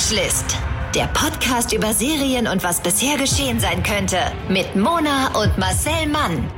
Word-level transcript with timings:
Watchlist. 0.00 0.56
Der 0.94 1.08
Podcast 1.08 1.74
über 1.74 1.92
Serien 1.92 2.46
und 2.46 2.64
was 2.64 2.80
bisher 2.80 3.18
geschehen 3.18 3.60
sein 3.60 3.82
könnte. 3.82 4.16
Mit 4.48 4.74
Mona 4.74 5.26
und 5.38 5.58
Marcel 5.58 6.08
Mann. 6.10 6.50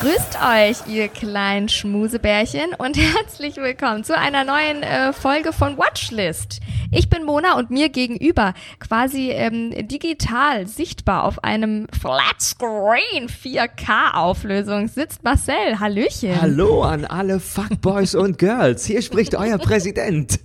Grüßt 0.00 0.36
euch, 0.36 0.94
ihr 0.94 1.08
kleinen 1.08 1.70
Schmusebärchen 1.70 2.74
und 2.76 2.98
herzlich 3.14 3.56
willkommen 3.56 4.04
zu 4.04 4.18
einer 4.18 4.44
neuen 4.44 4.82
äh, 4.82 5.14
Folge 5.14 5.54
von 5.54 5.78
Watchlist. 5.78 6.60
Ich 6.92 7.08
bin 7.08 7.24
Mona 7.24 7.56
und 7.56 7.70
mir 7.70 7.88
gegenüber, 7.88 8.52
quasi 8.78 9.30
ähm, 9.30 9.70
digital 9.88 10.66
sichtbar 10.66 11.24
auf 11.24 11.42
einem 11.42 11.86
Flatscreen 11.98 13.30
4K-Auflösung, 13.30 14.88
sitzt 14.88 15.24
Marcel. 15.24 15.80
Hallöchen. 15.80 16.38
Hallo 16.38 16.82
an 16.82 17.06
alle 17.06 17.40
Fuckboys 17.40 18.14
und 18.14 18.38
Girls. 18.38 18.84
Hier 18.84 19.00
spricht 19.00 19.34
euer 19.34 19.56
Präsident. 19.56 20.38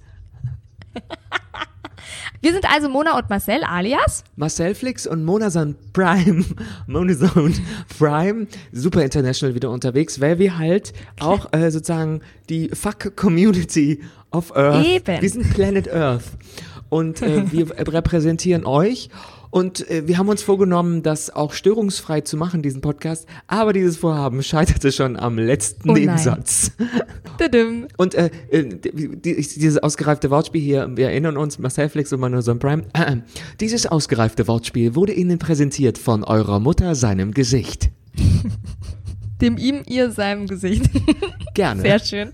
Wir 2.41 2.53
sind 2.53 2.65
also 2.71 2.89
Mona 2.89 3.17
und 3.17 3.29
Marcel 3.29 3.63
alias 3.63 4.23
Marcel 4.35 4.73
Flix 4.73 5.05
und 5.05 5.23
Monason 5.23 5.75
Prime, 5.93 6.43
Monason 6.87 7.53
Prime, 7.99 8.47
super 8.71 9.03
international 9.03 9.53
wieder 9.53 9.69
unterwegs, 9.69 10.19
weil 10.19 10.39
wir 10.39 10.57
halt 10.57 10.93
auch 11.19 11.53
äh, 11.53 11.69
sozusagen 11.69 12.21
die 12.49 12.69
Fuck-Community 12.69 14.01
of 14.31 14.55
Earth, 14.55 14.85
Eben. 14.85 15.21
wir 15.21 15.29
sind 15.29 15.53
Planet 15.53 15.93
Earth. 15.93 16.23
Und 16.89 17.21
äh, 17.21 17.49
wir 17.51 17.69
repräsentieren 17.77 18.65
euch 18.65 19.09
und 19.51 19.89
äh, 19.89 20.07
wir 20.07 20.17
haben 20.17 20.29
uns 20.29 20.41
vorgenommen, 20.41 21.03
das 21.03 21.29
auch 21.29 21.53
störungsfrei 21.53 22.21
zu 22.21 22.37
machen, 22.37 22.61
diesen 22.61 22.81
Podcast, 22.81 23.27
aber 23.47 23.73
dieses 23.73 23.97
Vorhaben 23.97 24.41
scheiterte 24.43 24.91
schon 24.91 25.17
am 25.17 25.37
letzten 25.37 25.89
Oh. 25.89 25.93
Nebensatz. 25.93 26.71
Und 27.97 28.15
äh, 28.15 28.29
äh, 28.49 28.63
die, 28.63 29.35
dieses 29.35 29.77
ausgereifte 29.77 30.29
Wortspiel 30.29 30.61
hier, 30.61 30.89
wir 30.95 31.09
erinnern 31.09 31.37
uns, 31.37 31.59
Marcel 31.59 31.89
Flix 31.89 32.13
und 32.13 32.21
Manuson 32.21 32.59
Prime, 32.59 32.83
äh, 32.93 33.17
dieses 33.59 33.85
ausgereifte 33.85 34.47
Wortspiel 34.47 34.95
wurde 34.95 35.13
Ihnen 35.13 35.37
präsentiert 35.37 35.97
von 35.97 36.23
eurer 36.23 36.59
Mutter 36.59 36.95
seinem 36.95 37.33
Gesicht. 37.33 37.91
dem 39.41 39.57
ihm, 39.57 39.81
ihr, 39.87 40.11
seinem 40.11 40.47
Gesicht. 40.47 40.89
Gerne. 41.53 41.81
Sehr 41.81 41.99
schön. 41.99 42.33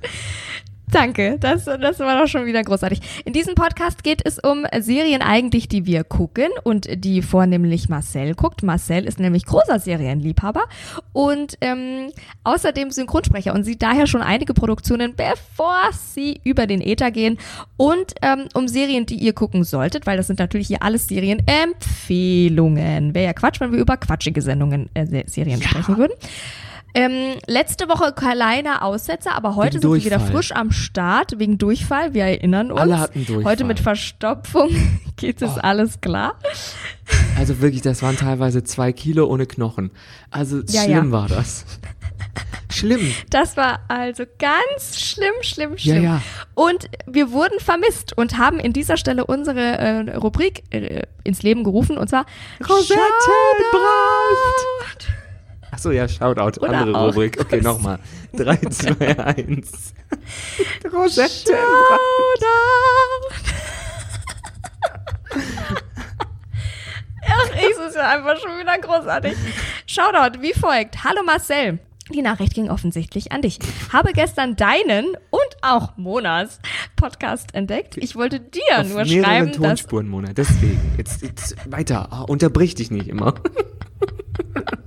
Danke, 0.89 1.35
das, 1.37 1.65
das 1.65 1.99
war 1.99 2.17
doch 2.17 2.29
schon 2.29 2.45
wieder 2.45 2.63
großartig. 2.63 3.01
In 3.25 3.33
diesem 3.33 3.55
Podcast 3.55 4.05
geht 4.05 4.21
es 4.23 4.39
um 4.39 4.65
Serien 4.79 5.21
eigentlich, 5.21 5.67
die 5.67 5.85
wir 5.85 6.05
gucken 6.05 6.47
und 6.63 6.87
die 7.03 7.21
vornehmlich 7.21 7.89
Marcel 7.89 8.35
guckt. 8.35 8.63
Marcel 8.63 9.03
ist 9.03 9.19
nämlich 9.19 9.45
großer 9.45 9.79
Serienliebhaber 9.79 10.63
und 11.11 11.57
ähm, 11.59 12.13
außerdem 12.45 12.91
Synchronsprecher 12.91 13.53
und 13.53 13.65
sieht 13.65 13.81
daher 13.81 14.07
schon 14.07 14.21
einige 14.21 14.53
Produktionen, 14.53 15.13
bevor 15.15 15.75
sie 15.91 16.39
über 16.45 16.67
den 16.67 16.79
Äther 16.79 17.11
gehen. 17.11 17.37
Und 17.75 18.13
ähm, 18.21 18.45
um 18.53 18.69
Serien, 18.69 19.05
die 19.05 19.15
ihr 19.15 19.33
gucken 19.33 19.65
solltet, 19.65 20.07
weil 20.07 20.15
das 20.15 20.27
sind 20.27 20.39
natürlich 20.39 20.67
hier 20.67 20.83
alles 20.83 21.09
Serienempfehlungen. 21.09 23.13
Wäre 23.13 23.25
ja 23.25 23.33
Quatsch, 23.33 23.59
wenn 23.59 23.73
wir 23.73 23.79
über 23.79 23.97
quatschige 23.97 24.41
Sendungen, 24.41 24.89
äh, 24.93 25.05
Se- 25.05 25.25
Serien 25.27 25.61
sprechen 25.61 25.97
würden. 25.97 26.13
Ähm, 26.93 27.35
letzte 27.45 27.87
Woche 27.89 28.11
kleiner 28.13 28.81
Aussetzer, 28.81 29.35
aber 29.35 29.55
heute 29.55 29.75
Wegen 29.75 29.81
sind 29.81 29.91
wir 29.93 30.05
wieder 30.05 30.17
Durchfall. 30.17 30.35
frisch 30.35 30.51
am 30.53 30.71
Start 30.71 31.37
wegen 31.37 31.57
Durchfall. 31.59 32.13
Wir 32.13 32.23
erinnern 32.23 32.71
uns. 32.71 32.81
Alle 32.81 32.99
hatten 32.99 33.25
Durchfall. 33.25 33.51
Heute 33.51 33.63
mit 33.65 33.79
Verstopfung 33.79 34.69
geht 35.15 35.41
es 35.41 35.51
Oh. 35.57 35.59
alles 35.61 36.01
klar. 36.01 36.35
Also 37.37 37.61
wirklich, 37.61 37.81
das 37.83 38.01
waren 38.01 38.17
teilweise 38.17 38.63
zwei 38.63 38.93
Kilo 38.93 39.27
ohne 39.27 39.45
Knochen. 39.45 39.91
Also 40.31 40.61
Ja, 40.67 40.83
schlimm 40.83 41.05
ja. 41.07 41.11
war 41.11 41.27
das. 41.27 41.65
Schlimm. 42.69 43.13
Das 43.29 43.55
war 43.57 43.79
also 43.87 44.23
ganz 44.39 44.99
schlimm, 44.99 45.33
schlimm, 45.41 45.77
schlimm. 45.77 45.95
Ja, 46.03 46.15
ja. 46.15 46.21
Und 46.55 46.89
wir 47.05 47.31
wurden 47.31 47.59
vermisst 47.59 48.17
und 48.17 48.37
haben 48.37 48.59
in 48.59 48.73
dieser 48.73 48.97
Stelle 48.97 49.25
unsere 49.25 49.59
äh, 49.77 50.15
Rubrik 50.17 50.63
äh, 50.71 51.03
ins 51.23 51.43
Leben 51.43 51.63
gerufen 51.63 51.97
und 51.97 52.09
zwar 52.09 52.25
Rosettenbraut. 52.59 53.07
Shoutout. 54.89 55.13
Achso, 55.77 55.91
ja, 55.91 56.07
Shoutout, 56.07 56.59
Oder 56.59 56.79
andere 56.79 56.97
auch. 56.97 57.07
Rubrik. 57.09 57.39
Okay, 57.39 57.61
nochmal. 57.61 57.99
3, 58.35 58.55
2, 58.55 59.19
1. 59.19 59.93
Rosettenbraut. 60.91 61.59
Ach, 67.27 67.49
es 67.53 67.89
ist 67.89 67.95
ja 67.95 68.09
einfach 68.09 68.39
schon 68.41 68.57
wieder 68.59 68.79
großartig. 68.79 69.35
Shoutout 69.85 70.41
wie 70.41 70.53
folgt. 70.53 71.03
Hallo 71.03 71.21
Marcel. 71.23 71.77
Die 72.11 72.23
Nachricht 72.23 72.55
ging 72.55 72.71
offensichtlich 72.71 73.31
an 73.31 73.43
dich. 73.43 73.59
Habe 73.93 74.13
gestern 74.13 74.55
deinen 74.55 75.05
und 75.29 75.57
auch 75.61 75.95
Monas 75.95 76.59
Podcast 76.95 77.53
entdeckt. 77.53 77.97
Ich 77.97 78.15
wollte 78.15 78.39
dir 78.39 78.79
Auf 78.79 78.89
nur 78.89 79.05
schreiben, 79.05 79.51
dass 79.51 79.57
Tonspuren, 79.57 80.07
Mona. 80.07 80.33
Deswegen. 80.33 80.95
Jetzt, 80.97 81.21
jetzt 81.21 81.55
weiter. 81.71 82.07
Ah, 82.09 82.21
unterbrich 82.21 82.73
dich 82.73 82.89
nicht 82.89 83.07
immer. 83.09 83.35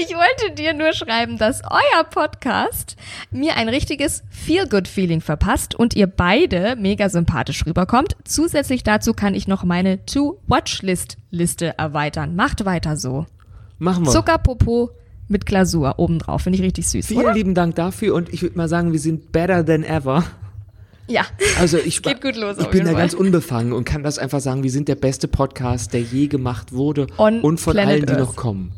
ich 0.00 0.08
wollte 0.14 0.54
dir 0.54 0.72
nur 0.74 0.92
schreiben, 0.92 1.38
dass 1.38 1.62
euer 1.70 2.04
Podcast 2.04 2.96
mir 3.30 3.56
ein 3.56 3.68
richtiges 3.68 4.22
Feel-Good-Feeling 4.30 5.20
verpasst 5.20 5.74
und 5.74 5.94
ihr 5.94 6.06
beide 6.06 6.76
mega 6.76 7.08
sympathisch 7.08 7.64
rüberkommt. 7.66 8.16
Zusätzlich 8.24 8.82
dazu 8.82 9.12
kann 9.14 9.34
ich 9.34 9.48
noch 9.48 9.64
meine 9.64 10.04
To-Watch-List-Liste 10.06 11.78
erweitern. 11.78 12.36
Macht 12.36 12.64
weiter 12.64 12.96
so. 12.96 13.26
Machen 13.78 14.04
wir. 14.06 14.12
Zuckerpopo 14.12 14.90
mit 15.28 15.46
Glasur 15.46 15.98
obendrauf. 15.98 16.42
Finde 16.42 16.58
ich 16.58 16.64
richtig 16.64 16.88
süß, 16.88 17.06
Vielen 17.06 17.20
oder? 17.20 17.34
lieben 17.34 17.54
Dank 17.54 17.74
dafür 17.74 18.14
und 18.14 18.32
ich 18.32 18.42
würde 18.42 18.56
mal 18.56 18.68
sagen, 18.68 18.92
wir 18.92 19.00
sind 19.00 19.32
better 19.32 19.64
than 19.64 19.82
ever. 19.84 20.24
Ja. 21.08 21.22
Also 21.58 21.78
ich, 21.78 22.02
Geht 22.02 22.20
gut 22.22 22.36
los, 22.36 22.56
ich 22.58 22.66
bin 22.68 22.80
da 22.84 22.92
Fall. 22.92 23.00
ganz 23.00 23.14
unbefangen 23.14 23.72
und 23.72 23.84
kann 23.84 24.02
das 24.02 24.18
einfach 24.18 24.40
sagen, 24.40 24.62
wir 24.62 24.70
sind 24.70 24.88
der 24.88 24.94
beste 24.96 25.28
Podcast, 25.28 25.92
der 25.92 26.00
je 26.02 26.26
gemacht 26.26 26.72
wurde 26.72 27.06
On 27.18 27.40
und 27.40 27.58
von 27.58 27.74
Planet 27.74 27.94
allen, 27.94 28.06
die 28.06 28.12
Earth. 28.12 28.20
noch 28.20 28.36
kommen. 28.36 28.72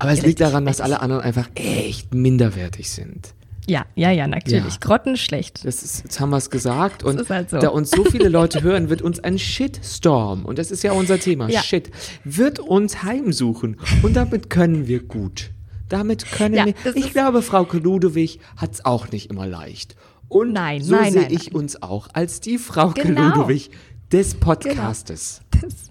Aber 0.00 0.12
es 0.12 0.22
liegt 0.22 0.40
daran, 0.40 0.64
dass 0.64 0.80
alle 0.80 1.00
anderen 1.00 1.22
einfach 1.22 1.48
echt 1.54 2.14
minderwertig 2.14 2.90
sind. 2.90 3.34
Ja, 3.68 3.84
ja, 3.94 4.10
ja, 4.10 4.26
natürlich. 4.26 4.74
Ja. 4.74 4.80
Grottenschlecht. 4.80 5.64
Das 5.64 5.82
ist, 5.82 6.02
jetzt 6.02 6.18
haben 6.18 6.30
wir 6.30 6.38
es 6.38 6.50
gesagt 6.50 7.04
und 7.04 7.28
halt 7.28 7.50
so. 7.50 7.58
da 7.58 7.68
uns 7.68 7.90
so 7.90 8.04
viele 8.04 8.28
Leute 8.28 8.62
hören, 8.62 8.88
wird 8.88 9.02
uns 9.02 9.20
ein 9.20 9.38
Shitstorm, 9.38 10.44
und 10.44 10.58
das 10.58 10.70
ist 10.72 10.82
ja 10.82 10.92
unser 10.92 11.20
Thema, 11.20 11.48
Ja. 11.48 11.62
Shit, 11.62 11.90
wird 12.24 12.58
uns 12.58 13.04
heimsuchen 13.04 13.76
und 14.02 14.16
damit 14.16 14.50
können 14.50 14.88
wir 14.88 15.00
gut. 15.04 15.50
Damit 15.88 16.30
können 16.32 16.54
Ja, 16.54 16.66
wir, 16.66 16.74
ich 16.96 17.12
glaube, 17.12 17.42
Frau 17.42 17.66
Ludwig 17.70 18.40
hat 18.56 18.72
es 18.74 18.84
auch 18.84 19.10
nicht 19.12 19.30
immer 19.30 19.46
leicht. 19.46 19.94
Und 20.28 20.52
Nein, 20.52 20.82
so 20.82 20.94
nein, 20.94 21.12
sehe 21.12 21.22
nein, 21.22 21.32
ich 21.32 21.54
uns 21.54 21.82
auch 21.82 22.08
als 22.12 22.40
die 22.40 22.58
Frau 22.58 22.90
Genau. 22.90 23.36
Ludwig 23.36 23.70
des 24.10 24.34
Podcastes. 24.34 25.42
Des, 25.62 25.90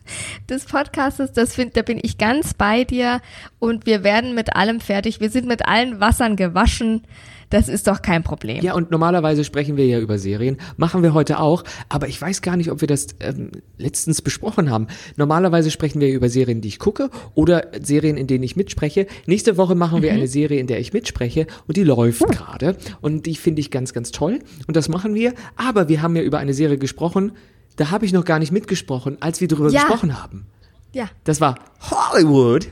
des 0.49 0.65
Podcastes, 0.65 1.33
das 1.33 1.55
find, 1.55 1.75
da 1.77 1.81
bin 1.81 1.99
ich 2.01 2.17
ganz 2.17 2.53
bei 2.53 2.83
dir 2.83 3.21
und 3.59 3.85
wir 3.85 4.03
werden 4.03 4.35
mit 4.35 4.55
allem 4.55 4.79
fertig. 4.79 5.19
Wir 5.19 5.29
sind 5.29 5.47
mit 5.47 5.67
allen 5.67 5.99
Wassern 5.99 6.35
gewaschen. 6.35 7.03
Das 7.49 7.67
ist 7.67 7.87
doch 7.87 8.01
kein 8.01 8.23
Problem. 8.23 8.63
Ja, 8.63 8.75
und 8.75 8.91
normalerweise 8.91 9.43
sprechen 9.43 9.75
wir 9.75 9.85
ja 9.87 9.99
über 9.99 10.19
Serien, 10.19 10.57
machen 10.77 11.01
wir 11.01 11.13
heute 11.13 11.39
auch, 11.39 11.63
aber 11.89 12.07
ich 12.07 12.21
weiß 12.21 12.41
gar 12.41 12.55
nicht, 12.57 12.69
ob 12.69 12.81
wir 12.81 12.87
das 12.87 13.07
ähm, 13.21 13.51
letztens 13.77 14.21
besprochen 14.21 14.69
haben. 14.69 14.87
Normalerweise 15.15 15.71
sprechen 15.71 15.99
wir 15.99 16.09
über 16.09 16.29
Serien, 16.29 16.61
die 16.61 16.67
ich 16.67 16.79
gucke 16.79 17.09
oder 17.33 17.67
Serien, 17.81 18.17
in 18.17 18.27
denen 18.27 18.43
ich 18.43 18.55
mitspreche. 18.55 19.07
Nächste 19.25 19.57
Woche 19.57 19.73
machen 19.73 20.03
wir 20.03 20.11
eine 20.11 20.27
Serie, 20.27 20.59
in 20.59 20.67
der 20.67 20.79
ich 20.79 20.93
mitspreche 20.93 21.47
und 21.67 21.75
die 21.75 21.83
läuft 21.83 22.27
gerade 22.27 22.77
und 23.01 23.25
die 23.25 23.35
finde 23.35 23.61
ich 23.61 23.71
ganz, 23.71 23.93
ganz 23.93 24.11
toll 24.11 24.39
und 24.67 24.77
das 24.77 24.87
machen 24.87 25.15
wir. 25.15 25.33
Aber 25.55 25.89
wir 25.89 26.03
haben 26.03 26.15
ja 26.15 26.21
über 26.21 26.37
eine 26.37 26.53
Serie 26.53 26.77
gesprochen, 26.77 27.31
da 27.79 27.91
habe 27.91 28.05
ich 28.05 28.11
noch 28.13 28.25
gar 28.25 28.39
nicht 28.39 28.51
mitgesprochen, 28.51 29.17
als 29.21 29.39
wir 29.41 29.47
darüber 29.47 29.69
Ja. 29.69 29.81
gesprochen 29.83 30.21
haben. 30.21 30.45
Ja. 30.91 31.09
Das 31.23 31.39
war 31.39 31.55
Hollywood 31.89 32.67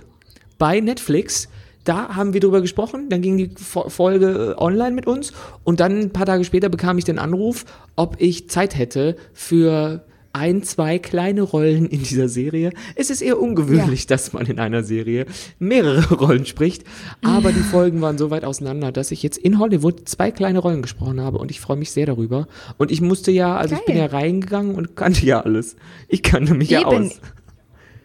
bei 0.57 0.79
Netflix. 0.79 1.47
Da 1.85 2.09
haben 2.15 2.33
wir 2.33 2.41
drüber 2.41 2.59
gesprochen, 2.59 3.07
dann 3.09 3.21
ging 3.21 3.37
die 3.37 3.47
Fo- 3.55 3.87
Folge 3.89 4.55
äh, 4.57 4.61
online 4.61 4.91
mit 4.91 5.07
uns 5.07 5.31
und 5.63 5.79
dann 5.79 5.97
ein 5.99 6.09
paar 6.11 6.25
Tage 6.25 6.43
später 6.43 6.67
bekam 6.67 6.97
ich 6.97 7.05
den 7.05 7.17
Anruf, 7.19 7.63
ob 7.95 8.17
ich 8.19 8.49
Zeit 8.49 8.77
hätte 8.77 9.15
für 9.33 10.03
ein, 10.37 10.63
zwei 10.63 10.99
kleine 10.99 11.41
Rollen 11.41 11.87
in 11.87 12.03
dieser 12.03 12.29
Serie. 12.29 12.71
Es 12.95 13.09
ist 13.09 13.21
eher 13.21 13.39
ungewöhnlich, 13.39 14.07
dass 14.07 14.33
man 14.33 14.45
in 14.45 14.59
einer 14.59 14.83
Serie 14.83 15.25
mehrere 15.59 16.13
Rollen 16.15 16.45
spricht, 16.45 16.83
aber 17.23 17.51
die 17.51 17.59
Folgen 17.59 18.01
waren 18.01 18.17
so 18.17 18.29
weit 18.29 18.45
auseinander, 18.45 18.91
dass 18.91 19.11
ich 19.11 19.23
jetzt 19.23 19.37
in 19.37 19.59
Hollywood 19.59 20.07
zwei 20.07 20.31
kleine 20.31 20.59
Rollen 20.59 20.81
gesprochen 20.81 21.21
habe 21.21 21.37
und 21.37 21.51
ich 21.51 21.59
freue 21.59 21.77
mich 21.77 21.91
sehr 21.91 22.05
darüber. 22.05 22.47
Und 22.77 22.91
ich 22.91 23.01
musste 23.01 23.31
ja, 23.31 23.57
also 23.57 23.75
ich 23.75 23.85
bin 23.85 23.95
Geil. 23.95 24.09
ja 24.11 24.17
reingegangen 24.17 24.75
und 24.75 24.95
kannte 24.95 25.25
ja 25.25 25.41
alles. 25.41 25.75
Ich 26.07 26.23
kannte 26.23 26.53
mich 26.53 26.69
ja 26.69 26.81
Eben. 26.81 27.07
aus. 27.07 27.19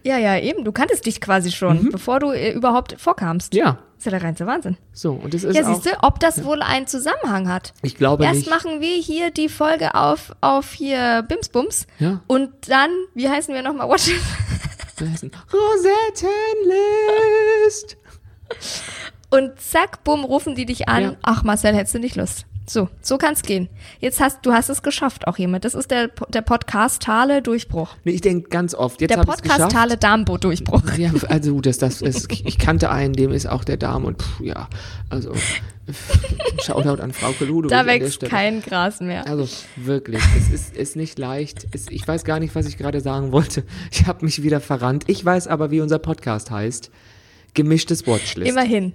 Ja, 0.05 0.19
ja, 0.19 0.37
eben. 0.39 0.65
Du 0.65 0.73
kanntest 0.73 1.07
dich 1.07 1.21
quasi 1.21 1.53
schon, 1.53 1.91
bevor 1.93 2.19
du 2.21 2.33
äh, 2.33 2.53
überhaupt 2.53 2.97
vorkamst. 3.01 3.53
Mhm. 3.53 3.59
Ja, 3.59 3.79
Ist 3.97 4.05
ja 4.07 4.11
der 4.11 4.23
reinste 4.23 4.47
Wahnsinn. 4.47 4.77
so 4.93 5.13
und 5.13 5.33
es 5.35 5.45
ist 5.45 5.55
Ja, 5.57 5.63
auch 5.63 5.75
siehst 5.75 5.87
du, 5.87 5.91
ob 6.03 6.19
das 6.21 6.45
wohl 6.45 6.61
einen 6.63 6.87
Zusammenhang 6.89 7.49
hat. 7.49 7.73
Ich 7.83 7.97
glaube 7.97 8.25
Erst 8.25 8.41
nicht. 8.41 8.51
machen 8.51 8.81
wir 8.81 8.97
hier 8.97 9.31
die 9.31 9.49
Folge 9.49 9.95
auf, 9.95 10.35
auf 10.41 10.73
hier 10.73 11.23
Bimsbums. 11.29 11.87
Ja. 11.99 12.21
Und 12.27 12.51
dann, 12.69 12.91
wie 13.15 13.29
heißen 13.29 13.55
wir 13.55 13.63
nochmal? 13.63 13.89
Watch? 13.89 14.11
Rosettenlist. 15.53 17.97
Und 19.31 19.59
zack, 19.61 20.05
bumm, 20.05 20.25
rufen 20.25 20.55
die 20.55 20.67
dich 20.67 20.89
an. 20.89 21.03
Ja. 21.03 21.17
Ach, 21.23 21.43
Marcel, 21.43 21.75
hättest 21.75 21.95
du 21.95 21.99
nicht 21.99 22.17
Lust? 22.17 22.45
So, 22.69 22.89
so 23.01 23.19
kann's 23.19 23.43
gehen. 23.43 23.69
Jetzt 24.01 24.21
hast 24.21 24.47
du 24.47 24.53
hast 24.53 24.69
es 24.69 24.83
geschafft, 24.83 25.27
auch 25.27 25.37
jemand. 25.37 25.65
Das 25.65 25.75
ist 25.75 25.91
der, 25.91 26.11
der 26.29 26.43
Podcast-Tale 26.43 27.43
Durchbruch. 27.43 27.97
Nee, 28.05 28.13
ich 28.13 28.21
denke 28.21 28.49
ganz 28.51 28.75
oft, 28.75 29.01
jetzt 29.01 29.11
Der 29.11 29.19
es 29.19 29.27
geschafft. 29.27 29.45
Podcast-Tale 29.45 29.97
Darmbo-Durchbruch. 29.97 30.83
Ja, 30.97 31.11
also 31.29 31.61
das, 31.61 31.79
das 31.79 32.01
ist, 32.01 32.31
ich 32.31 32.59
kannte 32.59 32.91
einen, 32.91 33.15
dem 33.15 33.33
ist 33.33 33.47
auch 33.47 33.65
der 33.65 33.77
Darm 33.77 34.05
und 34.05 34.23
pff, 34.23 34.41
ja, 34.41 34.69
also 35.11 35.33
Shoutout 36.63 37.03
an 37.03 37.13
Frau 37.13 37.33
Ludwig 37.41 37.71
Da 37.71 37.87
wächst 37.87 38.21
kein 38.23 38.63
Gras 38.63 39.01
mehr. 39.01 39.27
Also 39.27 39.49
wirklich, 39.77 40.23
es 40.39 40.51
ist, 40.51 40.77
ist 40.77 40.97
nicht 40.97 41.19
leicht. 41.19 41.67
Es, 41.73 41.89
ich 41.91 42.07
weiß 42.07 42.25
gar 42.25 42.39
nicht, 42.39 42.55
was 42.55 42.67
ich 42.67 42.79
gerade 42.79 43.01
sagen 43.01 43.33
wollte. 43.33 43.65
Ich 43.91 44.07
habe 44.07 44.25
mich 44.25 44.43
wieder 44.43 44.61
verrannt. 44.61 45.05
Ich 45.09 45.25
weiß 45.25 45.49
aber, 45.49 45.71
wie 45.71 45.81
unser 45.81 45.99
Podcast 45.99 46.51
heißt. 46.51 46.91
Gemischtes 47.55 48.07
Watchlist. 48.07 48.51
Immerhin. 48.51 48.95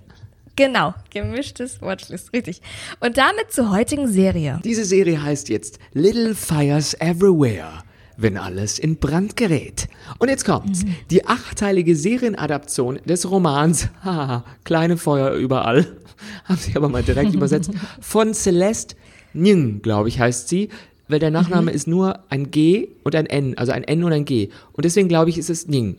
Genau, 0.58 0.96
gemischtes 1.12 1.84
Watchlist, 1.84 2.34
richtig. 2.34 2.62
Und 3.00 3.18
damit 3.18 3.52
zur 3.52 3.72
heutigen 3.72 4.08
Serie. 4.08 4.60
Diese 4.64 4.86
Serie 4.86 5.22
heißt 5.22 5.50
jetzt 5.50 5.78
Little 5.94 6.34
Fires 6.34 6.96
Everywhere. 6.96 7.84
Wenn 8.18 8.38
alles 8.38 8.80
in 8.80 8.98
Brand 8.98 9.36
gerät. 9.36 9.88
Und 10.18 10.30
jetzt 10.30 10.46
kommt's. 10.46 10.84
Die 11.12 11.28
achteilige 11.28 11.96
Serienadaption 11.96 13.00
des 13.06 13.30
Romans, 13.30 13.90
haha, 14.04 14.44
kleine 14.64 14.98
Feuer 14.98 15.34
überall, 15.34 15.86
haben 16.46 16.58
sie 16.58 16.76
aber 16.76 16.90
mal 16.90 17.04
direkt 17.04 17.34
übersetzt, 17.36 17.70
von 18.02 18.34
Celeste 18.34 18.96
Ning, 19.34 19.84
glaube 19.84 20.10
ich, 20.10 20.20
heißt 20.20 20.50
sie, 20.50 20.70
weil 21.08 21.20
der 21.20 21.30
Nachname 21.30 21.70
ist 21.70 21.88
nur 21.88 22.24
ein 22.30 22.50
G 22.50 22.88
und 23.04 23.14
ein 23.14 23.28
N, 23.28 23.56
also 23.60 23.74
ein 23.74 23.84
N 23.84 24.04
und 24.04 24.12
ein 24.12 24.26
G. 24.26 24.50
Und 24.74 24.86
deswegen 24.86 25.08
glaube 25.08 25.30
ich, 25.30 25.38
ist 25.38 25.52
es 25.52 25.68
Ning. 25.68 25.98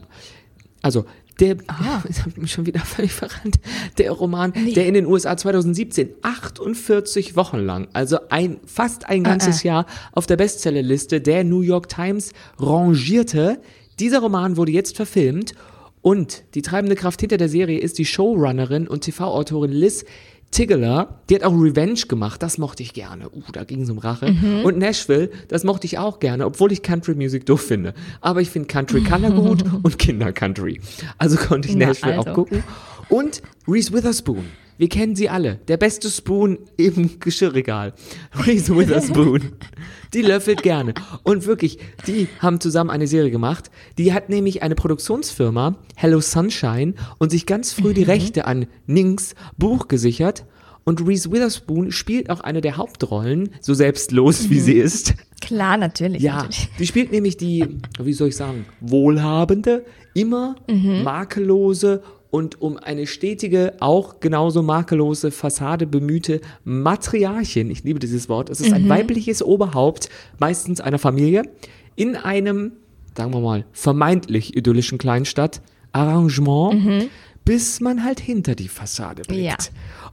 Also, 0.82 1.04
der, 1.40 1.56
habe 1.68 2.08
ich 2.08 2.36
mich 2.36 2.52
schon 2.52 2.66
wieder 2.66 2.80
völlig 2.80 3.12
verrannt. 3.12 3.58
Der 3.98 4.10
Roman, 4.12 4.52
der 4.74 4.86
in 4.86 4.94
den 4.94 5.06
USA 5.06 5.36
2017 5.36 6.10
48 6.22 7.36
Wochen 7.36 7.58
lang, 7.58 7.88
also 7.92 8.18
ein, 8.28 8.58
fast 8.66 9.08
ein 9.08 9.24
ganzes 9.24 9.62
Jahr 9.62 9.86
auf 10.12 10.26
der 10.26 10.36
Bestsellerliste 10.36 11.20
der 11.20 11.44
New 11.44 11.60
York 11.60 11.88
Times 11.88 12.32
rangierte. 12.58 13.60
Dieser 13.98 14.20
Roman 14.20 14.56
wurde 14.56 14.72
jetzt 14.72 14.96
verfilmt 14.96 15.54
und 16.02 16.44
die 16.54 16.62
treibende 16.62 16.94
Kraft 16.96 17.20
hinter 17.20 17.36
der 17.36 17.48
Serie 17.48 17.80
ist 17.80 17.98
die 17.98 18.04
Showrunnerin 18.04 18.86
und 18.86 19.02
TV-Autorin 19.02 19.72
Liz 19.72 20.04
Tiggeler, 20.50 21.20
die 21.28 21.34
hat 21.34 21.42
auch 21.44 21.52
Revenge 21.52 22.00
gemacht, 22.08 22.42
das 22.42 22.58
mochte 22.58 22.82
ich 22.82 22.94
gerne. 22.94 23.28
Uh, 23.30 23.42
da 23.52 23.64
ging 23.64 23.82
es 23.82 23.90
um 23.90 23.98
Rache. 23.98 24.34
Und 24.64 24.78
Nashville, 24.78 25.30
das 25.48 25.62
mochte 25.62 25.86
ich 25.86 25.98
auch 25.98 26.20
gerne, 26.20 26.46
obwohl 26.46 26.72
ich 26.72 26.82
Country 26.82 27.14
Music 27.14 27.44
doof 27.46 27.60
finde. 27.60 27.94
Aber 28.20 28.40
ich 28.40 28.50
finde 28.50 28.66
Country 28.68 29.02
Color 29.02 29.30
gut 29.30 29.64
und 29.82 29.98
Kinder 29.98 30.32
Country. 30.32 30.80
Also 31.18 31.36
konnte 31.36 31.68
ich 31.68 31.76
Na, 31.76 31.88
Nashville 31.88 32.16
also. 32.16 32.30
auch 32.30 32.34
gucken. 32.34 32.64
Und 33.08 33.42
Reese 33.66 33.92
Witherspoon. 33.92 34.46
Wir 34.78 34.88
kennen 34.88 35.16
sie 35.16 35.28
alle. 35.28 35.56
Der 35.66 35.76
beste 35.76 36.08
Spoon 36.08 36.58
im 36.76 37.18
Geschirrregal. 37.18 37.94
Reese 38.46 38.76
Witherspoon. 38.76 39.42
Die 40.14 40.22
löffelt 40.22 40.62
gerne. 40.62 40.94
Und 41.24 41.46
wirklich, 41.46 41.78
die 42.06 42.28
haben 42.38 42.60
zusammen 42.60 42.88
eine 42.88 43.08
Serie 43.08 43.32
gemacht. 43.32 43.72
Die 43.98 44.12
hat 44.12 44.28
nämlich 44.28 44.62
eine 44.62 44.76
Produktionsfirma, 44.76 45.76
Hello 45.96 46.20
Sunshine, 46.20 46.94
und 47.18 47.30
sich 47.30 47.44
ganz 47.44 47.72
früh 47.72 47.92
die 47.92 48.04
Rechte 48.04 48.46
an 48.46 48.66
Nings 48.86 49.34
Buch 49.56 49.88
gesichert. 49.88 50.44
Und 50.84 51.04
Reese 51.06 51.32
Witherspoon 51.32 51.90
spielt 51.90 52.30
auch 52.30 52.40
eine 52.40 52.60
der 52.60 52.76
Hauptrollen, 52.76 53.50
so 53.60 53.74
selbstlos 53.74 54.48
wie 54.48 54.60
sie 54.60 54.74
ist. 54.74 55.14
Klar, 55.40 55.76
natürlich. 55.76 56.22
Ja, 56.22 56.36
natürlich. 56.36 56.68
die 56.78 56.86
spielt 56.86 57.10
nämlich 57.10 57.36
die, 57.36 57.80
wie 58.00 58.12
soll 58.12 58.28
ich 58.28 58.36
sagen, 58.36 58.64
wohlhabende, 58.80 59.84
immer 60.14 60.54
makellose 61.04 62.02
und 62.30 62.60
um 62.60 62.76
eine 62.76 63.06
stetige, 63.06 63.74
auch 63.80 64.20
genauso 64.20 64.62
makellose 64.62 65.30
Fassade 65.30 65.86
bemühte 65.86 66.40
Matriarchin. 66.64 67.70
Ich 67.70 67.84
liebe 67.84 67.98
dieses 67.98 68.28
Wort. 68.28 68.50
Es 68.50 68.60
ist 68.60 68.72
ein 68.72 68.88
weibliches 68.88 69.42
Oberhaupt, 69.42 70.08
meistens 70.38 70.80
einer 70.80 70.98
Familie, 70.98 71.42
in 71.96 72.16
einem, 72.16 72.72
sagen 73.16 73.32
wir 73.32 73.40
mal, 73.40 73.64
vermeintlich 73.72 74.56
idyllischen 74.56 74.98
Kleinstadt, 74.98 75.62
Arrangement, 75.92 77.08
bis 77.44 77.80
man 77.80 78.04
halt 78.04 78.20
hinter 78.20 78.54
die 78.54 78.68
Fassade 78.68 79.22
blickt. 79.22 79.42
Ja. 79.42 79.56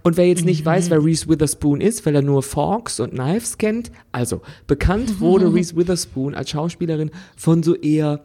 Und 0.03 0.15
wer 0.15 0.27
jetzt 0.27 0.45
nicht 0.45 0.63
weiß, 0.63 0.89
wer 0.89 1.03
Reese 1.03 1.27
Witherspoon 1.27 1.81
ist, 1.81 2.05
weil 2.05 2.15
er 2.15 2.21
nur 2.21 2.43
Forks 2.43 2.99
und 2.99 3.11
Knives 3.11 3.57
kennt, 3.57 3.91
also 4.11 4.41
bekannt 4.67 5.19
wurde 5.19 5.47
Reese 5.53 5.75
Witherspoon 5.75 6.33
als 6.33 6.51
Schauspielerin 6.51 7.11
von 7.35 7.61
so 7.61 7.75
eher 7.75 8.23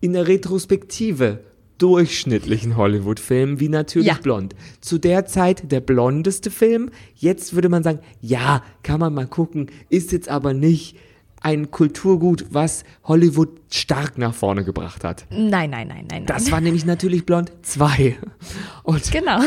in 0.00 0.14
der 0.14 0.26
Retrospektive 0.26 1.40
durchschnittlichen 1.80 2.76
Hollywood-Filmen 2.76 3.58
wie 3.60 3.68
natürlich 3.68 4.08
Ja. 4.08 4.14
Blond. 4.22 4.54
Zu 4.80 4.98
der 4.98 5.26
Zeit 5.26 5.70
der 5.72 5.80
blondeste 5.80 6.50
Film. 6.50 6.90
Jetzt 7.16 7.54
würde 7.54 7.68
man 7.68 7.82
sagen, 7.82 8.00
ja, 8.20 8.62
kann 8.82 9.00
man 9.00 9.14
mal 9.14 9.26
gucken, 9.26 9.70
ist 9.88 10.12
jetzt 10.12 10.28
aber 10.28 10.54
nicht 10.54 10.96
ein 11.42 11.70
Kulturgut, 11.70 12.44
was 12.50 12.84
Hollywood 13.04 13.48
stark 13.72 14.18
nach 14.18 14.34
vorne 14.34 14.62
gebracht 14.62 15.04
hat. 15.04 15.26
Nein, 15.30 15.70
nein, 15.70 15.88
nein, 15.88 16.06
nein. 16.10 16.26
Das 16.26 16.44
nein. 16.44 16.52
war 16.52 16.60
nämlich 16.60 16.84
natürlich 16.84 17.24
Blond 17.24 17.50
2. 17.62 18.16
Und 18.82 19.10
Genau. 19.10 19.40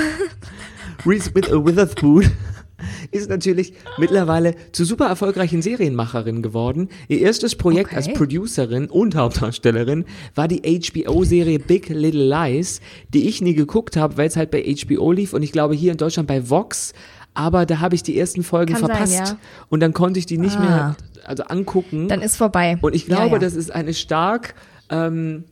Reese 1.06 1.34
With 1.36 1.52
Witherspoon 1.52 2.26
ist 3.12 3.30
natürlich 3.30 3.74
mittlerweile 3.98 4.56
zur 4.72 4.86
super 4.86 5.06
erfolgreichen 5.08 5.62
Serienmacherin 5.62 6.42
geworden. 6.42 6.90
Ihr 7.08 7.20
erstes 7.22 7.56
Projekt 7.56 7.88
Okay. 7.92 7.96
als 7.98 8.14
Producerin 8.14 8.86
und 8.90 9.16
Hauptdarstellerin 9.16 10.06
war 10.36 10.48
die 10.48 10.62
HBO-Serie 10.62 11.60
Big 11.60 11.90
Little 11.90 12.28
Lies, 12.28 12.82
die 13.14 13.28
ich 13.28 13.42
nie 13.42 13.54
geguckt 13.56 13.98
habe, 13.98 14.18
weil 14.18 14.28
es 14.28 14.36
halt 14.36 14.52
bei 14.52 14.64
HBO 14.64 15.12
lief 15.12 15.34
und 15.34 15.44
ich 15.44 15.52
glaube 15.52 15.76
hier 15.76 15.92
in 15.92 15.98
Deutschland 15.98 16.28
bei 16.28 16.50
Vox. 16.50 16.94
Aber 17.36 17.66
da 17.66 17.80
habe 17.80 17.96
ich 17.96 18.04
die 18.04 18.18
ersten 18.18 18.44
Folgen 18.44 18.74
Kann 18.74 18.82
sein, 18.82 18.90
verpasst 18.92 19.32
ja. 19.32 19.38
und 19.70 19.80
dann 19.80 19.94
konnte 19.94 20.20
ich 20.20 20.26
die 20.28 20.38
nicht 20.38 20.58
Ah. 20.58 20.62
mehr 20.62 20.98
also 21.26 21.44
angucken. 21.44 22.08
Dann 22.08 22.22
ist 22.22 22.36
vorbei. 22.38 22.78
Und 22.82 22.94
ich 22.94 23.06
glaube, 23.06 23.28
ja, 23.28 23.34
ja. 23.34 23.40
das 23.40 23.56
ist 23.56 23.72
eine 23.74 23.94
stark, 23.94 24.56
ähm, 24.90 25.46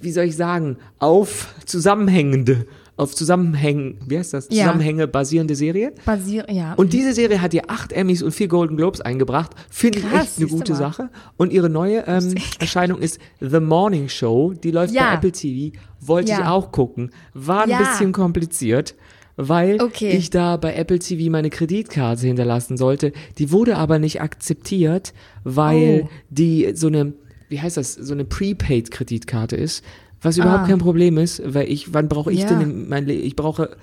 wie 0.00 0.10
soll 0.12 0.24
ich 0.24 0.34
sagen, 0.36 0.78
auf 0.98 1.54
zusammenhängende, 1.66 2.66
auf 2.96 3.14
Zusammenhängen, 3.14 3.98
wie 4.06 4.18
heißt 4.18 4.34
das? 4.34 4.48
Ja. 4.50 4.64
Zusammenhänge 4.64 5.08
basierende 5.08 5.54
Serie. 5.56 5.92
Basier 6.04 6.46
ja. 6.50 6.74
Und 6.74 6.92
diese 6.92 7.12
Serie 7.12 7.40
hat 7.40 7.52
ihr 7.54 7.68
acht 7.68 7.92
Emmys 7.92 8.22
und 8.22 8.30
vier 8.32 8.48
Golden 8.48 8.76
Globes 8.76 9.00
eingebracht. 9.00 9.50
Finde 9.70 9.98
ich 9.98 10.04
echt 10.12 10.38
eine 10.38 10.46
gute. 10.46 10.74
Sache. 10.74 11.10
Und 11.36 11.52
ihre 11.52 11.68
neue 11.68 12.04
ähm, 12.06 12.34
Erscheinung 12.58 13.00
ist 13.00 13.18
The 13.40 13.60
Morning 13.60 14.08
Show. 14.08 14.52
Die 14.52 14.70
läuft 14.70 14.94
Ja. 14.94 15.08
bei 15.10 15.14
Apple 15.14 15.32
TV. 15.32 15.76
Wollte 16.00 16.32
ich 16.32 16.38
Ja. 16.38 16.50
auch 16.52 16.70
gucken. 16.72 17.10
War 17.32 17.62
ein 17.64 17.70
Ja. 17.70 17.78
bisschen 17.78 18.12
kompliziert. 18.12 18.94
Weil 19.36 19.82
Okay. 19.82 20.10
ich 20.10 20.30
da 20.30 20.56
bei 20.56 20.74
Apple 20.76 21.00
TV 21.00 21.28
meine 21.30 21.50
Kreditkarte 21.50 22.24
hinterlassen 22.24 22.76
sollte. 22.76 23.12
Die 23.38 23.50
wurde 23.50 23.76
aber 23.76 23.98
nicht 23.98 24.20
akzeptiert, 24.20 25.12
weil 25.42 26.02
Oh. 26.04 26.08
die 26.30 26.70
so 26.76 26.86
eine, 26.86 27.14
wie 27.48 27.60
heißt 27.60 27.76
das, 27.76 27.94
so 27.94 28.12
eine 28.14 28.24
Prepaid-Kreditkarte 28.24 29.56
ist. 29.56 29.82
Was 30.24 30.36
überhaupt 30.38 30.64
Ah. 30.64 30.66
kein 30.68 30.78
Problem 30.78 31.18
ist, 31.18 31.40
weil 31.44 31.70
ich, 31.70 31.94
wann 31.94 32.08
brauche 32.08 32.32
ich 32.32 32.40
Ja. 32.40 32.48
denn 32.48 32.60
in 32.62 32.88
mein 32.88 33.06
Le 33.06 33.12
Ich 33.14 33.36
brauche 33.36 33.76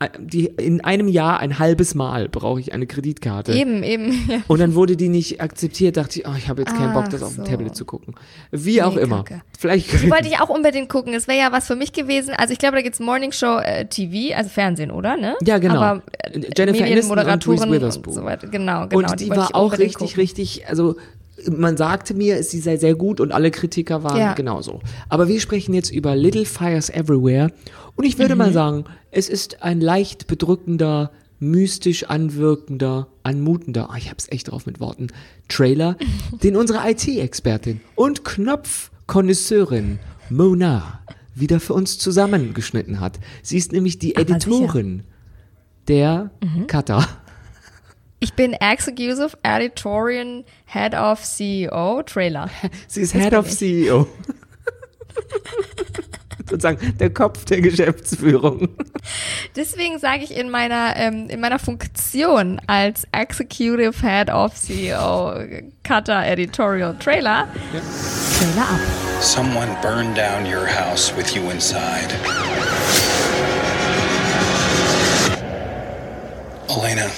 äh, 0.00 0.08
die, 0.18 0.46
in 0.46 0.80
einem 0.80 1.06
Jahr 1.06 1.38
ein 1.38 1.60
halbes 1.60 1.94
Mal 1.94 2.28
brauche 2.28 2.58
ich 2.58 2.72
eine 2.72 2.86
Kreditkarte. 2.88 3.52
Eben, 3.52 3.84
eben. 3.84 4.12
Ja. 4.28 4.38
Und 4.48 4.58
dann 4.60 4.74
wurde 4.74 4.96
die 4.96 5.08
nicht 5.08 5.40
akzeptiert, 5.40 5.96
dachte 5.96 6.18
ich, 6.18 6.26
oh, 6.26 6.32
ich 6.36 6.48
habe 6.48 6.62
jetzt 6.62 6.74
keinen 6.74 6.92
Bock, 6.92 7.04
Ach 7.06 7.08
das 7.10 7.22
auf 7.22 7.36
dem 7.36 7.44
so. 7.44 7.50
Tablet 7.50 7.76
zu 7.76 7.84
gucken. 7.84 8.14
Wie 8.50 8.82
auch 8.82 8.96
Nee, 8.96 9.02
immer. 9.02 9.22
Kacke. 9.22 9.42
Vielleicht 9.58 9.92
Die 10.02 10.10
wollte 10.10 10.26
ich 10.32 10.40
auch 10.40 10.48
unbedingt 10.48 10.88
gucken. 10.88 11.12
Das 11.12 11.28
wäre 11.28 11.38
ja 11.38 11.52
was 11.52 11.68
für 11.68 11.76
mich 11.76 11.92
gewesen. 11.92 12.34
Also 12.36 12.52
ich 12.52 12.58
glaube, 12.58 12.74
da 12.76 12.82
gibt's 12.82 12.98
Morning 12.98 13.30
Show 13.30 13.58
äh, 13.58 13.84
TV, 13.84 14.34
also 14.34 14.50
Fernsehen, 14.50 14.90
oder? 14.90 15.16
Ne? 15.16 15.36
Ja, 15.44 15.58
genau. 15.58 15.80
Aber 15.80 16.02
äh, 16.18 16.40
Jennifer 16.56 16.84
Aniston 16.84 17.18
und 17.18 17.48
Reese 17.48 17.70
Witherspoon. 17.70 18.14
so 18.14 18.24
weiter. 18.24 18.48
Genau, 18.48 18.88
genau. 18.88 19.08
und 19.10 19.20
die, 19.20 19.28
wollte 19.28 19.40
war 19.40 19.54
auch 19.54 19.72
richtig, 19.72 19.94
gucken. 19.98 20.16
richtig, 20.16 20.66
also 20.68 20.96
man 21.50 21.76
sagte 21.76 22.14
mir, 22.14 22.42
sie 22.42 22.60
sei 22.60 22.76
sehr 22.76 22.94
gut 22.94 23.20
und 23.20 23.32
alle 23.32 23.50
Kritiker 23.50 24.02
waren 24.04 24.18
Ja. 24.18 24.34
genauso. 24.34 24.80
Aber 25.08 25.28
wir 25.28 25.40
sprechen 25.40 25.74
jetzt 25.74 25.90
über 25.90 26.14
Little 26.16 26.44
Fires 26.44 26.90
Everywhere 26.90 27.50
und 27.96 28.04
ich 28.04 28.18
würde 28.18 28.34
Mhm. 28.34 28.38
mal 28.38 28.52
sagen, 28.52 28.84
es 29.10 29.28
ist 29.28 29.62
ein 29.62 29.80
leicht 29.80 30.26
bedrückender, 30.26 31.10
mystisch 31.40 32.04
anwirkender, 32.04 33.08
anmutender, 33.24 33.90
ah, 33.90 33.96
ich 33.96 34.10
hab's 34.10 34.26
echt 34.30 34.50
drauf 34.50 34.64
mit 34.66 34.78
Worten, 34.80 35.08
Trailer, 35.48 35.96
den 36.42 36.56
unsere 36.56 36.88
IT-Expertin 36.88 37.80
und 37.96 38.24
Knopfkonnoisseurin 38.24 39.98
Mona 40.30 41.00
wieder 41.34 41.60
für 41.60 41.74
uns 41.74 41.98
zusammengeschnitten 41.98 43.00
hat. 43.00 43.18
Sie 43.42 43.56
ist 43.56 43.72
nämlich 43.72 43.98
die 43.98 44.16
Aber 44.16 44.24
sicher. 44.26 44.36
Editorin 44.36 45.02
der 45.88 46.30
Mhm. 46.42 46.66
Cutter. 46.68 47.06
Ich 48.22 48.34
bin 48.34 48.52
Executive 48.52 49.36
Editorial 49.42 50.44
Head 50.66 50.94
of 50.94 51.24
CEO 51.24 52.04
Trailer. 52.04 52.48
Sie 52.86 53.00
ist 53.00 53.14
Head 53.14 53.34
of 53.34 53.50
CEO. 53.50 54.06
Sozusagen 56.48 56.96
der 57.00 57.10
Kopf 57.10 57.44
der 57.46 57.60
Geschäftsführung. 57.60 58.68
Deswegen 59.56 59.98
sage 59.98 60.22
ich 60.22 60.36
in 60.36 60.50
meiner 60.50 60.94
ähm, 60.94 61.30
in 61.30 61.40
meiner 61.40 61.58
Funktion 61.58 62.60
als 62.68 63.08
Executive 63.10 64.00
Head 64.00 64.30
of 64.30 64.54
CEO 64.54 65.42
Cutter 65.82 66.24
Editorial 66.24 66.96
Trailer 67.00 67.48
Trailer 68.38 68.68
ab. 68.68 68.80
Someone 69.20 69.76
burned 69.82 70.16
down 70.16 70.46
your 70.46 70.68
house 70.68 71.12
with 71.16 71.34
you 71.34 71.50
inside. 71.50 72.14
Elena, 76.68 77.10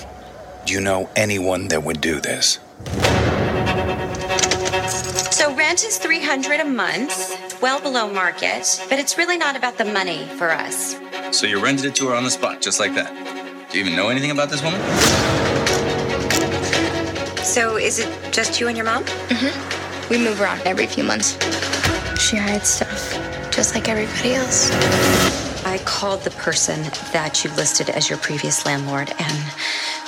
Do 0.65 0.73
you 0.73 0.81
know 0.81 1.11
anyone 1.15 1.69
that 1.69 1.85
would 1.85 2.01
do 2.01 2.21
this? 2.21 2.59
So 5.31 5.55
rent 5.55 5.85
is 5.85 5.99
300 5.99 6.61
a 6.61 6.65
month, 6.65 7.61
well 7.61 7.83
below 7.83 8.11
market, 8.11 8.83
but 8.89 8.99
it's 8.99 9.19
really 9.19 9.37
not 9.37 9.57
about 9.57 9.77
the 9.77 9.85
money 9.85 10.25
for 10.39 10.51
us. 10.51 10.99
So 11.33 11.47
you 11.47 11.63
rented 11.63 11.85
it 11.85 11.95
to 11.97 12.09
her 12.09 12.15
on 12.15 12.25
the 12.25 12.31
spot, 12.31 12.63
just 12.63 12.81
like 12.81 12.95
that. 12.95 13.13
Do 13.71 13.79
you 13.79 13.85
even 13.85 13.95
know 13.95 14.09
anything 14.09 14.31
about 14.31 14.49
this 14.49 14.63
woman? 14.63 14.81
So 17.45 17.77
is 17.77 17.99
it 17.99 18.09
just 18.33 18.59
you 18.59 18.69
and 18.69 18.77
your 18.77 18.87
mom? 18.87 19.05
Mm-hmm. 19.05 20.09
We 20.11 20.17
move 20.17 20.41
around 20.41 20.63
every 20.65 20.87
few 20.87 21.05
months. 21.05 21.33
She 22.19 22.39
hides 22.39 22.69
stuff, 22.69 23.13
just 23.51 23.75
like 23.75 23.91
everybody 23.91 24.33
else. 24.33 24.71
I 25.67 25.79
called 25.85 26.23
the 26.23 26.31
person 26.31 26.83
that 27.13 27.45
you 27.45 27.51
listed 27.53 27.91
as 27.91 28.09
your 28.09 28.19
previous 28.19 28.65
landlord, 28.65 29.13
and 29.19 29.55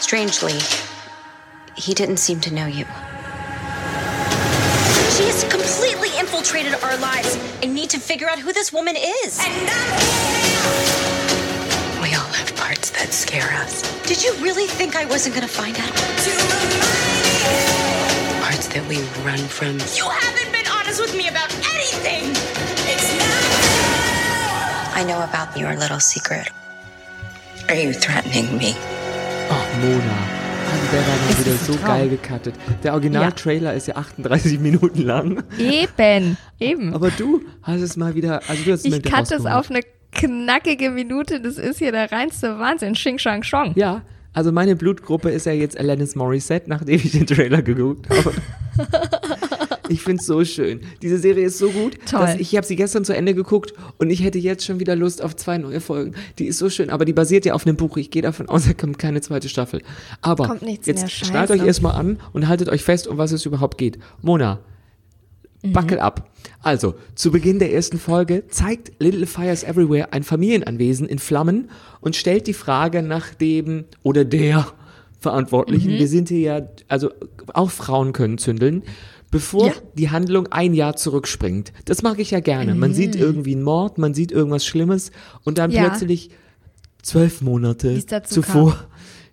strangely, 0.00 0.58
he 1.76 1.94
didn't 1.94 2.18
seem 2.18 2.40
to 2.40 2.54
know 2.54 2.66
you. 2.66 2.84
She 5.16 5.24
has 5.28 5.44
completely 5.50 6.08
infiltrated 6.18 6.74
our 6.82 6.96
lives. 6.98 7.38
I 7.62 7.66
need 7.66 7.90
to 7.90 7.98
figure 7.98 8.28
out 8.28 8.38
who 8.38 8.52
this 8.52 8.72
woman 8.72 8.96
is. 8.96 9.38
And 9.40 9.66
not 9.66 10.00
scale. 10.00 12.02
We 12.02 12.14
all 12.14 12.30
have 12.32 12.54
parts 12.56 12.90
that 12.90 13.12
scare 13.12 13.52
us. 13.54 13.82
Did 14.06 14.22
you 14.22 14.32
really 14.34 14.66
think 14.66 14.94
I 14.94 15.06
wasn't 15.06 15.34
gonna 15.34 15.48
find 15.48 15.76
out? 15.78 15.92
Parts 18.42 18.68
that 18.68 18.84
we 18.88 18.98
run 19.24 19.38
from. 19.38 19.78
You 19.96 20.08
haven't 20.08 20.52
been 20.52 20.66
honest 20.70 21.00
with 21.00 21.16
me 21.16 21.28
about 21.28 21.52
anything! 21.72 22.30
It's 22.88 23.18
not 23.18 24.96
I 24.96 25.04
know 25.04 25.22
about 25.24 25.56
your 25.56 25.74
little 25.76 26.00
secret. 26.00 26.48
Are 27.68 27.74
you 27.74 27.92
threatening 27.92 28.56
me? 28.56 28.74
Mona. 29.80 30.16
Also 30.72 30.86
der 30.92 31.00
war 31.00 31.06
mal 31.06 31.30
Es 31.30 31.40
wieder 31.46 31.56
so 31.56 31.74
Traum. 31.74 31.84
geil 31.86 32.08
gecuttet. 32.08 32.54
Der 32.82 32.92
Original-Trailer 32.94 33.74
ist 33.74 33.86
ja 33.88 33.96
38 33.96 34.58
Minuten 34.60 35.02
lang. 35.02 35.42
Eben, 35.58 36.36
eben. 36.58 36.94
Aber 36.94 37.10
du 37.10 37.42
hast 37.62 37.80
es 37.82 37.96
mal 37.96 38.14
wieder, 38.14 38.40
also 38.48 38.62
du 38.64 38.72
hast 38.72 38.84
es 38.86 38.92
ich 38.96 39.02
cut 39.02 39.30
es 39.30 39.46
auf 39.46 39.70
eine 39.70 39.80
knackige 40.12 40.90
Minute. 40.90 41.40
Das 41.40 41.58
ist 41.58 41.78
hier 41.78 41.92
der 41.92 42.10
reinste 42.10 42.58
Wahnsinn. 42.58 42.94
Xing 42.94 43.18
Shang 43.18 43.42
Shong. 43.42 43.72
Ja, 43.76 44.02
also 44.32 44.52
meine 44.52 44.76
Blutgruppe 44.76 45.30
ist 45.30 45.46
ja 45.46 45.52
jetzt 45.52 45.78
Alanis 45.78 46.14
Morissette, 46.14 46.68
nachdem 46.68 46.96
ich 46.96 47.12
den 47.12 47.26
Trailer 47.26 47.62
geguckt 47.62 48.06
habe. 48.10 48.32
ich 49.88 50.02
finde 50.02 50.20
es 50.20 50.26
so 50.26 50.44
schön. 50.44 50.80
Diese 51.02 51.18
Serie 51.18 51.46
ist 51.46 51.58
so 51.58 51.70
gut, 51.70 51.98
Toll. 52.10 52.36
ich 52.38 52.56
habe 52.56 52.66
sie 52.66 52.76
gestern 52.76 53.04
zu 53.04 53.14
Ende 53.14 53.34
geguckt 53.34 53.74
und 53.98 54.10
ich 54.10 54.22
hätte 54.22 54.38
jetzt 54.38 54.64
schon 54.64 54.80
wieder 54.80 54.96
Lust 54.96 55.22
auf 55.22 55.36
zwei 55.36 55.58
neue 55.58 55.80
Folgen. 55.80 56.14
Die 56.38 56.46
ist 56.46 56.58
so 56.58 56.70
schön, 56.70 56.90
aber 56.90 57.04
die 57.04 57.12
basiert 57.12 57.44
ja 57.44 57.54
auf 57.54 57.66
einem 57.66 57.76
Buch. 57.76 57.96
Ich 57.96 58.10
gehe 58.10 58.22
davon 58.22 58.48
aus, 58.48 58.64
da 58.66 58.72
kommt 58.72 58.98
keine 58.98 59.20
zweite 59.20 59.48
Staffel. 59.48 59.82
Aber 60.20 60.58
jetzt 60.84 61.10
schnallt 61.10 61.50
euch 61.50 61.64
erstmal 61.64 61.96
an 61.96 62.18
und 62.32 62.48
haltet 62.48 62.68
euch 62.68 62.82
fest, 62.82 63.06
um 63.06 63.18
was 63.18 63.32
es 63.32 63.46
überhaupt 63.46 63.78
geht. 63.78 63.98
Mona, 64.22 64.60
Mhm. 65.66 65.72
Buckle 65.72 66.02
ab. 66.02 66.30
Also, 66.62 66.94
zu 67.14 67.30
Beginn 67.30 67.58
der 67.58 67.72
ersten 67.72 67.98
Folge 67.98 68.44
zeigt 68.48 68.92
Little 68.98 69.26
Fires 69.26 69.64
Everywhere 69.64 70.12
ein 70.12 70.22
Familienanwesen 70.22 71.08
in 71.08 71.18
Flammen 71.18 71.70
und 72.00 72.16
stellt 72.16 72.46
die 72.46 72.52
Frage 72.52 73.02
nach 73.02 73.34
dem 73.34 73.84
oder 74.02 74.24
der 74.24 74.66
Verantwortlichen. 75.18 75.94
Mhm. 75.94 75.98
Wir 75.98 76.08
sind 76.08 76.28
hier 76.28 76.40
ja, 76.40 76.68
also 76.88 77.10
auch 77.52 77.70
Frauen 77.70 78.12
können 78.12 78.38
zündeln. 78.38 78.82
Bevor 79.36 79.66
Ja. 79.68 79.72
die 79.94 80.10
Handlung 80.10 80.46
ein 80.48 80.72
Jahr 80.74 80.96
zurückspringt. 80.96 81.72
Das 81.84 82.02
mag 82.02 82.18
ich 82.18 82.30
ja 82.30 82.40
gerne. 82.40 82.74
Man 82.74 82.94
sieht 82.94 83.14
irgendwie 83.16 83.52
einen 83.54 83.62
Mord, 83.62 83.98
man 83.98 84.14
sieht 84.14 84.32
irgendwas 84.32 84.64
Schlimmes 84.64 85.10
und 85.44 85.58
dann 85.58 85.70
Mhm. 85.70 85.76
Ja. 85.76 85.88
plötzlich 85.88 86.30
zwölf 87.02 87.40
Monate 87.42 88.02
zuvor. 88.24 88.76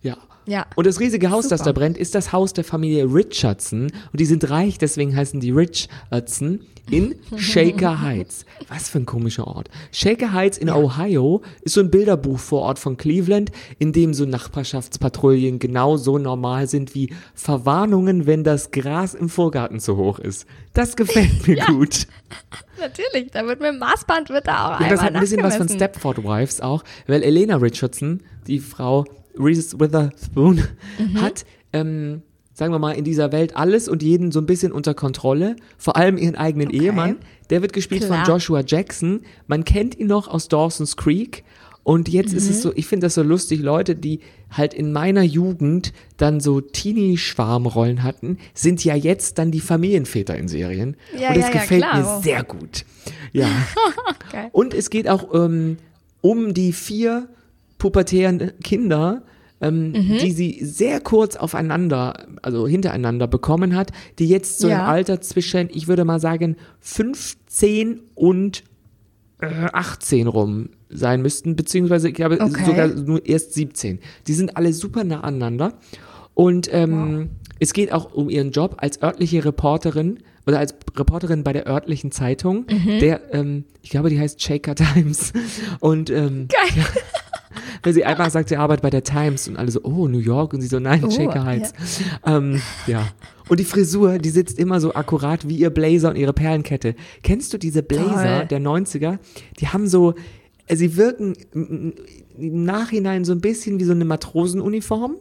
Ja. 0.02 0.18
Ja. 0.46 0.66
Und 0.76 0.88
das 0.88 1.00
riesige 1.00 1.30
Haus, 1.32 1.48
das 1.48 1.60
Super. 1.62 1.74
da 1.74 1.80
brennt, 1.80 1.98
ist 1.98 2.16
das 2.16 2.32
Haus 2.34 2.54
der 2.54 2.64
Familie 2.64 3.06
Richardson. 3.06 3.84
Und 3.84 4.20
die 4.20 4.26
sind 4.26 4.50
reich, 4.50 4.78
deswegen 4.78 5.16
heißen 5.16 5.40
die 5.40 5.52
Richardson 5.52 6.60
in 6.90 7.16
Shaker 7.38 8.02
Heights. 8.02 8.46
Was 8.68 8.90
für 8.90 9.00
ein 9.00 9.06
komischer 9.06 9.48
Ort. 9.48 9.70
Shaker 9.94 10.34
Heights 10.34 10.58
in 10.58 10.70
Ohio 10.70 11.42
ist 11.62 11.76
so 11.76 11.80
ein 11.80 11.90
Bilderbuchvorort 11.90 12.78
von 12.78 12.98
Cleveland, 12.98 13.52
in 13.80 13.94
dem 13.94 14.14
so 14.14 14.26
Nachbarschaftspatrouillen 14.26 15.60
genau 15.60 15.96
so 15.98 16.18
normal 16.18 16.68
sind 16.68 16.94
wie 16.94 17.14
Verwarnungen, 17.36 18.26
wenn 18.26 18.44
das 18.44 18.72
Gras 18.72 19.14
im 19.14 19.30
Vorgarten 19.30 19.80
zu 19.80 19.96
hoch 19.96 20.20
ist. 20.20 20.46
Das 20.74 20.96
gefällt 20.96 21.48
mir 21.48 21.56
gut. 21.68 22.08
Natürlich, 22.80 23.32
da 23.32 23.46
wird 23.46 23.62
mit 23.62 23.70
dem 23.70 23.80
Maßband 23.80 24.30
wird 24.30 24.48
da 24.48 24.76
auch 24.76 24.80
Ja, 24.82 24.90
das 24.90 25.02
hat 25.02 25.14
ein 25.14 25.22
bisschen 25.22 25.42
was 25.44 25.56
von. 25.56 25.70
Stepford 25.70 26.24
Wives 26.24 26.60
auch, 26.60 26.84
weil 27.08 27.24
Elena 27.24 27.56
Richardson, 27.58 28.22
die 28.48 28.60
Frau 28.60 29.06
Reese 29.38 29.80
Witherspoon, 29.80 30.62
Mhm. 31.00 31.22
hat, 31.22 31.46
ähm, 31.74 32.22
sagen 32.54 32.72
wir 32.74 32.80
mal, 32.80 32.92
in 32.92 33.04
dieser 33.04 33.32
Welt 33.32 33.56
alles 33.56 33.88
und 33.90 34.04
jeden 34.04 34.32
so 34.32 34.40
ein 34.40 34.46
bisschen 34.46 34.72
unter 34.72 34.94
Kontrolle, 34.94 35.56
vor 35.78 35.96
allem 35.98 36.18
ihren 36.18 36.36
eigenen 36.36 36.68
Okay. 36.68 36.84
Ehemann. 36.84 37.16
Der 37.50 37.62
wird 37.62 37.74
gespielt 37.74 38.06
Klar. 38.06 38.26
von 38.26 38.34
Joshua 38.34 38.62
Jackson. 38.66 39.22
Man 39.48 39.64
kennt 39.66 39.98
ihn 40.00 40.08
noch 40.08 40.28
aus 40.28 40.48
Dawson's 40.48 40.96
Creek. 40.98 41.44
Und 41.86 42.08
jetzt 42.08 42.34
ist 42.34 42.46
Mhm. 42.46 42.50
es 42.52 42.62
so, 42.62 42.72
ich 42.76 42.88
finde 42.88 43.08
das 43.08 43.16
so 43.16 43.24
lustig, 43.24 43.60
Leute, 43.62 43.96
die 43.96 44.22
halt 44.50 44.74
in 44.74 44.94
meiner 44.94 45.22
Jugend 45.24 45.92
dann 46.16 46.40
so 46.40 46.62
Teenie-Schwarmrollen 46.62 48.04
hatten, 48.04 48.38
sind 48.54 48.84
ja 48.86 48.96
jetzt 48.96 49.38
dann 49.38 49.52
die 49.52 49.60
Familienväter 49.60 50.38
in 50.38 50.48
Serien. 50.48 50.96
Ja, 51.20 51.30
und 51.30 51.38
das 51.38 51.48
ja, 51.50 51.54
ja, 51.54 51.60
gefällt 51.62 51.82
klar. 51.84 51.98
mir 52.18 52.22
sehr 52.24 52.44
gut. 52.44 52.86
Ja. 53.34 53.50
Geil. 54.32 54.50
Und 54.52 54.74
es 54.74 54.90
geht 54.90 55.10
auch 55.10 55.34
ähm, 55.34 55.78
um 56.22 56.54
die 56.54 56.72
vier 56.74 57.28
pubertären 57.84 58.52
Kinder, 58.64 59.24
ähm, 59.60 59.92
Mhm. 59.92 60.18
die 60.22 60.32
sie 60.32 60.60
sehr 60.64 61.02
kurz 61.02 61.36
aufeinander, 61.36 62.28
also 62.42 62.66
hintereinander 62.66 63.28
bekommen 63.28 63.76
hat, 63.76 63.92
die 64.20 64.28
jetzt 64.30 64.60
so 64.60 64.70
Ja. 64.70 64.76
im 64.86 64.90
Alter 64.90 65.20
zwischen, 65.20 65.68
ich 65.70 65.90
würde 65.90 66.06
mal 66.06 66.22
sagen, 66.22 66.56
15 66.80 68.00
und 68.16 68.64
äh, 69.42 69.68
18 69.74 70.28
rum 70.28 70.70
sein 70.90 71.22
müssten, 71.22 71.58
beziehungsweise 71.58 72.08
ich 72.08 72.14
glaube 72.16 72.40
Okay. 72.40 72.64
sogar 72.66 72.88
nur 72.88 73.26
erst 73.26 73.54
17. 73.54 74.00
Die 74.28 74.34
sind 74.34 74.56
alle 74.56 74.72
super 74.72 75.04
nah 75.04 75.20
aneinander. 75.22 75.74
Und 76.36 76.70
ähm, 76.74 77.30
es 77.60 77.74
geht 77.74 77.92
auch 77.92 78.14
um 78.14 78.30
ihren 78.30 78.52
Job 78.52 78.76
als 78.78 79.02
örtliche 79.04 79.44
Reporterin 79.44 80.20
oder 80.48 80.60
als 80.60 80.74
Reporterin 80.96 81.44
bei 81.44 81.52
der 81.54 81.68
örtlichen 81.68 82.12
Zeitung, 82.12 82.66
Mhm. 82.70 83.00
der, 83.00 83.34
ähm, 83.34 83.66
ich 83.82 83.90
glaube, 83.90 84.10
die 84.10 84.20
heißt 84.20 84.42
Shaker 84.42 84.76
Times. 84.76 85.34
Und 85.82 86.10
ähm, 86.10 86.48
Geil. 86.48 86.86
Weil 87.84 87.94
sie 87.94 88.06
einfach 88.06 88.30
sagt, 88.30 88.50
sie 88.50 88.58
arbeitet 88.58 88.82
bei 88.82 88.90
der 88.90 89.04
Times 89.04 89.48
und 89.48 89.58
alle 89.58 89.70
so, 89.72 89.82
oh, 89.84 90.08
New 90.08 90.20
York 90.20 90.54
und 90.54 90.62
sie 90.62 90.68
so, 90.68 90.80
nein, 90.80 91.04
Oh, 91.06 91.10
Shaker 91.12 91.46
Heights. 91.46 91.74
Ähm, 92.26 92.62
ja. 92.88 93.08
Und 93.50 93.60
die 93.60 93.66
Frisur, 93.66 94.18
die 94.20 94.30
sitzt 94.30 94.58
immer 94.58 94.80
so 94.80 94.94
akkurat 94.94 95.48
wie 95.48 95.58
ihr 95.58 95.70
Blazer 95.70 96.10
und 96.10 96.16
ihre 96.16 96.34
Perlenkette. 96.34 96.96
Kennst 97.24 97.54
du 97.54 97.58
diese 97.58 97.84
Blazer 97.84 98.40
Toll. 98.40 98.48
der 98.48 98.62
90er? 98.62 99.18
Die 99.60 99.68
haben 99.68 99.88
so, 99.88 100.14
äh, 100.68 100.76
sie 100.78 100.96
wirken 100.98 101.34
im 101.54 101.94
Nachhinein 102.64 103.26
so 103.26 103.34
ein 103.34 103.42
bisschen 103.42 103.80
wie 103.80 103.84
so 103.84 103.92
eine 103.92 104.06
Matrosenuniform. 104.06 105.18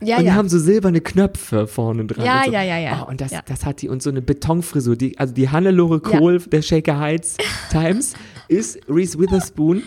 Ja, 0.00 0.18
und 0.18 0.22
die 0.22 0.28
ja. 0.28 0.34
haben 0.34 0.48
so 0.48 0.60
silberne 0.60 1.00
Knöpfe 1.00 1.66
vorne 1.66 2.04
dran. 2.04 2.24
Ja, 2.24 2.42
so. 2.46 2.52
ja, 2.52 2.62
ja, 2.62 2.78
ja. 2.78 3.02
Oh, 3.04 3.10
und 3.10 3.20
das, 3.20 3.32
Ja. 3.32 3.42
das 3.44 3.66
hat 3.66 3.82
die 3.82 3.88
und 3.88 4.00
so 4.00 4.10
eine 4.10 4.22
Betonfrisur. 4.22 4.94
Die, 4.94 5.18
also 5.18 5.34
die 5.34 5.48
Hannelore 5.48 6.00
Ja. 6.04 6.18
Kohl 6.18 6.38
der 6.38 6.62
Shaker 6.62 7.00
Heights 7.00 7.36
Times 7.72 8.14
ist 8.46 8.78
Reese 8.88 9.18
Witherspoon. 9.18 9.82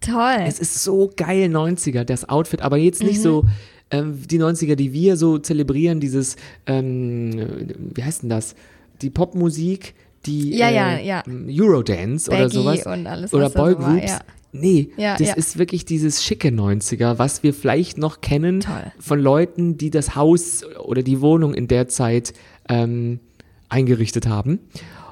Toll. 0.00 0.36
Es 0.46 0.58
ist 0.60 0.82
so 0.82 1.10
geil 1.16 1.48
90er, 1.50 2.04
das 2.04 2.28
Outfit, 2.28 2.62
aber 2.62 2.76
jetzt 2.76 3.02
nicht 3.02 3.18
Mhm. 3.18 3.22
so 3.22 3.44
ähm, 3.90 4.18
die 4.28 4.38
90er, 4.40 4.74
die 4.74 4.92
wir 4.92 5.16
so 5.16 5.38
zelebrieren, 5.38 6.00
dieses, 6.00 6.36
ähm, 6.66 7.68
wie 7.94 8.02
heißt 8.02 8.22
denn 8.22 8.30
das? 8.30 8.54
Die 9.00 9.10
Popmusik, 9.10 9.94
die 10.26 10.56
Ja, 10.56 10.68
ja, 10.70 10.94
äh, 10.96 11.06
ja. 11.06 11.22
Eurodance 11.48 12.28
oder 12.30 12.40
Baggy 12.48 12.56
sowas. 12.56 12.86
und 12.86 13.06
alles, 13.06 13.32
oder 13.32 13.48
so 13.50 13.58
Boygroups. 13.58 14.10
ja. 14.10 14.18
Nee, 14.52 14.88
Ja, 14.96 15.16
das 15.18 15.28
ja. 15.28 15.34
ist 15.34 15.58
wirklich 15.58 15.84
dieses 15.84 16.24
schicke 16.24 16.48
90er, 16.48 17.18
was 17.18 17.42
wir 17.42 17.52
vielleicht 17.52 17.98
noch 17.98 18.20
kennen 18.22 18.60
Toll. 18.60 18.90
von 18.98 19.20
Leuten, 19.20 19.76
die 19.76 19.90
das 19.90 20.16
Haus 20.16 20.64
oder 20.82 21.02
die 21.02 21.20
Wohnung 21.20 21.52
in 21.54 21.68
der 21.68 21.88
Zeit 21.88 22.32
ähm, 22.68 23.20
eingerichtet 23.68 24.26
haben. 24.26 24.60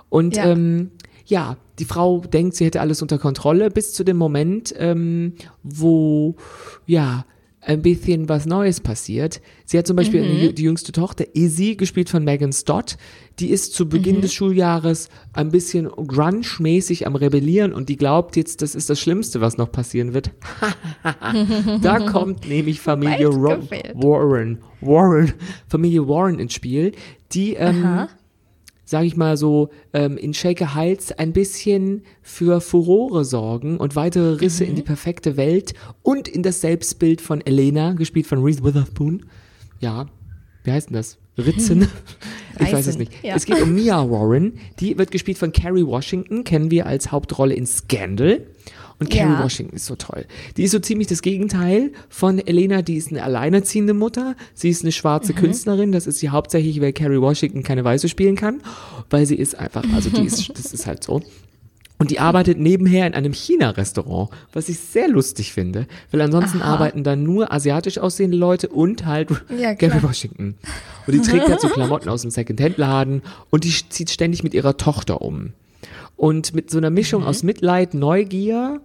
Und 0.08 0.36
Ja. 0.36 0.46
ähm, 0.50 0.90
ja, 1.26 1.58
die 1.78 1.84
Frau 1.84 2.20
denkt, 2.20 2.54
sie 2.56 2.64
hätte 2.66 2.80
alles 2.80 3.02
unter 3.02 3.18
Kontrolle, 3.18 3.70
bis 3.70 3.92
zu 3.92 4.04
dem 4.04 4.16
Moment, 4.16 4.74
ähm, 4.78 5.34
wo 5.62 6.36
ja 6.86 7.24
ein 7.66 7.80
bisschen 7.80 8.28
was 8.28 8.44
Neues 8.44 8.80
passiert. 8.80 9.40
Sie 9.64 9.78
hat 9.78 9.86
zum 9.86 9.96
Beispiel 9.96 10.20
Mhm. 10.22 10.54
die 10.54 10.62
jüngste 10.64 10.92
Tochter, 10.92 11.24
Izzy, 11.34 11.76
gespielt 11.76 12.10
von 12.10 12.22
Megan 12.22 12.52
Stott, 12.52 12.98
die 13.38 13.48
ist 13.48 13.72
zu 13.72 13.86
Mhm. 13.86 13.88
Beginn 13.88 14.20
des 14.20 14.34
Schuljahres 14.34 15.08
ein 15.32 15.50
bisschen 15.50 15.88
grunge-mäßig 15.88 17.06
am 17.06 17.16
Rebellieren 17.16 17.72
und 17.72 17.88
die 17.88 17.96
glaubt 17.96 18.36
jetzt, 18.36 18.60
das 18.60 18.74
ist 18.74 18.90
das 18.90 19.00
Schlimmste, 19.00 19.40
was 19.40 19.56
noch 19.56 19.72
passieren 19.72 20.12
wird. 20.12 20.30
da 21.82 22.00
kommt 22.00 22.46
nämlich 22.48 22.80
Familie. 22.80 23.30
Warren, 23.30 24.58
Warren, 24.82 25.32
Familie 25.66 26.06
Warren 26.06 26.38
ins 26.38 26.52
Spiel, 26.52 26.92
die 27.32 27.54
ähm, 27.54 28.06
sage 28.84 29.06
ich 29.06 29.16
mal 29.16 29.36
so, 29.36 29.70
ähm, 29.92 30.16
in 30.16 30.34
Shaker 30.34 30.74
Heights 30.74 31.12
ein 31.12 31.32
bisschen 31.32 32.02
für 32.22 32.60
Furore 32.60 33.24
sorgen 33.24 33.78
und 33.78 33.96
weitere 33.96 34.34
Risse 34.34 34.64
in 34.64 34.74
die 34.74 34.82
perfekte 34.82 35.36
Welt 35.36 35.74
und 36.02 36.28
in 36.28 36.42
das 36.42 36.60
Selbstbild 36.60 37.20
von 37.20 37.40
Elena, 37.40 37.92
gespielt 37.92 38.26
von 38.26 38.42
Reese 38.42 38.62
Witherspoon. 38.64 39.26
ja, 39.80 40.06
wie 40.64 40.72
heißt 40.72 40.88
denn 40.88 40.96
das? 40.96 41.18
Ritzen? 41.36 41.88
ich 42.60 42.72
weiß 42.72 42.86
es 42.86 42.96
nicht. 42.96 43.12
ja. 43.22 43.34
Es 43.34 43.44
geht 43.44 43.60
um 43.60 43.74
Mia 43.74 44.08
Warren. 44.08 44.54
Die 44.80 44.96
wird 44.96 45.10
gespielt 45.10 45.36
von 45.36 45.52
Carrie 45.52 45.84
Washington, 45.84 46.44
kennen 46.44 46.70
wir 46.70 46.86
als 46.86 47.12
Hauptrolle 47.12 47.54
in 47.54 47.66
Scandal. 47.66 48.46
Und 49.00 49.10
Carrie 49.10 49.32
Ja. 49.32 49.42
Washington 49.42 49.76
ist 49.76 49.86
so 49.86 49.96
toll. 49.96 50.24
Die 50.56 50.62
ist 50.64 50.70
so 50.70 50.78
ziemlich 50.78 51.08
das 51.08 51.20
Gegenteil 51.22 51.92
von 52.08 52.38
Elena. 52.38 52.82
Die 52.82 52.96
ist 52.96 53.10
eine 53.10 53.22
alleinerziehende 53.24 53.92
Mutter. 53.94 54.36
Sie 54.54 54.68
ist 54.70 54.82
eine 54.82 54.92
schwarze 54.92 55.32
Mhm. 55.32 55.36
Künstlerin. 55.36 55.92
Das 55.92 56.06
ist 56.06 56.18
sie 56.20 56.28
hauptsächlich, 56.30 56.80
weil 56.80 56.92
Carrie 56.92 57.20
Washington 57.20 57.62
keine 57.62 57.84
Weiße 57.84 58.08
spielen 58.08 58.36
kann. 58.36 58.60
Weil 59.10 59.26
sie 59.26 59.34
ist 59.36 59.58
einfach, 59.58 59.82
also 59.94 60.10
die 60.10 60.24
ist, 60.24 60.48
das 60.58 60.72
ist 60.72 60.86
halt 60.86 61.02
so. 61.04 61.22
Und 61.96 62.10
die 62.10 62.18
arbeitet 62.18 62.58
nebenher 62.58 63.06
in 63.06 63.14
einem 63.14 63.32
China-Restaurant, 63.32 64.28
was 64.52 64.68
ich 64.68 64.78
sehr 64.80 65.08
lustig 65.08 65.52
finde, 65.52 65.86
weil 66.10 66.20
ansonsten 66.22 66.60
arbeiten 66.60 67.04
da 67.04 67.14
nur 67.14 67.52
asiatisch 67.52 67.98
aussehende 67.98 68.36
Leute 68.36 68.68
und 68.68 69.06
halt 69.06 69.30
Ja, 69.56 69.74
Gary. 69.74 70.02
Washington. 70.02 70.56
Und 71.06 71.12
die 71.14 71.20
trägt 71.20 71.48
halt 71.48 71.60
so 71.60 71.68
Klamotten 71.68 72.08
aus 72.08 72.22
dem 72.22 72.32
Second-Hand-Laden 72.32 73.22
und 73.50 73.64
die 73.64 73.72
zieht 73.88 74.10
ständig 74.10 74.42
mit 74.42 74.54
ihrer 74.54 74.76
Tochter 74.76 75.22
um. 75.22 75.52
Und 76.16 76.54
mit 76.54 76.70
so 76.70 76.78
einer 76.78 76.90
Mischung 76.90 77.22
Mhm. 77.22 77.28
aus 77.28 77.42
Mitleid, 77.42 77.94
Neugier 77.94 78.80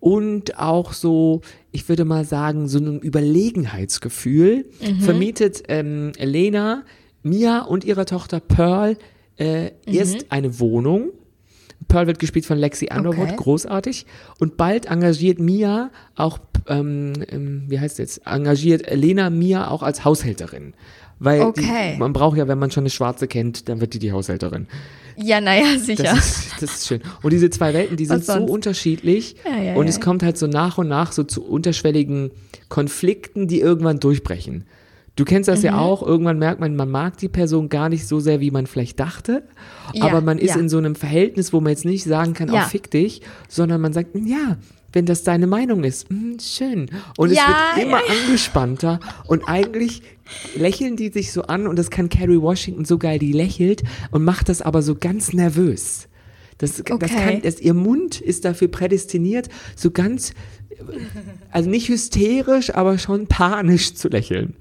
und 0.00 0.58
auch 0.58 0.92
so, 0.92 1.40
ich 1.72 1.88
würde 1.88 2.04
mal 2.04 2.24
sagen, 2.24 2.68
so 2.68 2.78
einem 2.78 2.98
Überlegenheitsgefühl 2.98 4.66
Mhm. 4.80 5.00
vermietet 5.00 5.62
ähm, 5.68 6.12
Elena, 6.16 6.84
Mia 7.22 7.60
und 7.62 7.84
ihrer 7.84 8.06
Tochter 8.06 8.40
Pearl 8.40 8.96
äh, 9.38 9.64
Mhm. 9.66 9.70
erst 9.86 10.26
eine 10.32 10.58
Wohnung. 10.60 11.10
Pearl 11.86 12.06
wird 12.06 12.18
gespielt 12.18 12.44
von 12.44 12.58
Lexi 12.58 12.88
Underwood, 12.94 13.28
Okay. 13.28 13.36
großartig. 13.36 14.04
Und 14.40 14.56
bald 14.56 14.86
engagiert 14.86 15.38
Mia 15.38 15.90
auch, 16.16 16.38
ähm, 16.66 17.12
ähm, 17.30 17.64
wie 17.68 17.78
heißt 17.78 17.98
jetzt, 17.98 18.22
engagiert 18.26 18.86
Elena 18.86 19.30
Mia 19.30 19.68
auch 19.70 19.82
als 19.82 20.04
Haushälterin. 20.04 20.74
Weil 21.20 21.42
Okay. 21.42 21.92
die, 21.94 21.98
man 21.98 22.12
braucht 22.12 22.36
ja, 22.36 22.46
wenn 22.48 22.58
man 22.58 22.70
schon 22.70 22.82
eine 22.82 22.90
Schwarze 22.90 23.26
kennt, 23.28 23.68
dann 23.68 23.80
wird 23.80 23.94
die 23.94 23.98
die 24.00 24.12
Haushälterin. 24.12 24.66
Ja, 25.20 25.40
naja, 25.40 25.78
sicher. 25.78 26.02
Das 26.04 26.18
ist, 26.28 26.62
das 26.62 26.74
ist 26.76 26.86
schön. 26.86 27.00
Und 27.22 27.32
diese 27.32 27.50
zwei 27.50 27.74
Welten, 27.74 27.96
die 27.96 28.06
sind 28.06 28.24
so 28.24 28.34
unterschiedlich. 28.34 29.36
Ja, 29.44 29.62
ja, 29.62 29.74
und 29.74 29.84
ja. 29.86 29.90
es 29.90 30.00
kommt 30.00 30.22
halt 30.22 30.38
so 30.38 30.46
nach 30.46 30.78
und 30.78 30.88
nach 30.88 31.12
so 31.12 31.24
zu 31.24 31.44
unterschwelligen 31.44 32.30
Konflikten, 32.68 33.48
die 33.48 33.60
irgendwann 33.60 33.98
durchbrechen. 34.00 34.64
Du 35.16 35.24
kennst 35.24 35.48
das 35.48 35.60
Mhm. 35.60 35.64
ja 35.66 35.78
auch. 35.78 36.06
Irgendwann 36.06 36.38
merkt 36.38 36.60
man, 36.60 36.76
man 36.76 36.90
mag 36.90 37.16
die 37.16 37.28
Person 37.28 37.68
gar 37.68 37.88
nicht 37.88 38.06
so 38.06 38.20
sehr, 38.20 38.38
wie 38.40 38.52
man 38.52 38.68
vielleicht 38.68 39.00
dachte. 39.00 39.42
Aber 40.00 40.20
man 40.20 40.38
ist 40.38 40.54
in 40.54 40.68
so 40.68 40.78
einem 40.78 40.94
Verhältnis, 40.94 41.52
wo 41.52 41.60
man 41.60 41.70
jetzt 41.70 41.84
nicht 41.84 42.04
sagen 42.04 42.34
kann, 42.34 42.50
auch 42.50 42.68
fick 42.68 42.90
dich, 42.90 43.22
sondern 43.48 43.80
man 43.80 43.92
sagt, 43.92 44.10
ja, 44.14 44.58
wenn 44.92 45.06
das 45.06 45.22
deine 45.22 45.46
Meinung 45.46 45.84
ist, 45.84 46.08
hm, 46.08 46.38
schön. 46.40 46.90
Und 47.16 47.30
Ja, 47.32 47.42
es 47.72 47.76
wird 47.76 47.86
immer 47.86 47.98
ja, 48.06 48.12
angespannter. 48.24 49.00
Und 49.26 49.44
eigentlich 49.48 50.02
lächeln 50.56 50.96
die 50.96 51.10
sich 51.10 51.32
so 51.32 51.42
an 51.42 51.66
und 51.66 51.76
das 51.78 51.90
kann 51.90 52.08
Carrie 52.08 52.40
Washington 52.40 52.84
so 52.84 52.98
geil, 52.98 53.18
die 53.18 53.32
lächelt 53.32 53.82
und 54.10 54.24
macht 54.24 54.48
das 54.48 54.62
aber 54.62 54.82
so 54.82 54.94
ganz 54.94 55.32
nervös. 55.32 56.08
Das, 56.58 56.74
das 56.76 56.90
Okay. 56.90 57.06
kann, 57.08 57.42
das, 57.42 57.60
ihr 57.60 57.74
Mund 57.74 58.20
ist 58.20 58.44
dafür 58.44 58.68
prädestiniert, 58.68 59.48
so 59.76 59.90
ganz, 59.90 60.32
also 61.50 61.70
nicht 61.70 61.88
hysterisch, 61.88 62.74
aber 62.74 62.98
schon 62.98 63.26
panisch 63.26 63.94
zu 63.94 64.08
lächeln. 64.08 64.54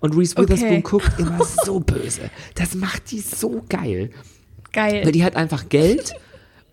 Und 0.00 0.16
Reese 0.16 0.36
Witherspoon 0.38 0.70
Okay. 0.78 0.82
guckt 0.82 1.12
immer 1.18 1.44
so 1.64 1.80
böse. 1.80 2.30
Das 2.54 2.74
macht 2.74 3.10
die 3.10 3.20
so 3.20 3.62
geil. 3.68 4.10
Weil 4.72 5.02
Geil. 5.02 5.12
die 5.12 5.24
hat 5.24 5.36
einfach 5.36 5.68
Geld 5.68 6.14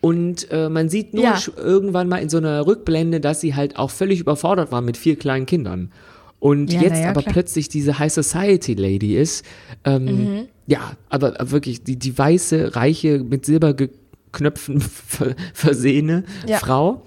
und 0.02 0.50
äh, 0.52 0.70
man 0.70 0.90
sieht 0.90 1.14
nur 1.14 1.24
Ja. 1.24 1.40
irgendwann 1.58 2.08
mal 2.10 2.18
in 2.18 2.30
so 2.30 2.38
einer 2.38 2.66
Rückblende, 2.68 3.20
dass 3.20 3.42
sie 3.42 3.56
halt 3.56 3.78
auch 3.78 3.90
völlig 3.92 4.20
überfordert 4.20 4.72
war 4.72 4.82
mit 4.82 4.98
vier 4.98 5.18
kleinen 5.18 5.46
Kindern. 5.46 5.92
Und 6.40 6.72
Ja, 6.72 6.82
jetzt 6.82 7.00
ja, 7.02 7.10
aber 7.10 7.22
klar. 7.24 7.34
plötzlich 7.34 7.68
diese 7.68 7.98
High 7.98 8.14
Society 8.14 8.76
Lady 8.76 9.18
ist. 9.18 9.44
Ähm, 9.84 10.06
Mhm. 10.06 10.48
Ja, 10.68 10.92
aber 11.10 11.36
wirklich 11.50 11.84
die, 11.84 11.98
die 11.98 12.16
weiße, 12.18 12.76
reiche, 12.76 13.20
mit 13.20 13.46
Silberknöpfen 13.46 14.82
ver 15.08 15.36
versehene. 15.54 16.24
Frau. 16.60 17.02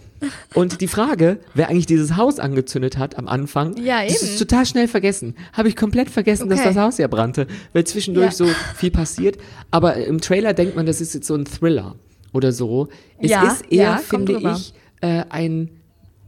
Und 0.55 0.81
die 0.83 0.87
Frage, 0.89 1.39
wer 1.55 1.69
eigentlich 1.71 1.87
dieses 1.87 2.17
Haus 2.17 2.39
angezündet 2.41 2.99
hat 2.99 3.17
am 3.17 3.27
Anfang, 3.29 3.77
Ja, 3.79 4.05
das 4.05 4.23
ist 4.23 4.39
total 4.39 4.67
schnell 4.67 4.87
vergessen. 4.89 5.35
Habe 5.55 5.69
ich 5.69 5.77
komplett 5.77 6.11
vergessen, 6.11 6.51
dass 6.51 6.59
Okay. 6.61 6.69
das 6.75 6.77
Haus 6.77 6.99
ja 6.99 7.07
brannte, 7.09 7.47
weil 7.73 7.85
zwischendurch 7.85 8.27
Ja. 8.27 8.33
so 8.33 8.47
viel 8.77 8.91
passiert. 8.91 9.39
Aber 9.71 9.95
im 9.97 10.21
Trailer 10.21 10.53
denkt 10.53 10.77
man, 10.77 10.85
das 10.85 11.01
ist 11.01 11.15
jetzt 11.15 11.27
so 11.27 11.35
ein 11.35 11.47
Thriller 11.47 11.95
oder 12.33 12.53
so. 12.53 12.89
Es 13.19 13.31
Ja, 13.31 13.43
ist 13.53 13.63
eher, 13.71 13.83
ja, 13.83 13.97
finde 13.99 14.39
ich, 14.53 14.75
äh, 15.01 15.25
ein 15.31 15.71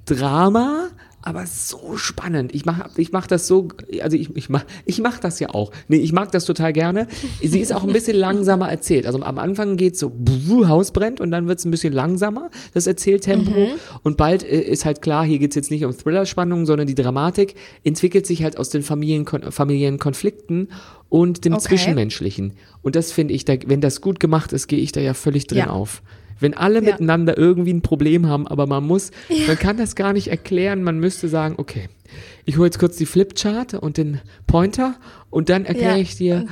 Drama, 0.05 0.89
aber 1.23 1.47
so 1.47 1.97
spannend. 1.97 2.55
Ich 2.55 2.65
mache 2.65 2.91
ich 2.97 3.13
mach 3.13 3.27
das 3.27 3.47
so, 3.47 3.69
also 4.03 4.17
ich, 4.17 4.37
ich 4.37 4.49
mache 4.49 4.67
ich 4.85 5.01
mach 5.01 5.19
das 5.19 5.39
ja 5.41 5.51
auch. 5.51 5.71
Nee, 5.89 5.97
ich 5.99 6.13
mag 6.13 6.33
das 6.33 6.45
total 6.45 6.73
gerne. 6.73 7.07
Sie 7.43 7.61
ist 7.61 7.73
auch 7.73 7.85
ein 7.85 7.93
bisschen 7.93 8.17
langsamer 8.17 8.69
erzählt. 8.71 9.07
Also 9.07 9.23
am 9.23 9.39
Anfang 9.39 9.77
geht 9.77 9.97
so, 9.97 10.11
buh, 10.11 10.67
Haus 10.69 10.91
brennt 10.91 11.21
und 11.21 11.31
dann 11.31 11.47
wird 11.49 11.59
es 11.61 11.65
ein 11.65 11.71
bisschen 11.71 11.93
langsamer, 11.93 12.51
das 12.75 12.87
Erzähltempo. 12.87 13.51
Mhm. 13.53 13.69
Und 14.03 14.17
bald 14.17 14.43
äh, 14.43 14.61
ist 14.61 14.85
halt 14.85 15.01
klar, 15.01 15.25
hier 15.25 15.39
geht's 15.39 15.55
jetzt 15.55 15.71
nicht 15.71 15.85
um 15.85 15.97
Thriller-Spannung, 15.97 16.67
sondern 16.67 16.87
die 16.87 16.95
Dramatik 16.95 17.55
entwickelt 17.85 18.27
sich 18.27 18.43
halt 18.43 18.59
aus 18.59 18.69
den 18.71 18.83
Familienkon 18.83 19.53
familiären 19.53 19.99
Konflikten 19.99 20.69
und 21.09 21.45
dem 21.45 21.53
Okay. 21.55 21.63
Zwischenmenschlichen. 21.63 22.55
Und 22.83 22.97
das 22.97 23.13
finde 23.13 23.35
ich, 23.35 23.45
da, 23.45 23.55
wenn 23.67 23.81
das 23.81 24.01
gut 24.01 24.19
gemacht 24.19 24.53
ist, 24.53 24.67
gehe 24.67 24.81
ich 24.81 24.93
da 24.93 25.01
ja 25.01 25.15
völlig 25.15 25.47
drin 25.47 25.59
Ja. 25.59 25.67
auf. 25.71 26.03
Wenn 26.43 26.55
alle 26.55 26.83
Ja. 26.83 26.93
miteinander 26.93 27.39
irgendwie 27.39 27.73
ein 27.73 27.83
Problem 27.83 28.27
haben, 28.27 28.47
aber 28.47 28.67
man 28.67 28.85
muss, 28.85 29.11
man 29.47 29.57
kann 29.59 29.77
das 29.79 29.95
gar 29.97 30.13
nicht 30.13 30.29
erklären, 30.29 30.83
man 30.83 30.99
müsste 30.99 31.29
sagen, 31.29 31.55
okay, 31.59 31.89
ich 32.45 32.57
hole 32.59 32.67
jetzt 32.67 32.79
kurz 32.79 32.97
die 32.97 33.07
Flipchart 33.07 33.75
und 33.75 33.97
den 33.97 34.21
Pointer 34.47 34.97
und 35.31 35.49
dann 35.49 35.65
erkläre 35.65 35.95
Ja, 35.97 36.03
ich 36.03 36.17
dir, 36.17 36.45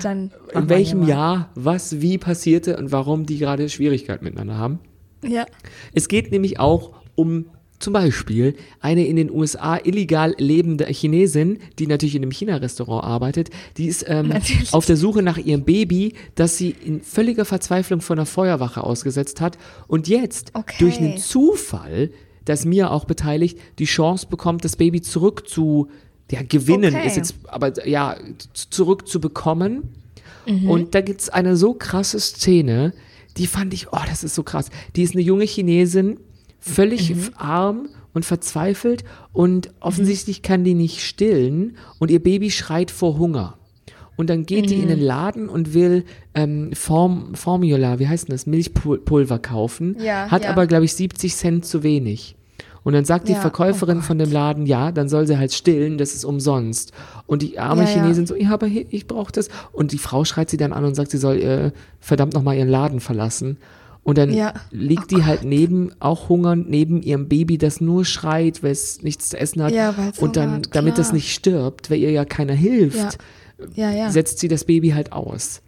in 0.54 0.68
welchem. 0.68 1.06
Jahr 1.06 1.50
was 1.54 2.00
wie 2.00 2.16
passierte 2.16 2.76
und 2.78 2.92
warum 2.92 3.26
die 3.26 3.38
gerade 3.38 3.68
Schwierigkeiten 3.68 4.24
miteinander 4.24 4.56
haben. 4.56 4.78
Ja. 5.22 5.44
Es 5.92 6.08
geht 6.08 6.30
nämlich 6.32 6.58
auch 6.58 6.92
um 7.14 7.46
zum 7.80 7.92
Beispiel 7.94 8.54
eine 8.80 9.06
in 9.06 9.16
den 9.16 9.30
USA 9.30 9.78
illegal 9.82 10.34
lebende 10.38 10.84
Chinesin, 10.86 11.58
die 11.78 11.86
natürlich 11.88 12.14
in 12.14 12.22
einem 12.22 12.30
China-Restaurant 12.30 13.02
arbeitet, 13.04 13.50
die 13.78 13.86
ist 13.86 14.04
ähm, 14.06 14.32
auf 14.72 14.86
der 14.86 14.96
Suche 14.96 15.22
nach 15.22 15.38
ihrem 15.38 15.64
Baby, 15.64 16.14
das 16.36 16.56
sie 16.58 16.70
in 16.84 17.00
völliger 17.00 17.44
Verzweiflung 17.44 18.00
von 18.00 18.16
der 18.16 18.26
Feuerwache 18.26 18.84
ausgesetzt 18.84 19.40
hat 19.40 19.58
und 19.88 20.06
jetzt 20.08 20.52
Okay. 20.54 20.76
durch 20.78 20.98
einen 20.98 21.16
Zufall, 21.18 22.10
das 22.44 22.64
mir 22.64 22.90
auch 22.90 23.04
beteiligt, 23.06 23.58
die 23.78 23.84
Chance 23.86 24.26
bekommt, 24.28 24.64
das 24.64 24.76
Baby 24.76 25.00
zurück 25.00 25.48
zu 25.48 25.88
ja, 26.30 26.42
gewinnen, 26.42 26.94
Okay. 26.94 27.06
ist 27.06 27.16
jetzt 27.16 27.34
aber 27.48 27.86
ja 27.88 28.16
z- 28.54 28.68
zurück 28.72 29.08
zu 29.08 29.20
bekommen. 29.20 29.94
Mhm. 30.46 30.70
Und 30.70 30.94
da 30.94 31.00
gibt's 31.00 31.28
eine 31.28 31.56
so 31.56 31.74
krasse 31.74 32.20
Szene, 32.20 32.92
die 33.36 33.46
fand 33.46 33.72
ich, 33.74 33.92
oh, 33.92 33.98
das 34.08 34.22
ist 34.24 34.34
so 34.34 34.42
krass. 34.42 34.70
Die 34.96 35.02
ist 35.02 35.14
eine 35.14 35.22
junge 35.22 35.44
Chinesin, 35.44 36.18
völlig 36.60 37.10
Mhm. 37.14 37.30
arm 37.36 37.88
und 38.14 38.24
verzweifelt 38.24 39.04
und 39.32 39.70
offensichtlich 39.80 40.42
kann 40.42 40.64
die 40.64 40.74
nicht 40.74 41.00
stillen 41.02 41.76
und 41.98 42.10
ihr 42.10 42.22
Baby 42.22 42.50
schreit 42.50 42.90
vor 42.90 43.18
Hunger. 43.18 43.56
Und 44.16 44.28
dann 44.28 44.44
geht 44.44 44.68
die 44.68 44.74
in 44.74 44.84
Mhm. 44.84 44.88
den 44.88 45.00
Laden 45.00 45.48
und 45.48 45.72
will 45.74 46.04
ähm, 46.34 46.72
Form, 46.74 47.34
Formula, 47.34 47.98
wie 47.98 48.06
heißt 48.08 48.28
denn 48.28 48.34
das, 48.34 48.46
Milchpulver 48.46 49.38
kaufen, 49.38 49.96
Ja, 49.98 50.30
hat 50.30 50.44
ja. 50.44 50.50
aber, 50.50 50.66
glaube 50.66 50.84
ich, 50.84 50.92
70 50.94 51.34
Cent 51.34 51.64
zu 51.64 51.82
wenig. 51.82 52.36
Und 52.82 52.92
dann 52.94 53.04
sagt 53.04 53.28
die 53.28 53.32
Ja, 53.32 53.40
Verkäuferin 53.40 53.98
oh 53.98 54.02
von 54.02 54.18
dem 54.18 54.30
Laden, 54.32 54.64
ja, 54.66 54.90
dann 54.92 55.08
soll 55.08 55.26
sie 55.26 55.36
halt 55.38 55.52
stillen, 55.52 55.98
das 55.98 56.14
ist 56.14 56.24
umsonst. 56.24 56.92
Und 57.26 57.42
die 57.42 57.58
arme 57.58 57.82
Ja, 57.84 57.88
ja. 57.88 57.94
Chinesin 57.94 58.26
so, 58.26 58.34
ja, 58.36 58.50
aber 58.52 58.66
ich 58.68 59.06
brauche 59.06 59.32
das. 59.32 59.48
Und 59.72 59.92
die 59.92 59.98
Frau 59.98 60.24
schreit 60.24 60.48
sie 60.50 60.56
dann 60.56 60.72
an 60.72 60.84
und 60.84 60.94
sagt, 60.94 61.10
sie 61.10 61.18
soll 61.18 61.36
äh, 61.40 61.72
verdammt 62.00 62.34
nochmal 62.34 62.56
ihren 62.56 62.68
Laden 62.68 63.00
verlassen. 63.00 63.56
Und 64.02 64.16
dann 64.18 64.32
Ja. 64.32 64.54
liegt 64.70 65.12
Oh 65.12 65.16
die 65.16 65.24
halt 65.24 65.44
neben, 65.44 65.90
auch 66.00 66.28
hungernd, 66.30 66.68
neben 66.70 67.02
ihrem 67.02 67.28
Baby, 67.28 67.58
das 67.58 67.80
nur 67.80 68.04
schreit, 68.04 68.62
weil 68.62 68.70
es 68.72 69.02
nichts 69.02 69.28
zu 69.28 69.38
essen 69.38 69.62
hat. 69.62 69.72
Ja, 69.72 69.94
und 70.18 70.36
dann, 70.36 70.52
hat, 70.52 70.68
damit 70.74 70.96
das 70.98 71.12
nicht 71.12 71.32
stirbt, 71.32 71.90
weil 71.90 71.98
ihr 71.98 72.10
ja 72.10 72.24
keiner 72.24 72.54
hilft, 72.54 73.18
Ja. 73.74 74.10
Setzt 74.10 74.38
sie 74.38 74.48
das 74.48 74.64
Baby 74.64 74.90
halt 74.90 75.12
aus. 75.12 75.60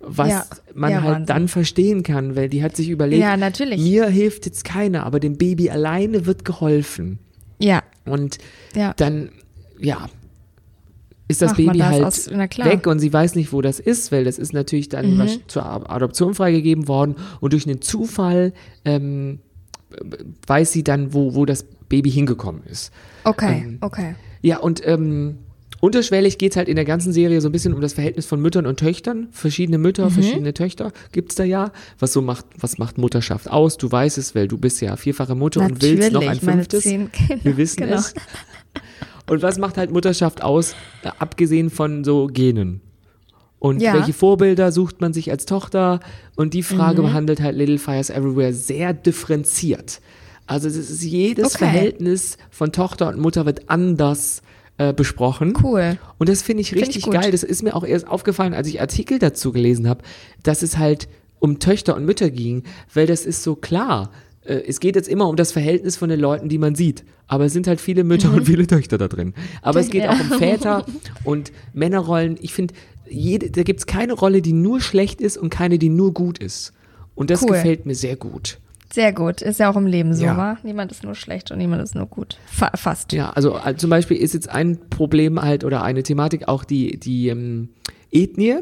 Was 0.00 0.50
man 0.74 0.94
halt 0.94 1.04
Wahnsinn. 1.04 1.26
dann 1.26 1.48
verstehen 1.48 2.02
kann, 2.02 2.34
weil 2.36 2.48
die 2.48 2.62
hat 2.62 2.74
sich 2.76 2.88
überlegt, 2.90 3.22
Ja, 3.22 3.36
natürlich. 3.36 3.80
mir 3.80 4.06
hilft 4.08 4.46
jetzt 4.46 4.64
keiner, 4.64 5.04
aber 5.06 5.20
dem 5.20 5.36
Baby 5.38 5.70
alleine 5.70 6.26
wird 6.26 6.44
geholfen. 6.44 7.18
Ja. 7.58 7.82
Und 8.04 8.38
Ja. 8.74 8.94
dann, 8.96 9.30
ja, 9.80 10.08
ist 11.28 11.42
das 11.42 11.52
man 11.56 11.66
Baby 11.66 11.78
halt 11.80 12.04
aus- 12.04 12.28
weg 12.30 12.86
und 12.86 12.98
sie 13.00 13.12
weiß 13.12 13.34
nicht, 13.34 13.52
wo 13.52 13.60
das 13.62 13.80
ist, 13.80 14.12
weil 14.12 14.24
das 14.24 14.38
ist 14.38 14.52
natürlich 14.52 14.88
dann 14.88 15.16
Mhm. 15.16 15.28
zur 15.48 15.64
Adoption 15.90 16.34
freigegeben 16.34 16.86
worden 16.88 17.16
und 17.40 17.52
durch 17.52 17.66
einen 17.66 17.80
Zufall 17.82 18.52
ähm, 18.84 19.40
weiß 20.46 20.72
sie 20.72 20.84
dann, 20.84 21.14
wo, 21.14 21.34
wo 21.34 21.44
das 21.44 21.64
Baby 21.88 22.10
hingekommen 22.10 22.62
ist. 22.70 22.92
Okay, 23.24 23.62
Ähm, 23.64 23.78
okay. 23.80 24.14
Ja, 24.42 24.58
und 24.58 24.86
ähm, 24.86 25.38
unterschwellig 25.80 26.38
geht 26.38 26.52
es 26.52 26.56
halt 26.56 26.68
in 26.68 26.76
der 26.76 26.84
ganzen 26.84 27.12
Serie 27.12 27.40
so 27.40 27.48
ein 27.48 27.52
bisschen 27.52 27.72
um 27.74 27.80
das 27.80 27.92
Verhältnis 27.94 28.26
von 28.26 28.40
Müttern 28.40 28.66
und 28.66 28.78
Töchtern. 28.78 29.28
Verschiedene 29.30 29.78
Mütter, 29.78 30.06
Mhm. 30.06 30.10
verschiedene 30.10 30.54
Töchter 30.54 30.92
gibt's 31.12 31.34
da 31.36 31.44
ja. 31.44 31.70
Was 31.98 32.12
so 32.12 32.22
macht, 32.22 32.46
was 32.58 32.78
macht 32.78 32.98
Mutterschaft 32.98 33.50
aus? 33.50 33.76
Du 33.76 33.90
weißt 33.90 34.18
es, 34.18 34.34
weil 34.34 34.48
du 34.48 34.58
bist 34.58 34.80
ja 34.80 34.96
vierfache 34.96 35.34
Mutter 35.34 35.60
und 35.62 35.82
willst 35.82 36.12
noch 36.12 36.20
ein 36.22 36.26
Natürlich, 36.28 36.42
fünftes. 36.54 36.82
zehn 36.84 37.10
Kinder, 37.12 37.44
Wir 37.44 37.56
wissen 37.56 37.84
genau. 37.84 37.96
es. 37.96 38.14
Und 39.28 39.42
was 39.42 39.58
macht 39.58 39.76
halt 39.76 39.90
Mutterschaft 39.90 40.42
aus, 40.42 40.72
äh, 41.02 41.10
abgesehen 41.18 41.70
von 41.70 42.04
so 42.04 42.28
Genen? 42.28 42.80
Und 43.58 43.80
Ja. 43.80 43.94
welche 43.94 44.12
Vorbilder 44.12 44.70
sucht 44.70 45.00
man 45.00 45.12
sich 45.12 45.30
als 45.30 45.46
Tochter? 45.46 46.00
Und 46.36 46.54
die 46.54 46.62
Frage 46.62 47.00
Mhm. 47.02 47.06
behandelt 47.06 47.40
halt 47.40 47.56
Little 47.56 47.78
Fires 47.78 48.10
Everywhere 48.10 48.52
sehr 48.52 48.92
differenziert. 48.92 50.00
Also 50.46 50.68
es 50.68 50.76
ist 50.76 51.02
jedes 51.02 51.46
Okay. 51.56 51.58
Verhältnis 51.58 52.36
von 52.50 52.70
Tochter 52.70 53.08
und 53.08 53.18
Mutter 53.18 53.46
wird 53.46 53.68
anders 53.68 54.42
äh, 54.78 54.92
besprochen. 54.92 55.54
Cool. 55.62 55.96
Und 56.18 56.28
das 56.28 56.42
finde 56.42 56.60
ich 56.60 56.68
Find 56.68 56.82
ich 56.82 56.88
richtig 56.88 57.10
geil. 57.10 57.30
Das 57.30 57.42
ist 57.42 57.62
mir 57.62 57.74
auch 57.74 57.82
erst 57.82 58.06
aufgefallen, 58.06 58.52
als 58.52 58.68
ich 58.68 58.78
Artikel 58.78 59.18
dazu 59.18 59.50
gelesen 59.50 59.88
habe, 59.88 60.02
dass 60.42 60.60
es 60.62 60.76
halt 60.76 61.08
um 61.38 61.58
Töchter 61.60 61.96
und 61.96 62.04
Mütter 62.04 62.28
ging, 62.28 62.62
weil 62.92 63.06
das 63.06 63.24
ist 63.24 63.42
so 63.42 63.54
klar. 63.56 64.10
Äh, 64.46 64.62
Es 64.66 64.80
geht 64.80 64.96
jetzt 64.96 65.08
immer 65.08 65.28
um 65.28 65.36
das 65.36 65.52
Verhältnis 65.52 65.96
von 65.96 66.08
den 66.08 66.20
Leuten, 66.20 66.48
die 66.48 66.58
man 66.58 66.74
sieht. 66.74 67.04
Aber 67.26 67.44
es 67.46 67.52
sind 67.52 67.66
halt 67.66 67.80
viele 67.80 68.04
Mütter 68.04 68.32
und 68.32 68.44
viele 68.46 68.66
Töchter 68.66 68.98
da 68.98 69.08
drin. 69.08 69.34
Aber 69.62 69.80
es 69.80 69.90
geht 69.90 70.04
Ja. 70.04 70.10
auch 70.10 70.20
um 70.20 70.38
Väter 70.38 70.84
und 71.24 71.52
Männerrollen. 71.72 72.36
Ich 72.40 72.52
finde, 72.54 72.74
da 73.10 73.62
gibt 73.62 73.80
es 73.80 73.86
keine 73.86 74.12
Rolle, 74.12 74.42
die 74.42 74.52
nur 74.52 74.80
schlecht 74.80 75.20
ist 75.20 75.36
und 75.36 75.50
keine, 75.50 75.78
die 75.78 75.88
nur 75.88 76.12
gut 76.14 76.38
ist. 76.38 76.72
Und 77.14 77.30
das 77.30 77.42
Cool. 77.42 77.52
gefällt 77.52 77.86
mir 77.86 77.94
sehr 77.94 78.16
gut. 78.16 78.58
Sehr 78.92 79.12
gut. 79.12 79.42
Ist 79.42 79.58
ja 79.58 79.70
auch 79.70 79.76
im 79.76 79.86
Leben 79.86 80.14
so, 80.14 80.24
Ja. 80.24 80.36
wa? 80.36 80.58
Niemand 80.62 80.92
ist 80.92 81.02
nur 81.02 81.14
schlecht 81.16 81.50
und 81.50 81.58
niemand 81.58 81.82
ist 81.82 81.94
nur 81.96 82.06
gut. 82.06 82.38
Fa 82.46 82.70
fast. 82.76 83.12
Ja, 83.12 83.30
also 83.30 83.58
äh, 83.58 83.76
zum 83.76 83.90
Beispiel 83.90 84.16
ist 84.16 84.32
jetzt 84.34 84.48
ein 84.48 84.78
Problem 84.90 85.42
halt 85.42 85.64
oder 85.64 85.82
eine 85.82 86.02
Thematik 86.04 86.46
auch 86.46 86.62
die, 86.64 86.96
die 86.98 87.28
ähm, 87.28 87.70
Ethnie, 88.12 88.58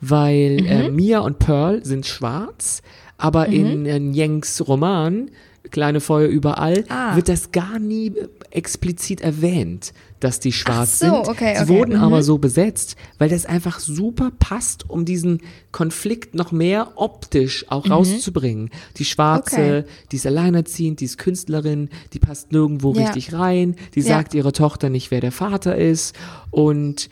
weil 0.00 0.64
äh, 0.66 0.90
Mia 0.90 1.20
und 1.20 1.38
Pearl 1.38 1.84
sind 1.84 2.06
schwarz, 2.06 2.82
aber 3.18 3.46
in, 3.48 3.84
in 3.86 4.14
Yanks 4.14 4.66
Roman 4.66 5.30
Kleine 5.70 6.00
Feuer 6.00 6.28
überall 6.28 6.84
Ah. 6.88 7.14
wird 7.14 7.28
das 7.28 7.52
gar 7.52 7.78
nie 7.78 8.12
explizit 8.52 9.20
erwähnt, 9.20 9.92
dass 10.18 10.40
die 10.40 10.52
schwarz 10.52 10.98
so, 10.98 11.06
sind. 11.06 11.28
okay, 11.28 11.56
Sie 11.56 11.62
okay. 11.64 11.68
wurden 11.68 11.96
Mhm. 11.96 12.02
aber 12.04 12.22
so 12.22 12.38
besetzt, 12.38 12.96
weil 13.18 13.28
das 13.28 13.44
einfach 13.44 13.78
super 13.78 14.30
passt, 14.38 14.88
um 14.88 15.04
diesen 15.04 15.42
Konflikt 15.70 16.34
noch 16.34 16.52
mehr 16.52 16.92
optisch 16.96 17.66
auch 17.68 17.90
rauszubringen. 17.90 18.70
Die 18.96 19.04
Schwarze, 19.04 19.58
Mhm. 19.60 19.78
Okay. 19.80 19.84
die 20.10 20.16
ist 20.16 20.26
alleinerziehend, 20.26 21.00
die 21.00 21.04
ist 21.04 21.18
Künstlerin, 21.18 21.90
die 22.14 22.18
passt 22.18 22.50
nirgendwo 22.50 22.94
Ja. 22.94 23.02
richtig 23.10 23.34
rein, 23.34 23.76
die 23.94 24.00
Ja. 24.00 24.06
sagt 24.06 24.32
ihrer 24.32 24.52
Tochter 24.54 24.88
nicht, 24.88 25.10
wer 25.10 25.20
der 25.20 25.32
Vater 25.32 25.76
ist 25.76 26.14
und 26.50 27.10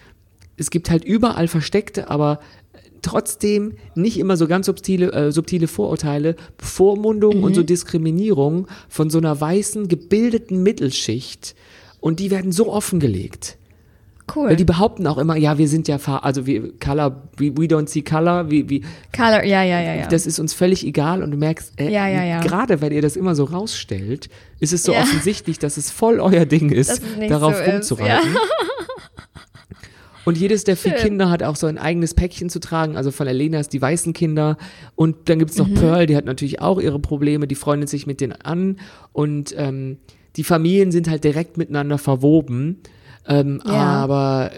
es 0.57 0.71
gibt 0.71 0.89
halt 0.89 1.05
überall 1.05 1.49
versteckte, 1.49 2.09
aber 2.09 2.41
trotzdem 3.03 3.75
nicht 3.95 4.19
immer 4.19 4.37
so 4.37 4.47
ganz 4.47 4.67
subtile, 4.67 5.13
äh, 5.13 5.33
subtile 5.33 5.69
Vorurteile, 5.69 6.37
Bevormundung 6.59 7.43
und 7.43 7.55
so 7.55 7.63
Mhm. 7.63 7.67
Diskriminierung 7.67 8.67
von 8.89 9.11
so 9.11 9.19
einer 9.19 9.41
weißen, 9.41 9.89
gebildeten 9.89 10.63
Mittelschicht 10.63 11.55
und 12.01 12.21
die 12.21 12.31
werden 12.31 12.53
so 12.53 12.73
offengelegt. 12.73 13.57
Cool. 14.35 14.49
Weil 14.49 14.57
die 14.57 14.65
behaupten 14.65 15.07
auch 15.07 15.19
immer, 15.19 15.37
ja, 15.37 15.57
wir 15.57 15.69
sind 15.69 15.87
ja, 15.87 15.99
also 16.21 16.47
wir, 16.47 16.73
Color, 16.81 17.23
we, 17.37 17.57
we 17.57 17.67
don't 17.67 17.87
see 17.89 18.03
Color, 18.03 18.51
wie, 18.51 18.69
wie, 18.69 18.85
Color, 19.15 19.45
ja, 19.45 19.63
ja, 19.63 19.81
ja, 19.81 19.95
ja. 19.95 20.07
das 20.09 20.27
ist 20.27 20.41
uns 20.41 20.53
völlig 20.53 20.85
egal 20.85 21.23
und 21.23 21.31
du 21.31 21.37
merkst, 21.37 21.79
äh, 21.81 21.91
Ja, 21.93 22.09
ja, 22.09 22.25
ja. 22.25 22.41
gerade 22.41 22.81
weil 22.83 22.93
ihr 22.93 23.03
das 23.03 23.15
immer 23.15 23.37
so 23.37 23.45
rausstellt, 23.45 24.29
ist 24.59 24.73
es 24.73 24.83
so 24.83 24.93
Ja. 24.93 25.03
offensichtlich, 25.03 25.61
dass 25.61 25.77
es 25.77 25.93
voll 25.93 26.19
euer 26.19 26.45
Ding 26.45 26.71
ist, 26.71 27.01
darauf 27.29 27.55
so 27.55 27.63
ist, 27.63 27.73
rumzureiten. 27.73 28.37
Und 30.27 30.37
jedes 30.37 30.65
der 30.65 30.77
vier. 30.77 30.93
Kinder 30.93 31.31
hat 31.31 31.43
auch 31.43 31.57
so 31.57 31.67
ein 31.67 31.79
eigenes 31.79 32.13
Päckchen 32.13 32.51
zu 32.51 32.61
tragen. 32.61 32.97
Also 32.97 33.11
von 33.11 33.27
Elena 33.27 33.61
ist 33.61 33.73
die 33.73 33.81
weißen 33.81 34.13
Kinder. 34.13 34.59
Und 34.95 35.29
dann 35.31 35.39
gibt's 35.39 35.57
Mhm. 35.57 35.73
noch 35.73 35.81
Pearl, 35.81 36.07
die 36.07 36.17
hat 36.17 36.27
natürlich 36.27 36.61
auch 36.61 36.79
ihre 36.81 36.99
Probleme, 36.99 37.47
die 37.47 37.55
freundet 37.55 37.89
sich 37.89 38.07
mit 38.07 38.21
denen 38.21 38.33
an. 38.33 38.77
Und 39.15 39.55
ähm, 39.57 39.97
die 40.37 40.45
Familien 40.45 40.91
sind 40.93 41.09
halt 41.09 41.25
direkt 41.25 41.57
miteinander 41.57 41.97
verwoben. 41.97 42.79
Ähm, 43.29 43.61
Ja. 43.67 43.73
Aber 43.73 44.51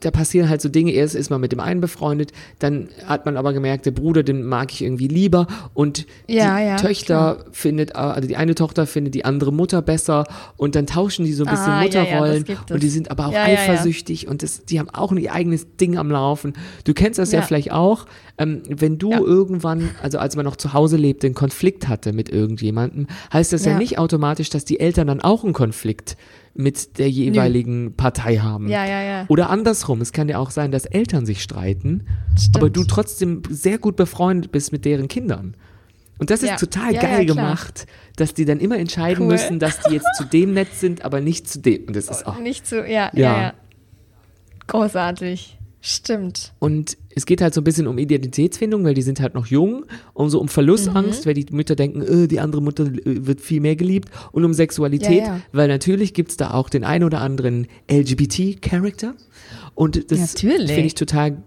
da 0.00 0.10
passieren 0.10 0.48
halt 0.50 0.60
so 0.60 0.68
Dinge. 0.68 0.92
Erst 0.92 1.14
ist 1.14 1.30
man 1.30 1.40
mit 1.40 1.52
dem 1.52 1.60
einen 1.60 1.80
befreundet, 1.80 2.32
dann 2.58 2.88
hat 3.06 3.24
man 3.24 3.36
aber 3.38 3.52
gemerkt, 3.54 3.86
der 3.86 3.92
Bruder, 3.92 4.22
den 4.22 4.42
mag 4.44 4.72
ich 4.72 4.82
irgendwie 4.82 5.08
lieber. 5.08 5.46
Und 5.72 6.06
Ja, 6.26 6.58
die 6.58 6.64
ja, 6.66 6.76
Töchter 6.76 7.44
findet, 7.52 7.92
äh, 7.92 7.94
also 7.94 8.28
die 8.28 8.36
eine 8.36 8.54
Tochter 8.54 8.86
findet 8.86 9.14
die 9.14 9.24
andere 9.24 9.52
Mutter 9.52 9.80
besser. 9.80 10.24
Und 10.58 10.74
dann 10.74 10.86
tauschen 10.86 11.24
die 11.24 11.32
so 11.32 11.44
ein 11.44 11.50
bisschen 11.50 11.72
Ah, 11.72 11.82
ja, 11.84 11.88
das 11.88 12.08
Mutterrollen. 12.08 12.44
und 12.70 12.82
die 12.82 12.88
sind 12.90 13.10
aber 13.10 13.28
auch 13.28 13.34
eifersüchtig 13.34 14.28
und 14.28 14.42
das, 14.42 14.64
die 14.66 14.78
haben 14.78 14.90
auch 14.90 15.12
ein 15.12 15.28
eigenes 15.28 15.66
Ding 15.76 15.96
am 15.96 16.10
Laufen. 16.10 16.52
Du 16.84 16.92
kennst 16.92 17.18
das 17.18 17.32
ja, 17.32 17.40
vielleicht 17.42 17.72
auch, 17.72 18.04
ähm, 18.38 18.62
wenn 18.68 18.98
du 18.98 19.12
irgendwann, 19.12 19.90
also 20.02 20.18
als 20.18 20.36
man 20.36 20.44
noch 20.44 20.56
zu 20.56 20.72
Hause 20.74 20.96
lebte, 20.98 21.26
einen 21.26 21.34
Konflikt 21.34 21.88
hatte 21.88 22.12
mit 22.12 22.28
irgendjemandem, 22.28 23.06
heißt 23.32 23.52
das 23.52 23.64
ja, 23.64 23.72
Ja. 23.72 23.78
nicht 23.78 23.98
automatisch, 23.98 24.50
dass 24.50 24.64
die 24.64 24.80
Eltern 24.80 25.06
dann 25.06 25.20
auch 25.20 25.44
einen 25.44 25.52
Konflikt 25.54 26.16
mit 26.54 26.98
der 26.98 27.08
jeweiligen 27.08 27.94
Partei 27.96 28.36
haben. 28.38 28.68
Ja, 28.68 28.84
ja, 28.84 29.02
ja. 29.02 29.24
Oder 29.28 29.50
andersrum, 29.50 30.00
es 30.00 30.12
kann 30.12 30.28
ja 30.28 30.38
auch 30.38 30.50
sein, 30.50 30.70
dass 30.72 30.84
Eltern 30.84 31.24
sich 31.26 31.42
streiten, 31.42 32.06
Stimmt. 32.36 32.56
aber 32.56 32.70
du 32.70 32.84
trotzdem 32.84 33.42
sehr 33.48 33.78
gut 33.78 33.96
befreundet 33.96 34.50
bist 34.52 34.72
mit 34.72 34.84
deren 34.84 35.08
Kindern. 35.08 35.54
Und 36.18 36.28
das 36.30 36.42
ist 36.42 36.50
Ja. 36.50 36.56
total 36.56 36.92
Ja, 36.94 37.00
geil 37.00 37.20
ja, 37.26 37.34
gemacht, 37.34 37.86
dass 38.16 38.34
die 38.34 38.44
dann 38.44 38.58
immer 38.60 38.76
entscheiden 38.78 39.22
Cool. 39.22 39.32
müssen, 39.32 39.58
dass 39.58 39.80
die 39.80 39.94
jetzt 39.94 40.08
zu 40.16 40.24
dem 40.24 40.52
nett 40.52 40.74
sind, 40.74 41.04
aber 41.04 41.20
nicht 41.20 41.48
zu 41.48 41.60
dem. 41.60 41.86
Und 41.86 41.96
das 41.96 42.08
ist 42.08 42.26
auch 42.26 42.38
Nicht 42.40 42.70
ja, 42.70 42.84
Ja. 42.86 43.10
ja. 43.14 43.54
Großartig. 44.66 45.56
Stimmt. 45.82 46.52
Und 46.58 46.98
es 47.14 47.24
geht 47.24 47.40
halt 47.40 47.54
so 47.54 47.62
ein 47.62 47.64
bisschen 47.64 47.86
um 47.86 47.96
Identitätsfindung, 47.96 48.84
weil 48.84 48.92
die 48.92 49.00
sind 49.02 49.18
halt 49.20 49.34
noch 49.34 49.46
jung, 49.46 49.86
um 50.12 50.28
so 50.28 50.38
um 50.38 50.48
Verlustangst, 50.48 51.24
weil 51.24 51.32
die 51.34 51.46
Mütter 51.52 51.74
denken, 51.74 52.02
äh, 52.02 52.28
die 52.28 52.38
andere 52.38 52.60
Mutter 52.60 52.84
äh, 52.84 53.26
wird 53.26 53.40
viel 53.40 53.60
mehr 53.60 53.76
geliebt. 53.76 54.10
Und 54.32 54.44
um 54.44 54.52
Sexualität, 54.52 55.18
Ja, 55.20 55.24
ja. 55.36 55.40
weil 55.52 55.68
natürlich 55.68 56.12
gibt's 56.12 56.36
da 56.36 56.50
auch 56.52 56.68
den 56.68 56.84
ein 56.84 57.02
oder 57.02 57.20
anderen 57.22 57.66
LGBT-Charakter 57.90 59.14
und 59.74 60.10
das 60.10 60.34
finde 60.38 60.80
ich 60.82 60.94
total 60.94 61.42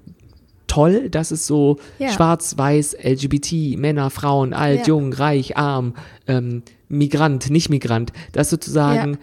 toll, 0.68 1.10
dass 1.10 1.30
es 1.30 1.46
so 1.46 1.78
Ja. 2.00 2.10
schwarz, 2.12 2.58
weiß, 2.58 2.98
LGBT, 3.04 3.78
Männer, 3.78 4.10
Frauen, 4.10 4.54
alt, 4.54 4.88
jung, 4.88 5.14
reich, 5.14 5.56
arm, 5.58 5.94
ähm, 6.28 6.64
Migrant, 6.90 7.52
nicht 7.52 7.70
Migrant, 7.70 8.12
dass 8.32 8.50
sozusagen 8.50 9.20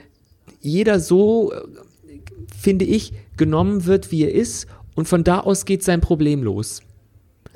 jeder 0.60 1.00
so, 1.00 1.52
äh, 1.52 1.56
finde 2.56 2.84
ich, 2.84 3.12
genommen 3.36 3.86
wird, 3.86 4.12
wie 4.12 4.22
er 4.24 4.32
ist 4.34 4.66
und 4.94 5.08
von 5.08 5.24
da 5.24 5.40
aus 5.40 5.64
geht 5.64 5.82
sein 5.82 6.00
Problem 6.00 6.42
los. 6.42 6.80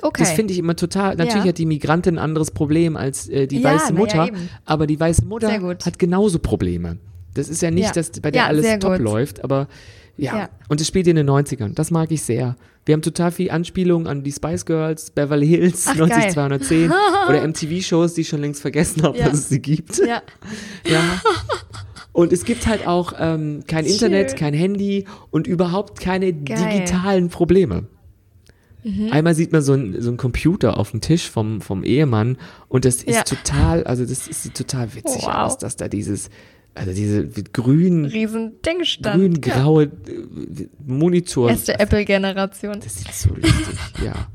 Okay. 0.03 0.23
Das 0.23 0.33
finde 0.33 0.53
ich 0.53 0.59
immer 0.59 0.77
total. 0.77 1.17
Natürlich 1.17 1.45
Ja. 1.45 1.49
hat 1.51 1.59
die 1.59 1.67
Migrantin 1.67 2.17
ein 2.17 2.25
anderes 2.25 2.51
Problem 2.51 2.97
als 2.97 3.29
äh, 3.29 3.47
die 3.47 3.61
Ja, 3.61 3.73
weiße 3.75 3.93
ja, 3.93 3.99
Mutter, 3.99 4.27
eben. 4.29 4.49
aber 4.65 4.87
die 4.87 4.99
weiße 4.99 5.25
Mutter 5.25 5.51
hat 5.53 5.99
genauso 5.99 6.39
Probleme. 6.39 6.99
Das 7.35 7.49
ist 7.49 7.63
ja 7.63 7.71
nicht, 7.71 7.87
Ja. 7.87 7.93
dass 7.93 8.11
bei 8.21 8.31
der 8.31 8.43
Ja, 8.43 8.49
alles 8.49 8.67
top 8.81 8.93
gut. 8.93 9.01
läuft, 9.01 9.43
aber 9.45 9.69
ja. 10.17 10.37
Ja. 10.37 10.49
Und 10.69 10.81
es 10.81 10.87
spielt 10.89 11.07
in 11.07 11.17
den 11.17 11.27
90ern. 11.29 11.75
Das 11.75 11.91
mag 11.91 12.11
ich 12.13 12.23
sehr. 12.23 12.57
Wir 12.87 12.93
haben 12.93 13.03
total 13.03 13.33
viel 13.33 13.51
Anspielungen 13.51 14.07
an 14.07 14.23
die 14.23 14.31
Spice 14.33 14.67
Girls, 14.67 15.11
Beverly 15.11 15.49
Hills, 15.49 15.87
Ach, 15.89 15.97
geil. 15.97 16.09
90210 16.09 16.93
oder 17.29 17.43
MTV-Shows, 17.49 18.15
die 18.15 18.21
ich 18.21 18.29
schon 18.29 18.41
längst 18.43 18.61
vergessen 18.61 19.03
habe, 19.03 19.19
Ja. 19.19 19.25
dass 19.31 19.39
es 19.39 19.49
sie 19.49 19.61
gibt. 19.61 19.99
ja. 19.99 20.23
Ja. 20.87 21.01
Und 22.15 22.33
es 22.33 22.45
gibt 22.47 22.67
halt 22.67 22.87
auch 22.87 23.13
ähm, 23.19 23.65
kein 23.67 23.85
Internet, 23.85 24.31
Schön. 24.31 24.39
kein 24.39 24.55
Handy 24.55 25.05
und 25.31 25.47
überhaupt 25.47 26.01
keine 26.01 26.33
Geil. 26.33 26.59
Mhm. 26.59 26.71
digitalen 26.71 27.29
Probleme. 27.29 27.87
Einmal 29.11 29.35
sieht 29.35 29.51
man 29.51 29.63
so 29.63 29.73
einen 29.73 30.01
so 30.03 30.15
Computer 30.17 30.77
auf 30.79 30.91
dem 30.91 31.01
Tisch 31.01 31.31
vom, 31.31 31.63
vom 31.63 31.85
Ehemann 31.85 32.37
und 32.69 32.85
das 32.85 32.97
ist 32.97 33.15
Ja. 33.17 33.23
total, 33.23 33.83
also 33.85 34.05
das 34.05 34.29
ist, 34.29 34.43
sieht 34.43 34.55
total 34.55 34.95
witzig 34.95 35.23
Wow. 35.23 35.35
aus, 35.35 35.59
dass 35.59 35.77
da 35.77 35.89
dieses, 35.89 36.29
also 36.75 36.93
diese 36.93 37.27
grün, 37.27 38.05
Riesen 38.05 38.61
Ding 38.61 38.85
stand. 38.85 39.17
grün-graue 39.17 39.85
äh, 39.85 39.89
Monitor. 40.87 41.49
Erste 41.49 41.81
Apple-Generation. 41.81 42.79
Das 42.81 42.97
sieht 42.99 43.15
so 43.15 43.31
lustig, 43.35 43.79
ja. 44.05 44.29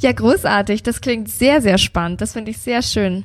Ja, 0.00 0.12
großartig. 0.12 0.82
Das 0.82 1.02
klingt 1.02 1.28
sehr, 1.28 1.60
sehr 1.60 1.76
spannend. 1.76 2.22
Das 2.22 2.32
finde 2.32 2.50
ich 2.52 2.58
sehr 2.58 2.80
schön. 2.80 3.24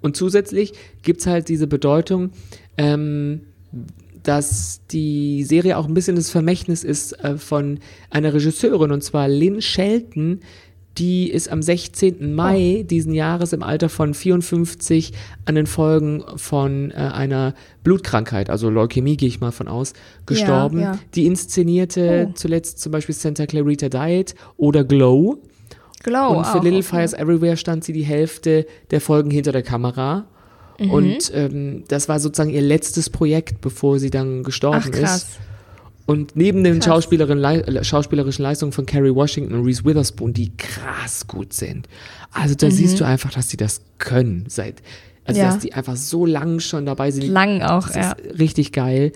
Und 0.00 0.16
zusätzlich 0.16 0.74
gibt's 1.02 1.26
halt 1.26 1.48
diese 1.48 1.66
Bedeutung, 1.66 2.30
ähm, 2.78 3.42
dass 4.22 4.80
die 4.90 5.44
Serie 5.44 5.76
auch 5.78 5.86
ein 5.86 5.94
bisschen 5.94 6.16
das 6.16 6.30
Vermächtnis 6.30 6.82
ist 6.84 7.12
äh, 7.24 7.36
von 7.38 7.78
einer 8.10 8.34
Regisseurin, 8.34 8.90
und 8.90 9.02
zwar 9.02 9.28
Lynn 9.28 9.62
Shelton. 9.62 10.40
Die 10.98 11.30
ist 11.30 11.50
am 11.52 11.60
16. 11.60 12.34
Mai 12.34 12.86
diesen 12.88 13.12
Jahres 13.12 13.52
im 13.52 13.62
Alter 13.62 13.90
von 13.90 14.14
54 14.14 15.12
an 15.44 15.54
den 15.54 15.66
Folgen 15.66 16.24
von 16.36 16.90
äh, 16.90 16.94
einer 16.94 17.52
Blutkrankheit, 17.84 18.48
also 18.48 18.70
Leukämie 18.70 19.18
gehe 19.18 19.28
ich 19.28 19.38
mal 19.40 19.52
von 19.52 19.68
aus, 19.68 19.92
gestorben. 20.24 20.80
ja. 20.80 20.98
Die 21.14 21.26
inszenierte 21.26 22.28
Oh. 22.30 22.32
zuletzt 22.34 22.80
zum 22.80 22.92
Beispiel 22.92 23.14
Santa 23.14 23.44
Clarita 23.44 23.90
Diet 23.90 24.34
oder 24.56 24.84
Glow. 24.84 25.42
Glow 26.02 26.38
Und 26.38 26.46
für 26.46 26.58
auch, 26.60 26.64
Little 26.64 26.78
okay. 26.78 26.82
Fires 26.88 27.12
Everywhere 27.12 27.58
stand 27.58 27.84
sie 27.84 27.92
die 27.92 28.04
Hälfte 28.04 28.66
der 28.90 29.02
Folgen 29.02 29.30
hinter 29.30 29.52
der 29.52 29.62
Kamera. 29.62 30.26
Mhm. 30.78 30.90
Und 30.90 31.32
ähm, 31.34 31.84
das 31.88 32.08
war 32.08 32.20
sozusagen 32.20 32.50
ihr 32.50 32.60
letztes 32.62 33.08
Projekt, 33.10 33.60
bevor 33.60 33.98
sie 33.98 34.10
dann 34.10 34.42
gestorben 34.42 34.82
Ach, 34.84 34.90
krass. 34.90 35.16
ist. 35.22 35.26
Und 36.06 36.36
neben 36.36 36.62
den. 36.62 36.80
Schauspielerin, 36.82 37.38
lei- 37.38 37.82
schauspielerischen 37.82 38.42
Leistungen 38.44 38.70
von 38.72 38.86
Kerry 38.86 39.12
Washington 39.14 39.54
und 39.54 39.64
Reese 39.64 39.84
Witherspoon, 39.84 40.32
die 40.32 40.52
krass 40.56 41.26
gut 41.26 41.52
sind. 41.52 41.88
Also 42.32 42.54
da 42.54 42.70
siehst 42.70 43.00
du 43.00 43.04
einfach, 43.04 43.32
dass 43.32 43.48
sie 43.50 43.56
das 43.56 43.80
können. 43.98 44.44
Seit, 44.48 44.76
also 45.24 45.40
Mhm. 45.40 45.46
Ja. 45.46 45.52
dass 45.52 45.62
die 45.62 45.72
einfach 45.74 45.96
so 45.96 46.24
lang 46.26 46.60
schon 46.60 46.86
dabei 46.86 47.10
sind. 47.10 47.26
Lang 47.26 47.62
auch, 47.62 47.86
das 47.88 47.96
ja. 47.96 48.12
ist 48.12 48.38
richtig 48.38 48.72
geil. 48.72 49.12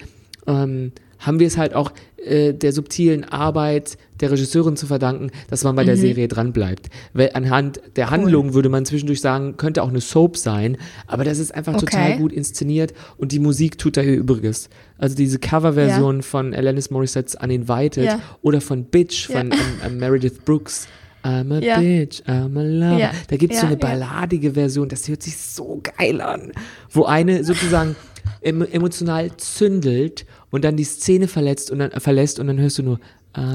ähm, 0.46 0.90
haben 1.20 1.38
wir 1.38 1.46
es 1.46 1.56
halt 1.56 1.74
auch 1.74 1.92
äh, 2.24 2.52
der 2.52 2.72
subtilen 2.72 3.24
Arbeit 3.24 3.96
der 4.20 4.30
Regisseurin 4.30 4.76
zu 4.76 4.86
verdanken, 4.86 5.30
dass 5.48 5.64
man 5.64 5.74
bei 5.76 5.84
der 5.84 5.96
Mhm. 5.96 6.00
Serie 6.00 6.28
dranbleibt. 6.28 6.88
Weil 7.14 7.30
anhand 7.32 7.80
der 7.96 8.10
Handlung 8.10 8.52
würde 8.52 8.68
man 8.68 8.84
zwischendurch 8.84 9.20
sagen, 9.22 9.56
könnte 9.56 9.82
auch 9.82 9.88
eine 9.88 10.00
Soap 10.02 10.36
sein, 10.36 10.76
aber 11.06 11.24
das 11.24 11.38
ist 11.38 11.54
einfach 11.54 11.74
Okay. 11.74 11.86
total 11.86 12.16
gut 12.18 12.32
inszeniert 12.32 12.92
und 13.16 13.32
die 13.32 13.38
Musik 13.38 13.78
tut 13.78 13.96
da 13.96 14.02
ihr 14.02 14.16
Übriges. 14.16 14.68
Also 14.98 15.16
diese 15.16 15.38
Coverversion 15.38 16.22
von 16.22 16.52
Alanis 16.54 16.90
Morissette's 16.90 17.36
Uninvited 17.42 18.04
Ja. 18.04 18.20
oder 18.42 18.60
von 18.60 18.84
Bitch 18.84 19.28
Ja. 19.30 19.38
von 19.38 19.52
ähm, 19.52 19.58
ähm, 19.86 19.98
Meredith 19.98 20.44
Brooks. 20.44 20.88
I'm 21.22 21.52
a 21.54 21.60
Ja. 21.60 21.78
bitch, 21.78 22.22
I'm 22.26 22.58
a 22.58 22.62
lover. 22.62 22.98
Ja. 22.98 23.10
Da 23.28 23.36
gibt 23.36 23.52
es 23.52 23.60
so 23.60 23.66
Ja, 23.66 23.72
eine 23.72 23.80
ja. 23.80 23.86
balladige 23.88 24.52
Version, 24.52 24.88
das 24.88 25.06
hört 25.06 25.22
sich 25.22 25.36
so 25.36 25.78
geil 25.98 26.20
an, 26.22 26.52
wo 26.90 27.04
eine 27.04 27.44
sozusagen 27.44 27.94
emotional 28.42 29.36
zündelt 29.36 30.26
und 30.50 30.64
dann 30.64 30.76
die 30.76 30.84
Szene 30.84 31.28
verletzt 31.28 31.70
und 31.70 31.78
dann 31.78 31.90
äh, 31.92 32.00
verlässt 32.00 32.38
und 32.38 32.46
dann 32.46 32.58
hörst 32.58 32.78
du 32.78 32.82
nur 32.82 33.00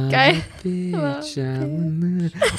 Geil. 0.09 0.41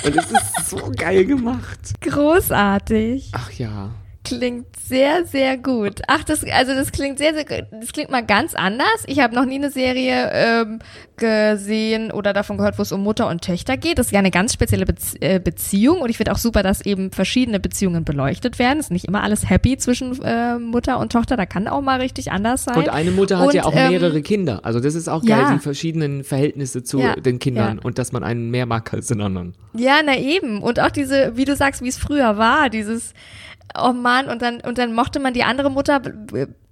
und 0.04 0.16
es 0.16 0.30
ist 0.30 0.68
so 0.70 0.92
geil 0.94 1.24
gemacht. 1.24 1.78
Großartig. 2.02 3.30
Ach 3.32 3.50
ja. 3.52 3.94
Klingt 4.26 4.66
sehr, 4.74 5.24
sehr 5.24 5.56
gut. 5.56 6.02
Ach, 6.08 6.24
das, 6.24 6.42
also 6.42 6.74
das 6.74 6.90
klingt 6.90 7.18
sehr, 7.18 7.32
sehr 7.32 7.44
gut. 7.44 7.68
Das 7.70 7.92
klingt 7.92 8.10
mal 8.10 8.26
ganz 8.26 8.56
anders. 8.56 9.04
Ich 9.06 9.20
habe 9.20 9.36
noch 9.36 9.44
nie 9.44 9.54
eine 9.54 9.70
Serie 9.70 10.30
ähm, 10.32 10.80
gesehen 11.16 12.10
oder 12.10 12.32
davon 12.32 12.56
gehört, 12.56 12.76
wo 12.76 12.82
es 12.82 12.90
um 12.90 13.04
Mutter 13.04 13.28
und 13.28 13.42
Töchter 13.42 13.76
geht. 13.76 14.00
Das 14.00 14.06
ist 14.06 14.12
ja 14.12 14.18
eine 14.18 14.32
ganz 14.32 14.52
spezielle 14.52 14.84
Bezie 14.84 15.18
äh, 15.20 15.38
Beziehung 15.38 16.00
und 16.00 16.10
ich 16.10 16.16
finde 16.16 16.32
auch 16.32 16.38
super, 16.38 16.64
dass 16.64 16.80
eben 16.80 17.12
verschiedene 17.12 17.60
Beziehungen 17.60 18.04
beleuchtet 18.04 18.58
werden. 18.58 18.80
Es 18.80 18.86
ist 18.86 18.90
nicht 18.90 19.04
immer 19.04 19.22
alles 19.22 19.48
happy 19.48 19.76
zwischen 19.76 20.20
äh, 20.24 20.58
Mutter 20.58 20.98
und 20.98 21.12
Tochter. 21.12 21.36
Da 21.36 21.46
kann 21.46 21.68
auch 21.68 21.80
mal 21.80 22.00
richtig 22.00 22.32
anders 22.32 22.64
sein. 22.64 22.76
Und 22.76 22.88
eine 22.88 23.12
Mutter 23.12 23.38
hat 23.38 23.46
Und, 23.46 23.54
ja 23.54 23.64
auch 23.64 23.76
ähm, 23.76 23.90
mehrere 23.90 24.22
Kinder. 24.22 24.64
Also 24.64 24.80
das 24.80 24.96
ist 24.96 25.06
auch 25.06 25.22
ja. 25.22 25.40
geil, 25.40 25.54
die 25.54 25.62
verschiedenen 25.62 26.24
Verhältnisse 26.24 26.82
zu 26.82 26.98
Ja, 26.98 27.14
den 27.14 27.38
Kindern 27.38 27.76
ja. 27.76 27.84
und 27.84 27.98
dass 27.98 28.10
man 28.10 28.24
einen 28.24 28.50
mehr 28.50 28.66
mag 28.66 28.92
als 28.92 29.06
den 29.06 29.20
anderen. 29.20 29.54
Ja, 29.74 30.00
na 30.04 30.18
eben. 30.18 30.62
Und 30.62 30.80
auch 30.80 30.90
diese, 30.90 31.36
wie 31.36 31.44
du 31.44 31.54
sagst, 31.54 31.80
wie 31.80 31.88
es 31.88 31.96
früher 31.96 32.38
war, 32.38 32.70
dieses, 32.70 33.14
oh 33.78 33.92
Mann, 33.92 34.28
und 34.28 34.42
dann, 34.42 34.60
und 34.60 34.78
dann 34.78 34.92
mochte 34.92 35.20
man 35.20 35.34
die 35.34 35.44
andere 35.44 35.70
Mutter 35.70 36.00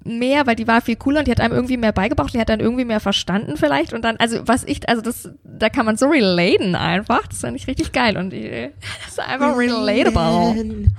mehr, 0.04 0.46
weil 0.46 0.56
die 0.56 0.66
war 0.66 0.80
viel 0.80 0.96
cooler 0.96 1.20
und 1.20 1.26
die 1.26 1.30
hat 1.30 1.40
einem 1.40 1.54
irgendwie 1.54 1.76
mehr 1.76 1.92
beigebracht, 1.92 2.34
die 2.34 2.40
hat 2.40 2.48
dann 2.48 2.60
irgendwie 2.60 2.84
mehr 2.84 3.00
verstanden 3.00 3.56
vielleicht 3.56 3.92
und 3.92 4.02
dann, 4.02 4.16
also 4.18 4.46
was 4.46 4.64
ich, 4.64 4.88
also 4.88 5.02
das, 5.02 5.30
da 5.42 5.68
kann 5.68 5.86
man 5.86 5.96
so 5.96 6.06
relaten 6.06 6.74
einfach, 6.74 7.26
das 7.26 7.40
fand 7.40 7.56
ich 7.56 7.66
richtig 7.66 7.92
geil 7.92 8.16
und 8.16 8.32
äh, 8.32 8.70
das 9.04 9.12
ist 9.12 9.20
einfach 9.20 9.56
relatable. 9.56 10.90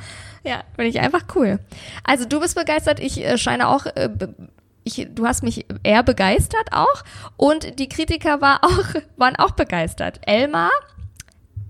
Ja, 0.43 0.63
finde 0.75 0.89
ich 0.89 0.99
einfach 0.99 1.23
cool. 1.35 1.59
Also 2.03 2.25
du 2.25 2.39
bist 2.39 2.55
begeistert, 2.55 2.99
ich 2.99 3.23
äh, 3.23 3.37
scheine 3.37 3.67
auch, 3.67 3.85
äh, 3.87 4.09
ich, 4.83 5.07
du 5.13 5.25
hast 5.25 5.41
mich 5.41 5.65
eher 5.83 6.03
begeistert 6.03 6.71
auch 6.71 7.03
und 7.37 7.79
die 7.79 7.89
Kritiker 7.89 8.41
war 8.41 8.63
auch, 8.63 9.01
waren 9.17 9.35
auch 9.35 9.51
begeistert. 9.51 10.19
Elmar 10.25 10.69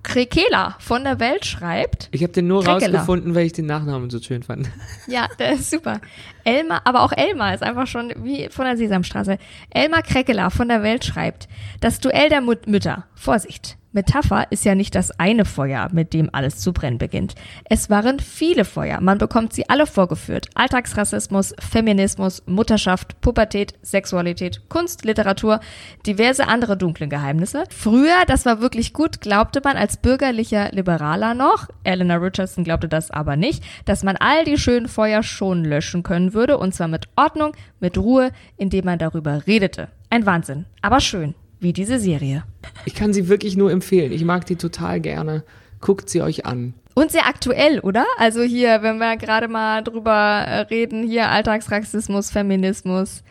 Krekela 0.06 0.76
von 0.80 1.04
der 1.04 1.20
Welt 1.20 1.46
schreibt, 1.46 2.10
Ich 2.12 2.22
habe 2.24 2.32
den 2.34 2.48
nur 2.48 2.64
Kreckela. 2.64 3.00
rausgefunden, 3.00 3.36
weil 3.36 3.46
ich 3.46 3.54
den 3.54 3.66
Nachnamen 3.66 4.10
so 4.10 4.20
schön 4.20 4.44
fand. 4.44 4.70
ja, 5.08 5.28
der 5.40 5.54
ist 5.54 5.70
super. 5.72 6.00
Elmar, 6.44 6.82
aber 6.86 7.04
auch 7.04 7.12
Elmar 7.12 7.54
ist 7.54 7.64
einfach 7.64 7.88
schon 7.88 8.14
wie 8.24 8.48
von 8.50 8.66
der 8.66 8.78
Sesamstraße. 8.78 9.38
Elmar 9.72 10.02
Krekela 10.04 10.50
von 10.50 10.68
der 10.68 10.84
Welt 10.84 11.04
schreibt, 11.06 11.48
das 11.82 12.00
Duell 12.00 12.30
der 12.30 12.42
Mut 12.42 12.68
Mütter. 12.68 13.06
Vorsicht. 13.16 13.78
Metapher 13.96 14.48
ist 14.52 14.66
ja 14.66 14.76
nicht 14.76 14.94
das 14.94 15.18
eine 15.20 15.46
Feuer, 15.46 15.88
mit 15.94 16.14
dem 16.14 16.30
alles 16.34 16.58
zu 16.58 16.74
brennen 16.74 16.98
beginnt. 16.98 17.34
Es 17.70 17.90
waren 17.90 18.20
viele 18.20 18.66
Feuer. 18.66 19.00
Man 19.00 19.18
bekommt 19.18 19.54
sie 19.54 19.70
alle 19.70 19.88
vorgeführt. 19.88 20.50
Alltagsrassismus, 20.54 21.56
Feminismus, 21.60 22.44
Mutterschaft, 22.46 23.22
Pubertät, 23.22 23.74
Sexualität, 23.84 24.68
Kunst, 24.68 25.06
Literatur, 25.06 25.62
diverse 26.06 26.46
andere 26.50 26.76
dunkle 26.76 27.08
Geheimnisse. 27.08 27.64
Früher, 27.70 28.26
das 28.28 28.46
war 28.46 28.60
wirklich 28.60 28.92
gut, 28.92 29.22
glaubte 29.22 29.62
man 29.64 29.78
als 29.78 29.96
bürgerlicher 29.96 30.72
Liberaler 30.74 31.34
noch, 31.34 31.70
Eleanor 31.86 32.22
Richardson 32.22 32.66
glaubte 32.66 32.90
das 32.90 33.12
aber 33.12 33.38
nicht, 33.38 33.64
dass 33.86 34.04
man 34.04 34.18
all 34.18 34.44
die 34.44 34.58
schönen 34.58 34.90
Feuer 34.90 35.24
schon 35.24 35.64
löschen 35.64 36.04
können 36.04 36.34
würde 36.34 36.58
und 36.58 36.76
zwar 36.76 36.90
mit 36.90 37.08
Ordnung, 37.16 37.54
mit 37.80 37.98
Ruhe, 37.98 38.32
indem 38.58 38.84
man 38.86 39.00
darüber 39.00 39.48
redete. 39.48 39.88
Ein 40.10 40.26
Wahnsinn, 40.26 40.66
aber 40.82 41.00
schön, 41.00 41.34
wie 41.66 41.74
diese 41.74 42.00
Serie. 42.00 42.44
Ich 42.86 42.94
kann 42.94 43.12
sie 43.12 43.28
wirklich 43.28 43.58
nur 43.58 43.72
empfehlen. 43.72 44.12
Ich 44.12 44.24
mag 44.24 44.46
die 44.46 44.56
total 44.56 45.02
gerne. 45.02 45.44
Guckt 45.82 46.10
sie 46.12 46.22
euch 46.22 46.46
an. 46.46 46.76
Und 46.94 47.12
sehr 47.12 47.26
aktuell, 47.26 47.80
oder? 47.80 48.06
Also 48.18 48.44
hier, 48.44 48.84
wenn 48.84 49.00
wir 49.00 49.18
gerade 49.18 49.48
mal 49.48 49.82
drüber 49.84 50.12
äh, 50.48 50.60
reden, 50.62 51.04
hier 51.08 51.28
Alltagsrassismus, 51.30 52.30
Feminismus, 52.30 53.24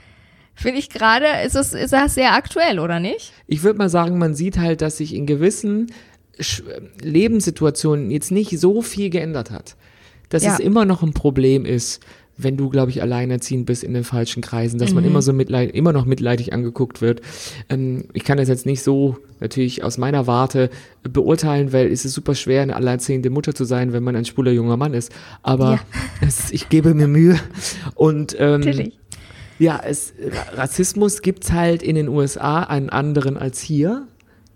finde 0.54 0.80
ich 0.80 0.90
gerade, 0.90 1.26
ist 1.46 1.54
es 1.54 1.72
ist 1.72 1.92
das 1.92 2.14
sehr 2.14 2.34
aktuell, 2.34 2.80
oder 2.80 2.98
nicht? 3.00 3.32
Ich 3.46 3.62
würde 3.62 3.78
mal 3.78 3.88
sagen, 3.88 4.18
man 4.18 4.34
sieht 4.34 4.58
halt, 4.58 4.82
dass 4.82 4.96
sich 4.98 5.14
in 5.14 5.26
gewissen 5.26 5.86
Lebenssituationen 7.00 8.10
jetzt 8.10 8.30
nicht 8.30 8.58
so 8.58 8.82
viel 8.82 9.10
geändert 9.10 9.50
hat. 9.50 9.76
Dass 10.28 10.42
Ja. 10.42 10.54
es 10.54 10.58
immer 10.58 10.84
noch 10.84 11.02
ein 11.02 11.12
Problem 11.14 11.64
ist, 11.64 12.02
wenn 12.36 12.56
du, 12.56 12.68
glaube 12.68 12.90
ich, 12.90 13.00
alleinerziehend 13.00 13.66
bist 13.66 13.84
in 13.84 13.94
den 13.94 14.02
falschen 14.04 14.42
Kreisen, 14.42 14.78
dass 14.80 14.92
man 14.92 15.04
immer 15.04 15.22
so 15.22 15.32
mitleid, 15.32 15.70
immer 15.72 15.92
noch 15.92 16.04
mitleidig 16.04 16.52
angeguckt 16.52 17.00
wird. 17.00 17.20
Ähm, 17.68 18.04
ich 18.12 18.24
kann 18.24 18.38
das 18.38 18.48
jetzt 18.48 18.66
nicht 18.66 18.82
so 18.82 19.16
natürlich 19.40 19.84
aus 19.84 19.98
meiner 19.98 20.26
Warte 20.26 20.70
beurteilen, 21.02 21.72
weil 21.72 21.86
es 21.92 22.04
ist 22.04 22.14
super 22.14 22.34
schwer, 22.34 22.62
eine 22.62 22.74
alleinerziehende 22.76 23.30
Mutter 23.30 23.54
zu 23.54 23.64
sein, 23.64 23.92
wenn 23.92 24.02
man 24.02 24.16
ein 24.16 24.24
schwuler 24.24 24.50
junger 24.52 24.76
Mann 24.76 24.94
ist. 24.94 25.12
Aber 25.42 25.72
Ja. 25.72 25.80
es, 26.26 26.50
ich 26.50 26.68
gebe 26.68 26.92
mir 26.94 27.06
Mühe. 27.06 27.38
Und 27.94 28.34
ähm, 28.38 28.60
Natürlich. 28.60 28.98
ja, 29.58 29.80
es, 29.84 30.12
Ra- 30.20 30.62
Rassismus 30.62 31.22
gibt's 31.22 31.52
halt 31.52 31.82
in 31.82 31.94
den 31.94 32.08
USA 32.08 32.64
einen 32.64 32.90
anderen 32.90 33.36
als 33.36 33.60
hier. 33.60 34.08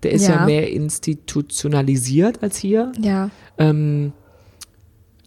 Der 0.02 0.12
ist 0.12 0.26
ja, 0.28 0.36
Ja. 0.36 0.44
mehr 0.46 0.70
institutionalisiert 0.70 2.42
als 2.42 2.56
hier. 2.58 2.92
Ja. 3.00 3.30
Ähm, 3.58 4.12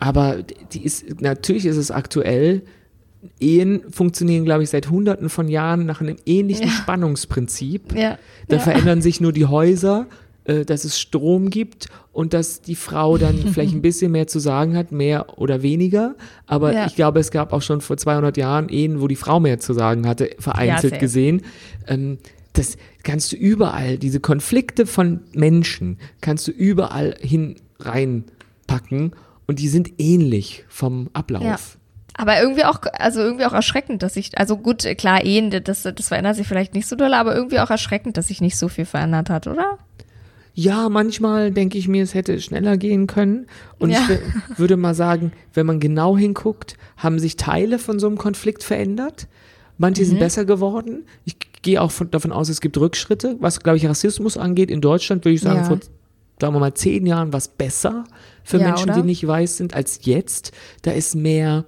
aber 0.02 0.38
die 0.74 0.84
ist, 0.84 1.22
natürlich 1.22 1.66
ist 1.68 1.78
es 1.78 1.92
aktuell. 1.92 2.64
Ehen 3.40 3.84
funktionieren, 3.92 4.46
glaube 4.46 4.64
ich, 4.64 4.72
seit 4.72 4.90
hunderten 4.90 5.30
von 5.30 5.48
Jahren 5.48 5.86
nach 5.86 6.02
einem 6.02 6.16
ähnlichen 6.26 6.66
Ja. 6.66 6.72
Spannungsprinzip. 6.72 7.94
Ja. 7.96 8.18
Da 8.48 8.56
ja. 8.56 8.62
verändern 8.64 9.04
sich 9.04 9.22
nur 9.22 9.32
die 9.32 9.46
Häuser, 9.46 10.08
äh, 10.46 10.66
dass 10.66 10.86
es 10.86 11.00
Strom 11.00 11.52
gibt 11.52 11.88
und 12.14 12.34
dass 12.34 12.62
die 12.62 12.74
Frau 12.74 13.20
dann 13.20 13.38
vielleicht 13.54 13.76
ein 13.76 13.84
bisschen 13.84 14.12
mehr 14.12 14.26
zu 14.26 14.40
sagen 14.40 14.76
hat, 14.76 14.92
mehr 14.92 15.38
oder 15.38 15.62
weniger. 15.62 16.16
Aber 16.48 16.74
Ja. 16.74 16.88
ich 16.88 16.96
glaube, 16.96 17.20
es 17.20 17.30
gab 17.30 17.54
auch 17.54 17.62
schon 17.62 17.82
vor 17.82 17.96
200 17.96 18.38
Jahren 18.38 18.70
Ehen, 18.70 19.02
wo 19.02 19.08
die 19.08 19.16
Frau 19.16 19.40
mehr 19.40 19.60
zu 19.60 19.74
sagen 19.74 20.08
hatte, 20.08 20.32
vereinzelt 20.40 21.00
gesehen. 21.00 21.44
Ähm, 21.88 22.18
das 22.54 22.76
kannst 23.04 23.32
du 23.34 23.36
überall, 23.36 24.00
diese 24.00 24.20
Konflikte 24.20 24.88
von 24.88 25.20
Menschen, 25.34 26.00
kannst 26.22 26.48
du 26.48 26.52
überall 26.52 27.16
hin 27.22 27.58
reinpacken 27.80 29.12
und 29.48 29.60
die 29.60 29.68
sind 29.68 29.92
ähnlich 30.00 30.66
vom 30.70 31.10
Ablauf. 31.14 31.44
Ja. 31.44 31.58
Aber 32.16 32.40
irgendwie 32.42 32.66
auch, 32.66 32.82
also 32.94 33.22
irgendwie 33.22 33.46
auch 33.46 33.54
erschreckend, 33.54 34.04
dass 34.04 34.16
sich, 34.16 34.38
also 34.38 34.58
gut, 34.58 34.84
klar, 34.98 35.24
Ehen, 35.24 35.50
das, 35.64 35.84
das 35.84 36.08
verändert 36.10 36.36
sich 36.36 36.48
vielleicht 36.48 36.74
nicht 36.74 36.88
so 36.88 36.96
doll, 36.98 37.14
aber 37.14 37.34
irgendwie 37.36 37.60
auch 37.60 37.70
erschreckend, 37.70 38.18
dass 38.18 38.28
sich 38.28 38.42
nicht 38.42 38.58
so 38.58 38.68
viel 38.68 38.86
verändert 38.86 39.30
hat, 39.30 39.48
oder? 39.48 39.78
Ja, 40.54 40.90
manchmal 40.90 41.52
denke 41.52 41.78
ich 41.78 41.88
mir, 41.88 42.04
es 42.04 42.14
hätte 42.14 42.42
schneller 42.42 42.76
gehen 42.76 43.08
können. 43.08 43.48
Und 43.80 43.92
Ja. 43.92 44.00
ich 44.02 44.18
wür- 44.18 44.20
würde 44.58 44.76
mal 44.76 44.94
sagen, 44.94 45.32
wenn 45.54 45.66
man 45.66 45.80
genau 45.80 46.18
hinguckt, 46.18 46.76
haben 46.98 47.18
sich 47.18 47.38
Teile 47.38 47.80
von 47.80 47.98
so 48.00 48.08
einem 48.08 48.18
Konflikt 48.18 48.62
verändert. 48.64 49.28
Manche 49.78 50.02
Mhm. 50.02 50.08
sind 50.08 50.20
besser 50.20 50.44
geworden. 50.44 51.06
Ich 51.24 51.38
gehe 51.62 51.82
auch 51.82 51.92
von, 51.92 52.12
davon 52.12 52.34
aus, 52.34 52.50
es 52.50 52.60
gibt 52.60 52.78
Rückschritte. 52.78 53.38
Was, 53.40 53.62
glaube 53.62 53.78
ich, 53.78 53.86
Rassismus 53.88 54.36
angeht, 54.36 54.70
in 54.70 54.82
Deutschland 54.82 55.24
würde 55.24 55.36
ich 55.36 55.42
sagen, 55.42 55.60
Ja. 55.60 55.64
vor, 55.64 55.80
sagen 56.42 56.54
wir 56.54 56.60
mal, 56.60 56.74
zehn 56.74 57.06
Jahren 57.06 57.32
war 57.32 57.38
es 57.38 57.48
besser 57.48 58.04
für 58.44 58.58
Ja, 58.60 58.68
Menschen, 58.70 58.90
oder? 58.90 59.02
die 59.02 59.04
nicht 59.08 59.26
weiß 59.26 59.58
sind, 59.58 59.74
als 59.76 60.00
jetzt. 60.04 60.52
Da 60.82 60.92
ist 60.92 61.16
mehr 61.16 61.66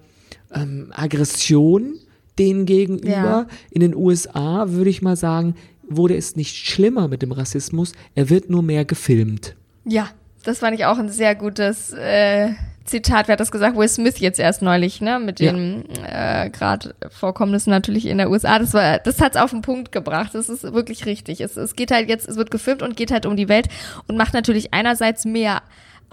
ähm, 0.54 0.92
Aggression 0.96 1.96
denen 2.40 2.66
gegenüber. 2.66 3.10
Ja. 3.12 3.48
In 3.72 3.82
den 3.82 3.96
USA 3.96 4.66
würde 4.70 4.90
ich 4.90 5.02
mal 5.02 5.16
sagen, 5.16 5.56
wurde 5.88 6.16
es 6.16 6.36
nicht 6.36 6.56
schlimmer 6.56 7.08
mit 7.08 7.22
dem 7.22 7.32
Rassismus, 7.32 7.92
er 8.16 8.30
wird 8.30 8.50
nur 8.50 8.64
mehr 8.64 8.86
gefilmt. 8.86 9.56
Ja, 9.86 10.10
das 10.44 10.60
fand 10.60 10.76
ich 10.78 10.86
auch 10.86 10.98
ein 10.98 11.10
sehr 11.10 11.36
gutes 11.36 11.92
äh, 11.94 12.50
Zitat. 12.86 13.28
Wer 13.28 13.34
hat 13.34 13.40
das 13.40 13.52
gesagt? 13.52 13.78
Will 13.78 13.88
Smith 13.88 14.18
jetzt 14.20 14.40
erst 14.40 14.62
neulich, 14.62 15.00
ne? 15.00 15.20
Mit 15.20 15.40
Ja. 15.40 15.52
den 15.54 15.86
äh, 16.06 16.50
gerade 16.50 16.96
Vorkommnissen 17.10 17.70
natürlich 17.70 18.06
in 18.08 18.18
der 18.18 18.30
USA. 18.32 18.60
Das 18.60 18.74
war, 18.74 18.98
das 19.00 19.22
hat's 19.22 19.38
auf 19.38 19.52
den 19.52 19.62
Punkt 19.62 19.92
gebracht. 19.92 20.32
Das 20.34 20.50
ist 20.50 20.64
wirklich 20.64 21.06
richtig. 21.06 21.40
Es, 21.42 21.56
es 21.56 21.76
geht 21.76 21.92
halt 21.92 22.10
jetzt, 22.10 22.28
es 22.28 22.36
wird 22.36 22.50
gefilmt 22.52 22.82
und 22.82 22.98
geht 22.98 23.12
halt 23.12 23.26
um 23.26 23.38
die 23.38 23.48
Welt 23.48 23.68
und 24.08 24.18
macht 24.18 24.34
natürlich 24.34 24.74
einerseits 24.74 25.24
mehr 25.26 25.62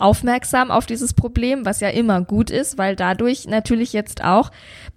aufmerksam 0.00 0.70
auf 0.70 0.86
dieses 0.86 1.14
Problem, 1.14 1.64
was 1.64 1.80
ja 1.80 1.88
immer 1.88 2.20
gut 2.22 2.50
ist, 2.50 2.78
weil 2.78 2.96
dadurch 2.96 3.46
natürlich 3.46 3.92
jetzt 3.92 4.24
auch 4.24 4.50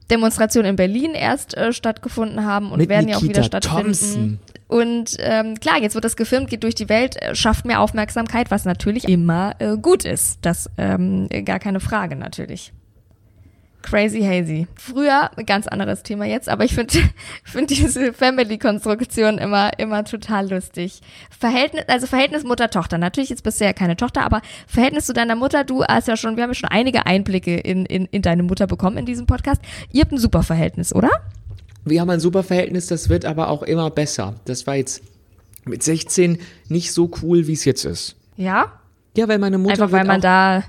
Demonstrationen 0.10 0.72
in 0.72 0.76
Berlin 0.76 1.12
erst 1.14 1.56
äh, 1.56 1.74
stattgefunden 1.74 2.46
haben 2.46 2.72
und 2.72 2.80
Mit 2.80 2.90
werden 2.90 3.08
ja 3.08 3.18
auch 3.18 3.22
wieder 3.22 3.42
Nikita 3.42 3.62
stattfinden. 3.62 3.84
Thompson. 3.84 4.40
Und 4.68 5.18
ähm, 5.20 5.60
klar, 5.60 5.80
jetzt 5.82 5.94
wird 5.94 6.04
das 6.04 6.16
gefilmt, 6.16 6.50
geht 6.50 6.64
durch 6.64 6.76
die 6.76 6.90
Welt, 6.90 7.22
äh, 7.22 7.36
schafft 7.36 7.66
mehr 7.66 7.80
Aufmerksamkeit, 7.80 8.50
was 8.50 8.66
natürlich 8.66 9.08
immer 9.08 9.54
äh, 9.60 9.78
gut 9.78 10.04
ist. 10.04 10.40
Das 10.42 10.70
ähm, 10.78 11.30
gar 11.46 11.60
keine 11.60 11.80
Frage 11.80 12.16
natürlich. 12.16 12.74
Crazy 13.84 14.22
Hazy. 14.22 14.68
Früher, 14.76 15.30
ganz 15.46 15.68
anderes 15.68 16.02
Thema 16.02 16.26
jetzt, 16.26 16.50
aber 16.50 16.66
ich 16.66 16.74
finde 16.74 16.98
find 17.44 17.70
diese 17.70 18.14
Family-Konstruktion 18.14 19.38
immer, 19.38 19.78
immer 19.78 20.04
total 20.04 20.50
lustig. 20.50 21.02
Verhältnis, 21.30 21.84
also 21.88 22.08
Verhältnis 22.08 22.44
Mutter-Tochter. 22.44 22.98
Natürlich 22.98 23.30
ist 23.30 23.44
bisher 23.44 23.74
keine 23.74 23.96
Tochter, 23.96 24.24
aber 24.24 24.42
Verhältnis 24.68 25.06
zu 25.06 25.14
deiner 25.14 25.36
Mutter, 25.36 25.64
du 25.64 25.84
hast 25.84 26.08
ja 26.08 26.18
schon, 26.18 26.38
wir 26.38 26.44
haben 26.44 26.52
ja 26.52 26.56
schon 26.56 26.70
einige 26.70 27.06
Einblicke 27.06 27.58
in, 27.58 27.86
in, 27.86 28.06
in 28.08 28.22
deine 28.22 28.42
Mutter 28.42 28.66
bekommen 28.66 28.98
in 28.98 29.06
diesem 29.06 29.28
Podcast. 29.28 29.62
Ihr 29.92 30.02
habt 30.02 30.12
ein 30.12 30.18
super 30.18 30.42
Verhältnis, 30.42 30.96
oder? 30.96 31.12
Wir 31.86 32.02
haben 32.02 32.10
ein 32.10 32.20
super 32.20 32.44
Verhältnis, 32.44 32.88
das 32.88 33.10
wird 33.10 33.26
aber 33.26 33.50
auch 33.50 33.62
immer 33.62 33.90
besser. 33.92 34.36
Das 34.46 34.66
war 34.66 34.76
jetzt 34.76 35.04
mit 35.66 35.84
16 35.84 36.40
nicht 36.70 36.94
so 36.94 37.12
cool, 37.22 37.48
wie 37.48 37.54
es 37.54 37.66
jetzt 37.66 37.86
ist. 37.86 38.16
Ja? 38.38 38.80
Ja, 39.16 39.28
weil 39.28 39.40
meine 39.40 39.58
Mutter 39.58 39.84
Einfach 39.84 39.92
weil 39.92 40.06
man 40.06 40.22
da, 40.22 40.64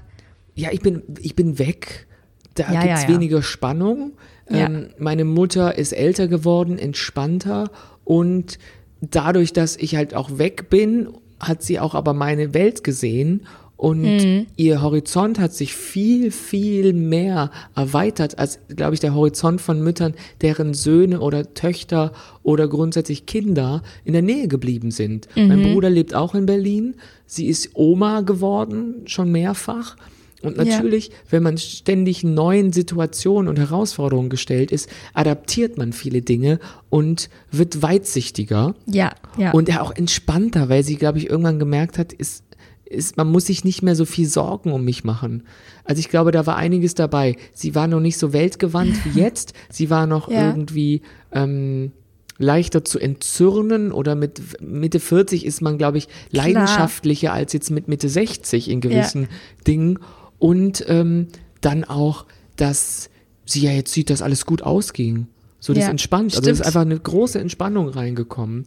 ja, 0.55 0.71
ich 0.73 0.81
bin, 0.81 1.03
ich 1.21 1.35
bin 1.35 1.59
weg. 1.59 2.07
Da 2.55 2.73
Ja, 2.73 2.83
gibt's 2.83 3.03
ja, 3.03 3.09
ja. 3.09 3.15
weniger 3.15 3.43
Spannung. 3.43 4.13
Ähm, 4.49 4.89
meine 4.99 5.25
Mutter 5.25 5.77
ist 5.79 5.93
älter 5.93 6.29
geworden, 6.29 6.79
entspannter 6.79 7.71
und 8.05 8.59
dadurch, 9.01 9.53
dass 9.53 9.77
ich 9.77 9.97
halt 9.97 10.15
auch 10.15 10.39
weg 10.39 10.69
bin, 10.71 11.09
hat 11.41 11.63
sie 11.63 11.81
auch 11.81 11.95
aber 11.95 12.13
meine 12.13 12.53
Welt 12.55 12.85
gesehen 12.85 13.47
und 13.77 14.03
Mhm. 14.03 14.47
ihr 14.57 14.83
Horizont 14.83 15.39
hat 15.41 15.53
sich 15.53 15.75
viel, 15.75 16.31
viel 16.31 16.93
mehr 16.93 17.51
erweitert 17.75 18.39
als, 18.39 18.61
glaube 18.69 18.95
ich, 18.95 19.01
der 19.01 19.15
Horizont 19.15 19.61
von 19.61 19.83
Müttern, 19.83 20.15
deren 20.43 20.75
Söhne 20.75 21.21
oder 21.21 21.55
Töchter 21.55 22.13
oder 22.43 22.69
grundsätzlich 22.69 23.27
Kinder 23.27 23.83
in 24.05 24.13
der 24.13 24.23
Nähe 24.23 24.47
geblieben 24.49 24.91
sind. 24.91 25.27
Mein 25.35 25.61
Mhm. 25.61 25.73
Bruder 25.73 25.91
lebt 25.91 26.15
auch 26.15 26.35
in 26.35 26.47
Berlin. 26.47 26.95
Sie 27.27 27.47
ist 27.49 27.71
Oma 27.75 28.21
geworden, 28.21 29.03
schon 29.07 29.33
mehrfach. 29.33 29.97
Und 30.45 30.57
Ja. 30.59 30.65
natürlich, 30.65 31.11
wenn 31.31 31.43
man 31.43 31.59
ständig 31.59 32.23
neuen 32.25 32.73
Situationen 32.73 33.49
und 33.49 33.59
Herausforderungen 33.59 34.29
gestellt 34.29 34.71
ist, 34.71 34.89
adaptiert 35.15 35.79
man 35.79 35.93
viele 35.93 36.23
Dinge 36.23 36.61
und 36.91 37.29
wird 37.51 37.83
weitsichtiger 37.83 38.75
ja, 38.87 39.13
ja. 39.39 39.53
und 39.53 39.69
ja 39.69 39.81
auch 39.81 39.93
entspannter, 39.95 40.69
weil 40.69 40.83
sie, 40.85 40.97
glaube 40.97 41.19
ich, 41.19 41.29
irgendwann 41.31 41.59
gemerkt 41.59 41.99
hat, 41.99 42.13
ist, 42.13 42.45
ist, 42.85 43.17
man 43.17 43.31
muss 43.33 43.47
sich 43.47 43.65
nicht 43.65 43.83
mehr 43.83 43.97
so 43.97 44.05
viel 44.05 44.27
Sorgen 44.29 44.71
um 44.73 44.85
mich 44.85 45.05
machen. 45.05 45.43
Also 45.85 46.01
ich 46.01 46.11
glaube, 46.11 46.31
da 46.33 46.47
war 46.47 46.57
einiges 46.57 46.95
dabei. 46.95 47.37
Sie 47.53 47.75
war 47.75 47.89
noch 47.89 48.01
nicht 48.01 48.19
so 48.19 48.33
weltgewandt 48.33 49.05
wie 49.05 49.11
jetzt. 49.21 49.55
Sie 49.71 49.91
war 49.91 50.07
noch 50.07 50.31
Ja. 50.31 50.49
irgendwie 50.51 51.01
ähm, 51.33 51.93
leichter 52.39 52.85
zu 52.85 52.99
entzürnen 52.99 53.93
oder 53.93 54.15
mit 54.17 54.61
Mitte 54.61 55.01
40 55.01 55.47
ist 55.47 55.61
man, 55.63 55.79
glaube 55.79 55.99
ich, 55.99 56.09
leidenschaftlicher 56.31 57.33
als 57.33 57.53
jetzt 57.53 57.71
mit 57.71 57.89
Mitte 57.89 58.09
60 58.09 58.71
in 58.71 58.81
gewissen 58.81 59.29
Dingen. 59.67 59.99
Und 60.45 60.85
ähm, 60.89 61.29
dann 61.63 61.85
auch, 61.85 62.27
dass 62.57 63.09
sie 63.47 63.63
ja 63.63 63.71
jetzt 63.71 63.93
sieht, 63.95 64.11
dass 64.11 64.21
alles 64.21 64.45
gut 64.45 64.61
ausging. 64.61 65.27
So 65.59 65.73
das 65.73 65.85
Ja, 65.85 65.91
entspannt. 65.91 66.37
Also 66.37 66.43
es 66.43 66.47
ist 66.49 66.57
stimmt. 66.59 66.67
einfach 66.67 66.83
eine 66.83 66.99
große 67.01 67.39
Entspannung 67.41 67.89
reingekommen. 67.89 68.67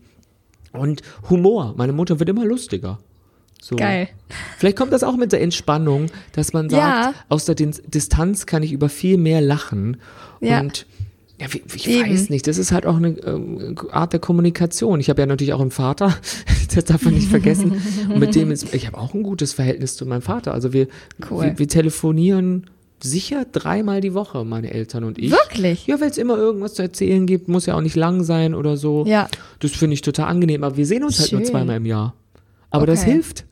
Und 0.73 1.03
Humor. 1.29 1.75
Meine 1.77 1.93
Mutter 1.93 2.19
wird 2.19 2.29
immer 2.29 2.45
lustiger. 2.45 2.97
So. 3.61 3.75
Geil. 3.75 4.09
Vielleicht 4.57 4.75
kommt 4.77 4.91
das 4.91 5.03
auch 5.03 5.17
mit 5.17 5.31
der 5.31 5.41
Entspannung, 5.41 6.07
dass 6.31 6.51
man 6.53 6.67
sagt, 6.69 6.81
Ja. 6.81 7.13
aus 7.29 7.45
der 7.45 7.53
Dis- 7.55 7.83
Distanz 7.85 8.47
kann 8.47 8.63
ich 8.63 8.71
über 8.71 8.89
viel 8.89 9.17
mehr 9.17 9.41
lachen. 9.41 9.97
Ja. 10.41 10.59
Und 10.61 10.87
ja, 11.39 11.47
ich 11.75 11.87
Eben. 11.87 12.11
weiß 12.11 12.29
nicht, 12.29 12.47
das 12.47 12.57
ist 12.57 12.71
halt 12.71 12.85
auch 12.85 12.95
eine 12.97 13.09
ähm, 13.19 13.75
Art 13.91 14.13
der 14.13 14.19
Kommunikation. 14.19 14.99
Ich 14.99 15.09
habe 15.09 15.21
ja 15.21 15.25
natürlich 15.27 15.53
auch 15.53 15.61
einen 15.61 15.71
Vater, 15.71 16.17
das 16.75 16.85
darf 16.85 17.03
man 17.03 17.13
nicht 17.13 17.29
vergessen. 17.29 17.73
Und 18.09 18.19
mit 18.19 18.33
dem 18.35 18.49
ist, 18.51 18.73
ich 18.73 18.87
habe 18.87 18.97
auch 18.97 19.13
ein 19.13 19.23
gutes 19.23 19.53
Verhältnis 19.53 19.95
zu 19.95 20.05
meinem 20.05 20.21
Vater. 20.23 20.53
Also 20.53 20.73
wir, 20.73 20.87
Cool. 21.29 21.43
wir, 21.45 21.59
wir 21.59 21.67
telefonieren 21.67 22.65
sicher 23.03 23.45
dreimal 23.51 24.01
die 24.01 24.15
Woche, 24.15 24.43
meine 24.43 24.71
Eltern 24.73 25.03
und 25.03 25.19
ich. 25.19 25.29
Wirklich? 25.29 25.85
Ja, 25.85 26.01
weil 26.01 26.09
es 26.09 26.17
immer 26.17 26.35
irgendwas 26.37 26.73
zu 26.73 26.81
erzählen 26.81 27.27
gibt, 27.27 27.47
muss 27.47 27.67
ja 27.67 27.75
auch 27.75 27.81
nicht 27.81 27.95
lang 27.95 28.23
sein 28.23 28.55
oder 28.55 28.75
so. 28.75 29.05
Ja. 29.05 29.27
Das 29.59 29.71
finde 29.71 29.93
ich 29.93 30.01
total 30.01 30.25
angenehm, 30.29 30.63
aber 30.63 30.77
wir 30.77 30.85
sehen 30.87 31.03
uns 31.03 31.19
halt 31.19 31.31
nur 31.31 31.41
Schön. 31.41 31.49
zweimal 31.51 31.77
im 31.77 31.85
Jahr. 31.85 32.15
Aber 32.71 32.87
das 32.87 33.03
Okay. 33.03 33.11
hilft. 33.11 33.45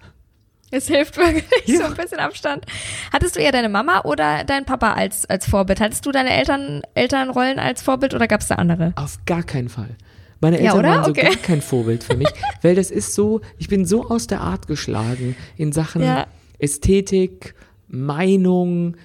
Es 0.76 0.88
hilft 0.88 1.16
wirklich, 1.18 1.46
Ja. 1.68 1.78
so 1.78 1.84
ein 1.86 1.96
bisschen 1.96 2.20
Abstand. 2.20 2.66
Hattest 3.14 3.36
du 3.36 3.40
eher 3.40 3.52
deine 3.54 3.70
Mama 3.70 4.02
oder 4.02 4.44
deinen 4.44 4.66
Papa 4.66 4.94
als, 4.94 5.26
als 5.26 5.48
Vorbild? 5.48 5.80
Hattest 5.80 6.06
du 6.06 6.12
deine 6.12 6.32
Eltern, 6.32 6.82
Elternrollen 6.96 7.60
als 7.60 7.82
Vorbild 7.82 8.14
oder 8.14 8.28
gab 8.28 8.42
es 8.42 8.48
da 8.48 8.56
andere? 8.56 8.92
Auf 8.98 9.20
gar 9.26 9.44
keinen 9.44 9.70
Fall. 9.70 9.96
Meine 10.42 10.58
Ja, 10.62 10.72
Eltern 10.76 10.80
oder? 10.80 10.90
waren 10.90 11.04
so 11.06 11.12
Okay. 11.12 11.22
gar 11.28 11.36
kein 11.38 11.62
Vorbild 11.62 12.04
für 12.04 12.18
mich, 12.18 12.28
weil 12.62 12.76
das 12.76 12.92
ist 12.92 13.14
so, 13.16 13.40
ich 13.58 13.70
bin 13.70 13.86
so 13.86 14.10
aus 14.10 14.28
der 14.28 14.42
Art 14.42 14.68
geschlagen 14.68 15.36
in 15.56 15.72
Sachen 15.72 16.04
Ja. 16.04 16.28
Ästhetik, 16.60 17.56
Meinung, 17.88 18.96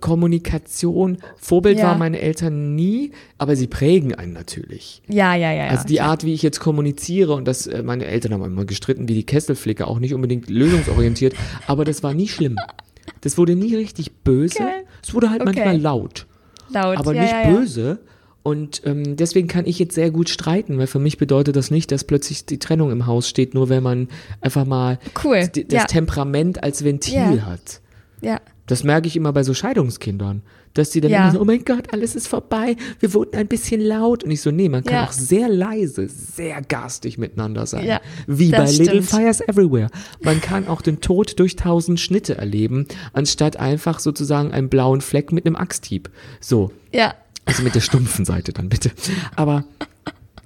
Kommunikation. 0.00 1.18
Vorbild 1.36 1.78
Ja. 1.78 1.86
waren 1.88 1.98
meine 1.98 2.20
Eltern 2.20 2.74
nie, 2.74 3.12
aber 3.38 3.56
sie 3.56 3.66
prägen 3.66 4.14
einen 4.14 4.32
natürlich. 4.32 5.02
Ja, 5.08 5.34
ja, 5.34 5.50
ja. 5.52 5.64
ja. 5.66 5.70
Also 5.70 5.86
die 5.86 6.00
Art, 6.00 6.24
wie 6.24 6.32
ich 6.34 6.42
jetzt 6.42 6.60
kommuniziere 6.60 7.34
und 7.34 7.46
das, 7.46 7.66
äh, 7.66 7.82
meine 7.82 8.04
Eltern 8.06 8.32
haben 8.34 8.44
immer 8.44 8.64
gestritten 8.64 9.08
wie 9.08 9.14
die 9.14 9.24
Kesselflicker, 9.26 9.88
auch 9.88 9.98
nicht 9.98 10.14
unbedingt 10.14 10.48
lösungsorientiert, 10.50 11.34
aber 11.66 11.84
das 11.84 12.02
war 12.02 12.14
nie 12.14 12.28
schlimm. 12.28 12.56
Das 13.22 13.36
wurde 13.38 13.54
nie 13.56 13.74
richtig 13.74 14.12
böse. 14.24 14.58
Geil. 14.58 14.84
Es 15.02 15.14
wurde 15.14 15.30
halt 15.30 15.40
Okay. 15.42 15.52
manchmal 15.54 15.78
laut 15.78 16.26
Laut. 16.72 16.96
aber 16.98 17.14
ja, 17.14 17.22
nicht 17.22 17.32
ja, 17.32 17.42
ja. 17.42 17.50
böse. 17.56 17.98
Und 18.42 18.80
ähm, 18.86 19.16
deswegen 19.16 19.48
kann 19.48 19.66
ich 19.66 19.78
jetzt 19.78 19.94
sehr 19.94 20.10
gut 20.10 20.30
streiten, 20.30 20.78
weil 20.78 20.86
für 20.86 20.98
mich 20.98 21.18
bedeutet 21.18 21.56
das 21.56 21.70
nicht, 21.70 21.92
dass 21.92 22.04
plötzlich 22.04 22.46
die 22.46 22.58
Trennung 22.58 22.90
im 22.90 23.04
Haus 23.06 23.28
steht, 23.28 23.52
nur 23.52 23.68
wenn 23.68 23.82
man 23.82 24.08
einfach 24.40 24.64
mal 24.64 24.98
Cool, 25.22 25.46
das 25.46 25.64
ja. 25.70 25.84
Temperament 25.84 26.62
als 26.64 26.82
Ventil 26.82 27.14
Ja. 27.36 27.42
hat. 27.46 27.80
Ja. 28.22 28.40
Das 28.70 28.84
merke 28.84 29.08
ich 29.08 29.16
immer 29.16 29.32
bei 29.32 29.42
so 29.42 29.52
Scheidungskindern, 29.52 30.42
dass 30.74 30.90
die 30.90 31.00
dann 31.00 31.10
Ja. 31.10 31.22
immer 31.24 31.32
so, 31.32 31.40
oh 31.40 31.44
mein 31.44 31.64
Gott, 31.64 31.92
alles 31.92 32.14
ist 32.14 32.28
vorbei, 32.28 32.76
wir 33.00 33.12
wurden 33.14 33.36
ein 33.36 33.48
bisschen 33.48 33.80
laut. 33.80 34.22
Und 34.22 34.30
ich 34.30 34.40
so, 34.42 34.50
nee, 34.52 34.68
man 34.68 34.84
kann 34.84 34.94
Ja. 34.94 35.04
auch 35.06 35.12
sehr 35.12 35.48
leise, 35.48 36.08
sehr 36.08 36.62
garstig 36.62 37.18
miteinander 37.18 37.66
sein. 37.66 37.84
Ja, 37.84 38.00
Wie 38.28 38.50
bei 38.52 38.70
Little 38.70 39.02
stimmt. 39.02 39.06
Fires 39.06 39.40
Everywhere. 39.40 39.88
Man 40.22 40.40
kann 40.40 40.68
auch 40.68 40.82
den 40.82 41.00
Tod 41.00 41.38
durch 41.40 41.56
tausend 41.56 41.98
Schnitte 41.98 42.36
erleben, 42.38 42.86
anstatt 43.12 43.56
einfach 43.56 43.98
sozusagen 43.98 44.52
einen 44.52 44.68
blauen 44.68 45.00
Fleck 45.00 45.32
mit 45.32 45.46
einem 45.46 45.56
Axthieb. 45.56 46.08
So. 46.40 46.70
Ja. 46.92 47.14
Also 47.46 47.62
mit 47.64 47.74
der 47.74 47.80
stumpfen 47.80 48.24
Seite 48.24 48.52
dann 48.52 48.68
bitte. 48.68 48.92
Aber 49.34 49.64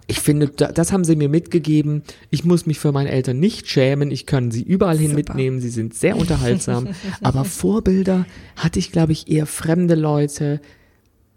ich 0.06 0.20
finde, 0.20 0.48
da, 0.48 0.70
das 0.70 0.92
haben 0.92 1.04
sie 1.04 1.16
mir 1.16 1.28
mitgegeben. 1.28 2.02
Ich 2.30 2.44
muss 2.44 2.66
mich 2.66 2.78
für 2.78 2.92
meine 2.92 3.10
Eltern 3.10 3.40
nicht 3.40 3.68
schämen. 3.68 4.10
Ich 4.10 4.26
kann 4.26 4.50
sie 4.50 4.62
überall 4.62 4.98
hin 4.98 5.10
Super. 5.10 5.16
mitnehmen. 5.16 5.60
Sie 5.60 5.70
sind 5.70 5.94
sehr 5.94 6.16
unterhaltsam. 6.16 6.88
Aber 7.22 7.44
Vorbilder 7.44 8.26
hatte 8.56 8.78
ich, 8.78 8.92
glaube 8.92 9.12
ich, 9.12 9.30
eher 9.30 9.46
fremde 9.46 9.94
Leute. 9.94 10.60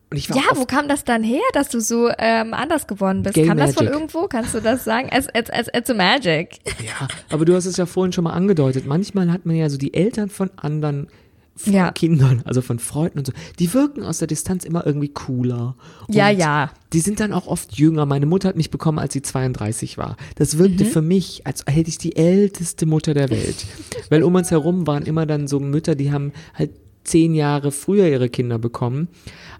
Und 0.09 0.17
ich 0.17 0.29
war 0.29 0.37
Ja, 0.37 0.43
wo 0.55 0.65
kam 0.65 0.87
das 0.89 1.05
dann 1.05 1.23
her, 1.23 1.41
dass 1.53 1.69
du 1.69 1.79
so 1.79 2.09
ähm, 2.17 2.53
anders 2.53 2.87
geworden 2.87 3.23
bist? 3.23 3.35
Gay 3.35 3.45
kam 3.45 3.57
das 3.57 3.73
von 3.73 3.85
Magic. 3.85 3.99
irgendwo? 3.99 4.27
Kannst 4.27 4.53
du 4.53 4.59
das 4.59 4.83
sagen? 4.83 5.09
It's, 5.15 5.27
it's, 5.33 5.49
it's, 5.49 5.69
it's 5.73 5.89
a 5.89 5.93
magic. 5.93 6.59
Ja, 6.85 7.07
aber 7.29 7.45
du 7.45 7.55
hast 7.55 7.65
es 7.65 7.77
ja 7.77 7.85
vorhin 7.85 8.11
schon 8.11 8.25
mal 8.25 8.33
angedeutet. 8.33 8.85
Manchmal 8.85 9.31
hat 9.31 9.45
man 9.45 9.55
ja 9.55 9.69
so 9.69 9.77
die 9.77 9.93
Eltern 9.93 10.29
von 10.29 10.49
anderen 10.57 11.07
von 11.57 11.73
Ja. 11.73 11.91
Kindern, 11.91 12.41
also 12.45 12.61
von 12.61 12.79
Freunden 12.79 13.19
und 13.19 13.27
so, 13.27 13.33
die 13.59 13.73
wirken 13.73 14.03
aus 14.03 14.19
der 14.19 14.27
Distanz 14.27 14.63
immer 14.63 14.85
irgendwie 14.85 15.09
cooler. 15.09 15.75
Ja, 16.09 16.29
und 16.29 16.37
ja. 16.39 16.71
Die 16.93 16.99
sind 17.01 17.19
dann 17.19 17.33
auch 17.33 17.47
oft 17.47 17.77
jünger. 17.77 18.05
Meine 18.05 18.25
Mutter 18.25 18.47
hat 18.47 18.55
mich 18.55 18.71
bekommen, 18.71 18.99
als 18.99 19.11
sie 19.13 19.21
32 19.21 19.97
war. 19.97 20.15
Das 20.35 20.57
wirkte 20.57 20.85
Mhm. 20.85 20.87
für 20.89 21.01
mich, 21.01 21.41
als 21.45 21.63
hätte 21.67 21.89
ich 21.89 21.97
die 21.97 22.15
älteste 22.15 22.85
Mutter 22.85 23.13
der 23.13 23.29
Welt. 23.29 23.65
Weil 24.09 24.23
um 24.23 24.33
uns 24.35 24.51
herum 24.51 24.87
waren 24.87 25.03
immer 25.03 25.25
dann 25.25 25.47
so 25.47 25.59
Mütter, 25.59 25.95
die 25.95 26.11
haben 26.13 26.31
halt 26.53 26.69
zehn 27.03 27.33
Jahre 27.35 27.71
früher 27.71 28.07
ihre 28.07 28.27
Kinder 28.29 28.59
bekommen. 28.59 29.07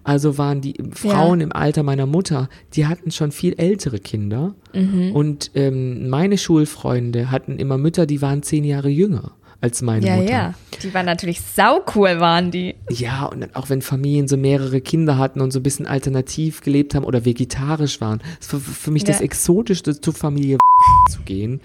Also 0.04 0.38
waren 0.38 0.60
die 0.62 0.76
Frauen 0.94 1.40
im 1.42 1.52
Alter 1.54 1.82
meiner 1.84 2.06
Mutter, 2.06 2.50
die 2.74 2.88
hatten 2.88 3.10
schon 3.12 3.32
viel 3.32 3.54
ältere 3.58 4.00
Kinder. 4.00 4.54
Mhm. 4.74 5.12
Und 5.14 5.52
ähm, 5.56 6.10
meine 6.10 6.38
Schulfreunde 6.38 7.32
hatten 7.32 7.58
immer 7.58 7.78
Mütter, 7.78 8.06
die 8.06 8.22
waren 8.22 8.44
zehn 8.44 8.64
Jahre 8.66 8.90
jünger 8.90 9.32
als 9.62 9.82
meine 9.82 10.06
Ja, 10.06 10.16
Mutter. 10.18 10.32
ja. 10.32 10.54
Die 10.84 10.94
waren 10.94 11.06
natürlich 11.06 11.42
saucool, 11.42 12.20
waren 12.20 12.52
die. 12.52 12.76
Ja, 12.90 13.26
und 13.26 13.42
dann 13.42 13.56
auch 13.56 13.70
wenn 13.70 13.82
Familien 13.82 14.28
so 14.28 14.38
mehrere 14.38 14.82
Kinder 14.82 15.18
hatten 15.18 15.42
und 15.42 15.52
so 15.52 15.60
ein 15.60 15.64
bisschen 15.64 15.88
alternativ 15.88 16.62
gelebt 16.62 16.94
haben 16.96 17.04
oder 17.06 17.26
vegetarisch 17.26 18.00
waren. 18.02 18.22
Das 18.40 18.54
war 18.54 18.60
für 18.60 18.92
mich 18.92 19.04
das 19.04 19.20
Ja. 19.20 19.26
Exotischste, 19.26 20.00
zur 20.00 20.14
Familie 20.14 20.58
zu 21.12 21.22
gehen. 21.22 21.62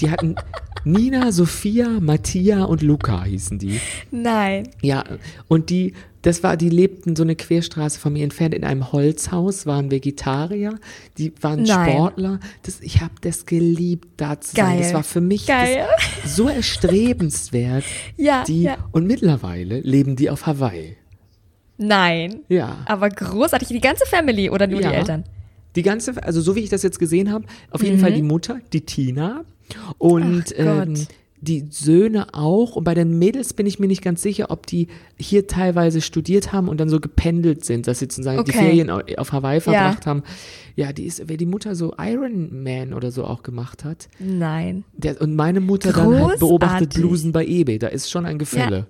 Die 0.00 0.10
hatten 0.10 0.34
Nina, 0.84 1.30
Sophia, 1.30 1.88
Mattia 2.00 2.64
und 2.64 2.82
Luca 2.82 3.24
hießen 3.24 3.58
die. 3.58 3.80
Nein. 4.10 4.68
Ja, 4.82 5.04
und 5.46 5.68
die, 5.68 5.92
das 6.22 6.42
war, 6.42 6.56
die 6.56 6.70
lebten 6.70 7.16
so 7.16 7.22
eine 7.22 7.36
Querstraße 7.36 8.00
von 8.00 8.14
mir 8.14 8.24
entfernt 8.24 8.54
in 8.54 8.64
einem 8.64 8.90
Holzhaus, 8.92 9.66
waren 9.66 9.90
Vegetarier, 9.90 10.78
die 11.18 11.32
waren 11.42 11.62
Nein. 11.64 11.90
Sportler. 11.90 12.40
Das, 12.62 12.80
ich 12.80 13.00
habe 13.02 13.12
das 13.20 13.44
geliebt, 13.44 14.08
da 14.16 14.40
zu 14.40 14.56
sein. 14.56 14.66
Geil. 14.66 14.78
Das 14.78 14.94
war 14.94 15.02
für 15.02 15.20
mich 15.20 15.46
so 16.24 16.48
erstrebenswert. 16.48 17.84
Ja, 18.16 18.44
die, 18.44 18.62
ja. 18.62 18.76
Und 18.92 19.06
mittlerweile 19.06 19.80
leben 19.80 20.16
die 20.16 20.30
auf 20.30 20.46
Hawaii. 20.46 20.96
Nein. 21.78 22.40
Ja. 22.48 22.78
Aber 22.84 23.08
großartig. 23.08 23.68
Die 23.68 23.80
ganze 23.80 24.04
Family 24.06 24.50
oder 24.50 24.66
nur 24.66 24.80
Ja. 24.80 24.90
die 24.90 24.94
Eltern? 24.96 25.24
Die 25.76 25.82
ganze, 25.82 26.22
also 26.22 26.40
so 26.40 26.56
wie 26.56 26.60
ich 26.60 26.68
das 26.68 26.82
jetzt 26.82 26.98
gesehen 26.98 27.32
habe, 27.32 27.44
auf 27.70 27.82
jeden 27.82 27.98
Fall 27.98 28.12
die 28.12 28.22
Mutter, 28.22 28.60
die 28.72 28.80
Tina 28.82 29.44
und 29.98 30.44
ähm, 30.56 30.94
die 31.42 31.66
Söhne 31.70 32.34
auch. 32.34 32.76
Und 32.76 32.84
bei 32.84 32.92
den 32.94 33.18
Mädels 33.18 33.54
bin 33.54 33.64
ich 33.64 33.78
mir 33.78 33.86
nicht 33.86 34.02
ganz 34.02 34.20
sicher, 34.20 34.50
ob 34.50 34.66
die 34.66 34.88
hier 35.18 35.46
teilweise 35.46 36.02
studiert 36.02 36.52
haben 36.52 36.68
und 36.68 36.78
dann 36.78 36.90
so 36.90 37.00
gependelt 37.00 37.64
sind, 37.64 37.86
dass 37.86 37.98
sie 38.00 38.04
sozusagen 38.04 38.44
die 38.44 38.50
Okay. 38.52 38.58
Ferien 38.66 38.90
au- 38.90 39.00
auf 39.16 39.32
Hawaii 39.32 39.56
Ja. 39.56 39.60
verbracht 39.62 40.04
haben. 40.06 40.22
Ja, 40.76 40.92
die 40.92 41.04
ist, 41.06 41.22
wer 41.28 41.38
die 41.38 41.46
Mutter 41.46 41.74
so 41.74 41.94
Iron 41.98 42.62
Man 42.62 42.92
oder 42.92 43.10
so 43.10 43.24
auch 43.24 43.42
gemacht 43.42 43.84
hat. 43.84 44.08
Nein. 44.18 44.84
Der, 44.96 45.20
und 45.22 45.34
meine 45.34 45.60
Mutter 45.60 45.92
dann 45.92 46.14
halt 46.26 46.40
beobachtet 46.40 46.90
Großartig. 46.90 47.02
Blusen 47.02 47.32
bei 47.32 47.46
eBay. 47.46 47.78
Da 47.78 47.86
ist 47.88 48.10
schon 48.10 48.26
ein 48.26 48.38
Gefälle. 48.38 48.86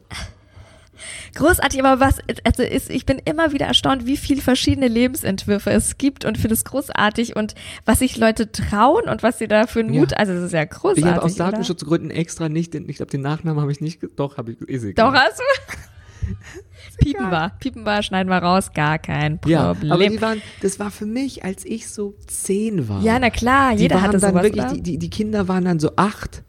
Großartig, 1.34 1.82
aber 1.84 2.00
was, 2.00 2.18
also 2.44 2.62
ist, 2.62 2.90
ich 2.90 3.06
bin 3.06 3.20
immer 3.24 3.52
wieder 3.52 3.66
erstaunt, 3.66 4.06
wie 4.06 4.16
viele 4.16 4.40
verschiedene 4.42 4.88
Lebensentwürfe 4.88 5.70
es 5.70 5.98
gibt 5.98 6.24
und 6.24 6.38
finde 6.38 6.54
es 6.54 6.64
großartig 6.64 7.36
und 7.36 7.54
was 7.84 8.00
sich 8.00 8.16
Leute 8.16 8.50
trauen 8.52 9.04
und 9.08 9.22
was 9.22 9.38
sie 9.38 9.48
da 9.48 9.66
für 9.66 9.80
einen 9.80 9.92
Ja. 9.94 10.00
Mut, 10.00 10.14
also 10.16 10.32
das 10.34 10.44
ist 10.44 10.52
ja 10.52 10.64
großartig. 10.64 11.04
Ich 11.04 11.10
habe 11.10 11.22
aus? 11.22 11.34
Datenschutzgründen 11.36 12.10
extra 12.10 12.48
nicht, 12.48 12.74
ich 12.74 12.96
glaube, 12.96 13.10
den 13.10 13.22
Nachnamen 13.22 13.60
habe 13.60 13.72
ich 13.72 13.80
nicht, 13.80 14.00
doch, 14.16 14.36
habe 14.36 14.52
ich, 14.52 14.60
ist 14.62 14.82
Doch, 14.98 15.08
egal. 15.12 15.14
hast 15.14 15.38
du? 15.38 15.76
Piepen 16.98 17.30
wir, 17.30 17.52
piepen 17.60 17.82
wir, 17.84 18.02
schneiden 18.02 18.28
wir 18.30 18.38
raus, 18.38 18.72
gar 18.74 18.98
kein 18.98 19.40
Ja, 19.46 19.72
Problem. 19.74 19.92
aber 19.92 20.08
die 20.08 20.20
waren, 20.20 20.42
das 20.60 20.78
war 20.78 20.90
für 20.90 21.06
mich, 21.06 21.44
als 21.44 21.64
ich 21.64 21.88
so 21.88 22.14
zehn 22.26 22.88
war. 22.88 23.02
ja, 23.02 23.18
na 23.18 23.30
klar, 23.30 23.72
jeder 23.72 24.02
hatte 24.02 24.18
sowas, 24.20 24.42
wirklich, 24.42 24.64
die, 24.66 24.82
die, 24.82 24.98
die 24.98 25.10
Kinder 25.10 25.48
waren 25.48 25.64
dann 25.64 25.80
so 25.80 25.92
acht, 25.96 26.42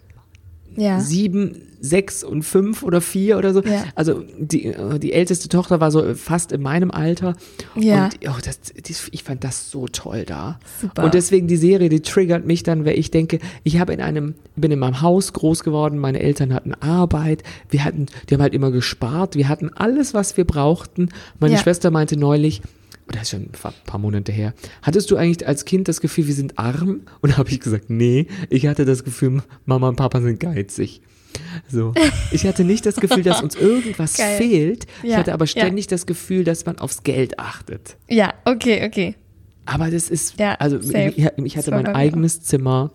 ja. 0.76 1.00
sieben, 1.00 1.64
sechs 1.80 2.24
und 2.24 2.44
fünf 2.44 2.84
oder 2.84 3.02
vier 3.02 3.38
oder 3.38 3.54
so. 3.54 3.64
Ja. 3.64 3.86
Also 3.96 4.24
die, 4.38 4.68
äh, 4.68 5.00
die 5.00 5.14
älteste 5.14 5.50
Tochter 5.50 5.80
war 5.80 5.92
so 5.92 6.14
fast 6.14 6.52
in 6.52 6.62
meinem 6.62 6.92
Alter. 6.92 7.36
Ja. 7.76 8.06
Und 8.06 8.20
oh, 8.28 8.40
das, 8.44 8.60
das, 8.62 9.10
ich 9.12 9.24
fand 9.24 9.44
das 9.44 9.72
so 9.72 9.88
toll 9.88 10.24
da. 10.26 10.60
Super. 10.80 11.04
Und 11.04 11.14
deswegen 11.14 11.48
die 11.48 11.58
Serie, 11.58 11.90
die 11.90 12.02
triggert 12.02 12.46
mich 12.46 12.64
dann, 12.64 12.86
weil 12.86 13.00
ich 13.00 13.10
denke, 13.10 13.40
ich 13.64 13.80
habe 13.80 13.94
in 13.94 14.02
einem, 14.02 14.36
bin 14.56 14.72
in 14.72 14.80
meinem 14.80 15.02
Haus 15.02 15.34
groß 15.34 15.64
geworden, 15.64 15.98
meine 15.98 16.20
Eltern 16.20 16.54
hatten 16.54 16.76
Arbeit, 16.76 17.44
wir 17.70 17.84
hatten, 17.84 18.06
die 18.30 18.36
haben 18.36 18.42
halt 18.42 18.54
immer 18.54 18.72
gespart, 18.72 19.36
wir 19.36 19.50
hatten 19.50 19.72
alles, 19.74 20.14
was 20.14 20.38
wir 20.38 20.46
brauchten. 20.46 21.10
Meine 21.40 21.56
Ja. 21.56 21.60
Schwester 21.60 21.90
meinte 21.90 22.18
neulich, 22.18 22.62
das 23.08 23.24
ist 23.24 23.30
schon 23.32 23.42
ein 23.42 23.74
paar 23.86 24.00
Monate 24.00 24.32
her, 24.32 24.54
hattest 24.82 25.12
du 25.12 25.18
eigentlich 25.18 25.48
als 25.48 25.66
Kind 25.66 25.88
das 25.88 26.02
Gefühl, 26.02 26.28
wir 26.28 26.34
sind 26.34 26.58
arm? 26.60 27.02
Und 27.22 27.38
habe 27.38 27.50
ich 27.50 27.60
gesagt, 27.60 27.90
nee, 27.90 28.28
ich 28.50 28.68
hatte 28.68 28.86
das 28.86 29.04
Gefühl, 29.04 29.42
Mama 29.66 29.90
und 29.90 29.96
Papa 29.96 30.22
sind 30.22 30.40
geizig. 30.40 31.02
So. 31.70 31.94
Ich 32.32 32.46
hatte 32.46 32.64
nicht 32.66 32.86
das 32.86 32.96
Gefühl, 32.98 33.24
dass 33.24 33.42
uns 33.42 33.56
irgendwas 33.60 34.18
Geil. 34.18 34.38
fehlt. 34.38 34.86
Ich 35.02 35.12
Ja, 35.12 35.18
hatte 35.18 35.34
aber 35.34 35.46
ja. 35.46 35.48
ständig 35.48 35.88
das 35.88 36.06
Gefühl, 36.06 36.44
dass 36.44 36.66
man 36.66 36.78
aufs 36.80 37.04
Geld 37.04 37.40
achtet. 37.40 37.96
ja, 38.10 38.34
okay, 38.46 38.86
okay. 38.86 39.16
Aber 39.66 39.90
das 39.92 40.10
ist, 40.10 40.40
Ja, 40.40 40.56
also 40.56 40.82
safe. 40.82 41.14
ich, 41.16 41.26
ich 41.46 41.58
hatte 41.58 41.72
mein 41.72 41.88
eigenes 41.88 42.42
Zimmer. 42.42 42.92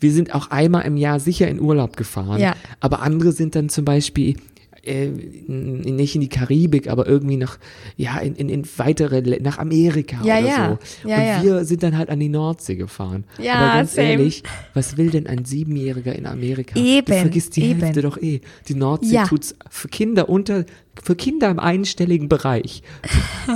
Wir 0.00 0.12
sind 0.12 0.34
auch 0.34 0.50
einmal 0.50 0.84
im 0.86 0.96
Jahr 0.96 1.20
sicher 1.20 1.46
in 1.48 1.60
Urlaub 1.60 1.96
gefahren. 1.96 2.40
Ja. 2.40 2.54
Aber 2.80 3.00
andere 3.00 3.32
sind 3.32 3.54
dann 3.54 3.68
zum 3.68 3.84
Beispiel 3.84 4.36
äh, 4.84 5.06
nicht 5.46 6.14
in 6.14 6.20
die 6.20 6.28
Karibik, 6.28 6.88
aber 6.88 7.06
irgendwie 7.06 7.36
nach, 7.36 7.58
ja, 7.96 8.18
in, 8.18 8.34
in, 8.36 8.48
in 8.48 8.64
weitere, 8.76 9.40
nach 9.40 9.58
Amerika 9.58 10.16
Ja, 10.24 10.38
oder 10.38 10.46
ja. 10.48 10.78
so. 11.02 11.08
Ja, 11.08 11.16
Und 11.16 11.24
ja. 11.26 11.42
wir 11.42 11.64
sind 11.64 11.82
dann 11.82 11.96
halt 11.96 12.08
an 12.10 12.20
die 12.20 12.28
Nordsee 12.28 12.76
gefahren. 12.76 13.24
Ja, 13.38 13.54
aber 13.54 13.74
ganz 13.78 13.94
same. 13.94 14.08
ehrlich, 14.10 14.42
was 14.74 14.96
will 14.96 15.10
denn 15.10 15.26
ein 15.26 15.44
Siebenjähriger 15.44 16.14
in 16.14 16.26
Amerika? 16.26 16.78
Eben, 16.78 17.06
Du 17.06 17.12
vergisst 17.18 17.56
die 17.56 17.64
eben. 17.64 17.80
Hälfte 17.80 18.02
doch 18.02 18.18
eh. 18.18 18.40
Die 18.68 18.74
Nordsee 18.74 19.14
Ja. 19.14 19.26
tut's 19.26 19.54
für 19.68 19.88
Kinder 19.88 20.28
unter, 20.28 20.64
für 21.02 21.14
Kinder 21.16 21.48
im 21.50 21.58
einstelligen 21.58 22.28
Bereich. 22.28 22.82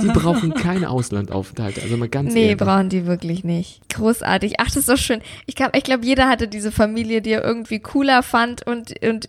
Die 0.01 0.07
brauchen 0.07 0.53
keinen 0.55 0.85
Auslandaufenthalt. 0.85 1.81
Also 1.81 1.97
mal 1.97 2.09
ganz 2.09 2.33
Nee, 2.33 2.43
ehrlich. 2.45 2.57
brauchen 2.57 2.89
die 2.89 3.05
wirklich 3.05 3.43
nicht. 3.43 3.81
Großartig. 3.93 4.55
Ach, 4.59 4.65
das 4.65 4.77
ist 4.77 4.89
doch 4.89 4.97
schön. 4.97 5.21
Ich 5.45 5.55
glaube, 5.55 5.77
ich 5.77 5.83
glaub, 5.83 6.03
jeder 6.03 6.27
hatte 6.27 6.47
diese 6.47 6.71
Familie, 6.71 7.21
die 7.21 7.31
er 7.31 7.43
irgendwie 7.43 7.79
cooler 7.79 8.23
fand 8.23 8.65
und, 8.65 8.93
und 9.03 9.27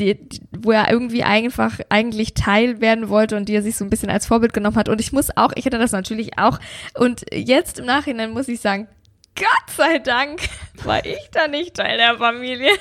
die, 0.00 0.18
wo 0.50 0.72
er 0.72 0.90
irgendwie 0.90 1.22
einfach 1.22 1.78
eigentlich 1.88 2.34
Teil 2.34 2.80
werden 2.80 3.08
wollte 3.08 3.36
und 3.36 3.48
die 3.48 3.54
er 3.54 3.62
sich 3.62 3.76
so 3.76 3.84
ein 3.84 3.90
bisschen 3.90 4.10
als 4.10 4.26
Vorbild 4.26 4.52
genommen 4.52 4.76
hat. 4.76 4.88
Und 4.88 5.00
ich 5.00 5.12
muss 5.12 5.36
auch, 5.36 5.52
ich 5.54 5.66
hatte 5.66 5.78
das 5.78 5.92
natürlich 5.92 6.38
auch. 6.38 6.58
Und 6.94 7.24
jetzt 7.32 7.78
im 7.78 7.86
Nachhinein 7.86 8.32
muss 8.32 8.48
ich 8.48 8.60
sagen, 8.60 8.88
Gott 9.36 9.76
sei 9.76 9.98
Dank 9.98 10.40
war 10.84 11.04
ich 11.04 11.30
da 11.32 11.46
nicht 11.48 11.74
Teil 11.74 11.98
der 11.98 12.16
Familie. 12.18 12.72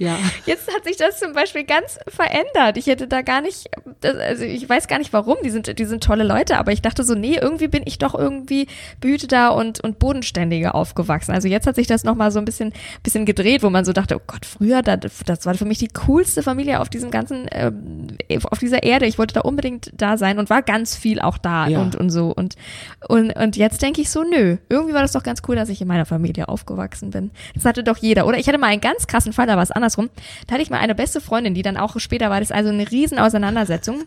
Ja. 0.00 0.18
Jetzt 0.46 0.74
hat 0.74 0.84
sich 0.84 0.96
das 0.96 1.18
zum 1.20 1.32
Beispiel 1.34 1.64
ganz 1.64 1.98
verändert. 2.08 2.76
Ich 2.76 2.86
hätte 2.86 3.06
da 3.06 3.22
gar 3.22 3.40
nicht, 3.42 3.68
also 4.02 4.44
ich 4.44 4.68
weiß 4.68 4.88
gar 4.88 4.98
nicht 4.98 5.12
warum, 5.12 5.36
die 5.44 5.50
sind, 5.50 5.78
die 5.78 5.84
sind 5.84 6.02
tolle 6.02 6.24
Leute, 6.24 6.56
aber 6.58 6.72
ich 6.72 6.82
dachte 6.82 7.04
so, 7.04 7.14
nee, 7.14 7.36
irgendwie 7.40 7.68
bin 7.68 7.82
ich 7.84 7.98
doch 7.98 8.14
irgendwie 8.14 8.66
behüteter 9.00 9.54
und, 9.54 9.80
und 9.80 9.98
bodenständiger 9.98 10.74
aufgewachsen. 10.74 11.32
Also 11.32 11.48
jetzt 11.48 11.66
hat 11.66 11.76
sich 11.76 11.86
das 11.86 12.02
nochmal 12.02 12.30
so 12.32 12.38
ein 12.38 12.44
bisschen, 12.44 12.72
bisschen 13.02 13.26
gedreht, 13.26 13.62
wo 13.62 13.70
man 13.70 13.84
so 13.84 13.92
dachte, 13.92 14.16
oh 14.16 14.22
Gott, 14.26 14.46
früher, 14.46 14.82
das, 14.82 14.98
das 15.26 15.46
war 15.46 15.54
für 15.54 15.66
mich 15.66 15.78
die 15.78 15.88
coolste 15.88 16.42
Familie 16.42 16.80
auf 16.80 16.88
diesem 16.88 17.10
ganzen, 17.10 17.46
ähm, 17.52 18.08
auf 18.50 18.58
dieser 18.58 18.82
Erde. 18.82 19.06
Ich 19.06 19.18
wollte 19.18 19.34
da 19.34 19.40
unbedingt 19.42 19.90
da 19.94 20.16
sein 20.16 20.38
und 20.38 20.48
war 20.50 20.62
ganz 20.62 20.96
viel 20.96 21.20
auch 21.20 21.36
da 21.38 21.68
Ja. 21.68 21.80
und, 21.80 21.94
und 21.96 22.10
so. 22.10 22.32
Und, 22.34 22.54
und, 23.08 23.32
und 23.36 23.56
jetzt 23.56 23.82
denke 23.82 24.00
ich 24.00 24.10
so, 24.10 24.22
nö, 24.24 24.56
irgendwie 24.70 24.94
war 24.94 25.02
das 25.02 25.12
doch 25.12 25.22
ganz 25.22 25.42
cool, 25.46 25.56
dass 25.56 25.68
ich 25.68 25.82
in 25.82 25.88
meiner 25.88 26.06
Familie 26.06 26.48
aufgewachsen 26.48 27.10
bin. 27.10 27.30
Das 27.54 27.64
hatte 27.66 27.84
doch 27.84 27.98
jeder. 27.98 28.26
Oder 28.26 28.38
ich 28.38 28.48
hatte 28.48 28.58
mal 28.58 28.68
einen 28.68 28.80
ganz 28.80 29.06
krassen 29.06 29.32
Fall, 29.34 29.46
da 29.46 29.56
war 29.56 29.62
es 29.62 29.70
andersrum. 29.90 30.10
Da 30.46 30.54
hatte 30.54 30.62
ich 30.62 30.70
mal 30.70 30.78
eine 30.78 30.94
beste 30.94 31.20
Freundin, 31.20 31.54
die 31.54 31.62
dann 31.62 31.76
auch 31.76 31.98
später 31.98 32.30
war 32.30 32.40
das 32.40 32.52
also 32.52 32.70
eine 32.70 32.90
riesen 32.90 33.18
Auseinandersetzung. 33.18 34.04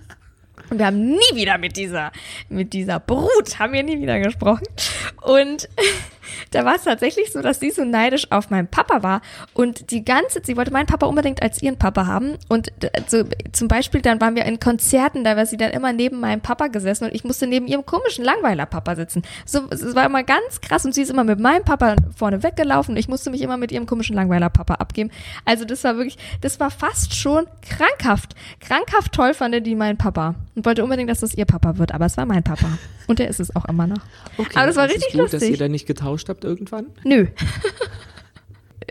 Und 0.69 0.79
wir 0.79 0.85
haben 0.85 1.09
nie 1.09 1.35
wieder 1.35 1.57
mit 1.57 1.77
dieser, 1.77 2.11
mit 2.49 2.73
dieser 2.73 2.99
Brut, 2.99 3.59
haben 3.59 3.73
wir 3.73 3.83
nie 3.83 4.01
wieder 4.01 4.19
gesprochen. 4.19 4.65
Und 5.21 5.67
da 6.51 6.65
war 6.65 6.75
es 6.75 6.83
tatsächlich 6.83 7.31
so, 7.31 7.41
dass 7.41 7.59
sie 7.59 7.71
so 7.71 7.85
neidisch 7.85 8.31
auf 8.31 8.49
meinen 8.49 8.67
Papa 8.67 9.03
war. 9.03 9.21
Und 9.53 9.91
die 9.91 10.03
ganze, 10.03 10.41
sie 10.43 10.57
wollte 10.57 10.71
meinen 10.71 10.87
Papa 10.87 11.05
unbedingt 11.05 11.41
als 11.41 11.61
ihren 11.61 11.77
Papa 11.77 12.05
haben. 12.05 12.37
Und 12.49 12.71
d- 12.81 12.89
so, 13.07 13.23
zum 13.51 13.67
Beispiel, 13.67 14.01
dann 14.01 14.19
waren 14.19 14.35
wir 14.35 14.45
in 14.45 14.59
Konzerten, 14.59 15.23
da 15.23 15.37
war 15.37 15.45
sie 15.45 15.57
dann 15.57 15.71
immer 15.71 15.93
neben 15.93 16.19
meinem 16.19 16.41
Papa 16.41 16.67
gesessen 16.67 17.05
und 17.05 17.15
ich 17.15 17.23
musste 17.23 17.47
neben 17.47 17.67
ihrem 17.67 17.85
komischen 17.85 18.25
Langweiler-Papa 18.25 18.95
sitzen. 18.95 19.23
So, 19.45 19.61
es 19.69 19.95
war 19.95 20.05
immer 20.05 20.23
ganz 20.23 20.61
krass 20.61 20.85
und 20.85 20.93
sie 20.93 21.03
ist 21.03 21.09
immer 21.09 21.23
mit 21.23 21.39
meinem 21.39 21.63
Papa 21.63 21.95
vorne 22.15 22.43
weggelaufen 22.43 22.93
und 22.93 22.97
ich 22.99 23.07
musste 23.07 23.29
mich 23.29 23.41
immer 23.41 23.57
mit 23.57 23.71
ihrem 23.71 23.85
komischen 23.85 24.15
Langweiler-Papa 24.15 24.75
abgeben. 24.75 25.09
Also 25.45 25.65
das 25.65 25.83
war 25.83 25.95
wirklich, 25.97 26.17
das 26.41 26.59
war 26.59 26.69
fast 26.71 27.15
schon 27.15 27.47
krankhaft. 27.61 28.35
Krankhaft 28.59 29.13
toll 29.13 29.33
fand 29.33 29.53
die 29.53 29.75
meinen 29.75 29.97
Papa 29.97 30.35
und 30.55 30.65
wollte 30.65 30.83
unbedingt, 30.83 31.09
dass 31.09 31.19
das 31.19 31.35
ihr 31.35 31.45
Papa 31.45 31.77
wird, 31.77 31.93
aber 31.93 32.05
es 32.05 32.17
war 32.17 32.25
mein 32.25 32.43
Papa. 32.43 32.65
Und 33.07 33.19
der 33.19 33.27
ist 33.27 33.39
es 33.39 33.55
auch 33.55 33.65
immer 33.65 33.87
noch. 33.87 33.99
Okay, 34.37 34.55
aber 34.55 34.67
das 34.67 34.75
war 34.75 34.85
ist 34.85 34.95
richtig 34.95 35.13
gut, 35.13 35.21
lustig. 35.21 35.39
dass 35.39 35.49
ihr 35.49 35.57
da 35.57 35.67
nicht 35.67 35.85
getauscht 35.85 36.29
habt 36.29 36.43
irgendwann. 36.43 36.87
Nö, 37.03 37.27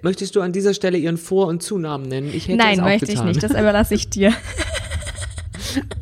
Möchtest 0.03 0.35
du 0.35 0.41
an 0.41 0.53
dieser 0.53 0.75
Stelle 0.75 0.99
ihren 0.99 1.17
Vor- 1.17 1.47
und 1.47 1.63
Zunamen 1.63 2.09
nennen? 2.09 2.31
Ich 2.35 2.49
hätte 2.49 2.59
nein, 2.59 2.81
möchte 2.81 3.07
getan. 3.07 3.29
ich 3.29 3.35
nicht. 3.35 3.43
Das 3.43 3.53
überlasse 3.53 3.95
ich 3.95 4.11
dir. 4.11 4.35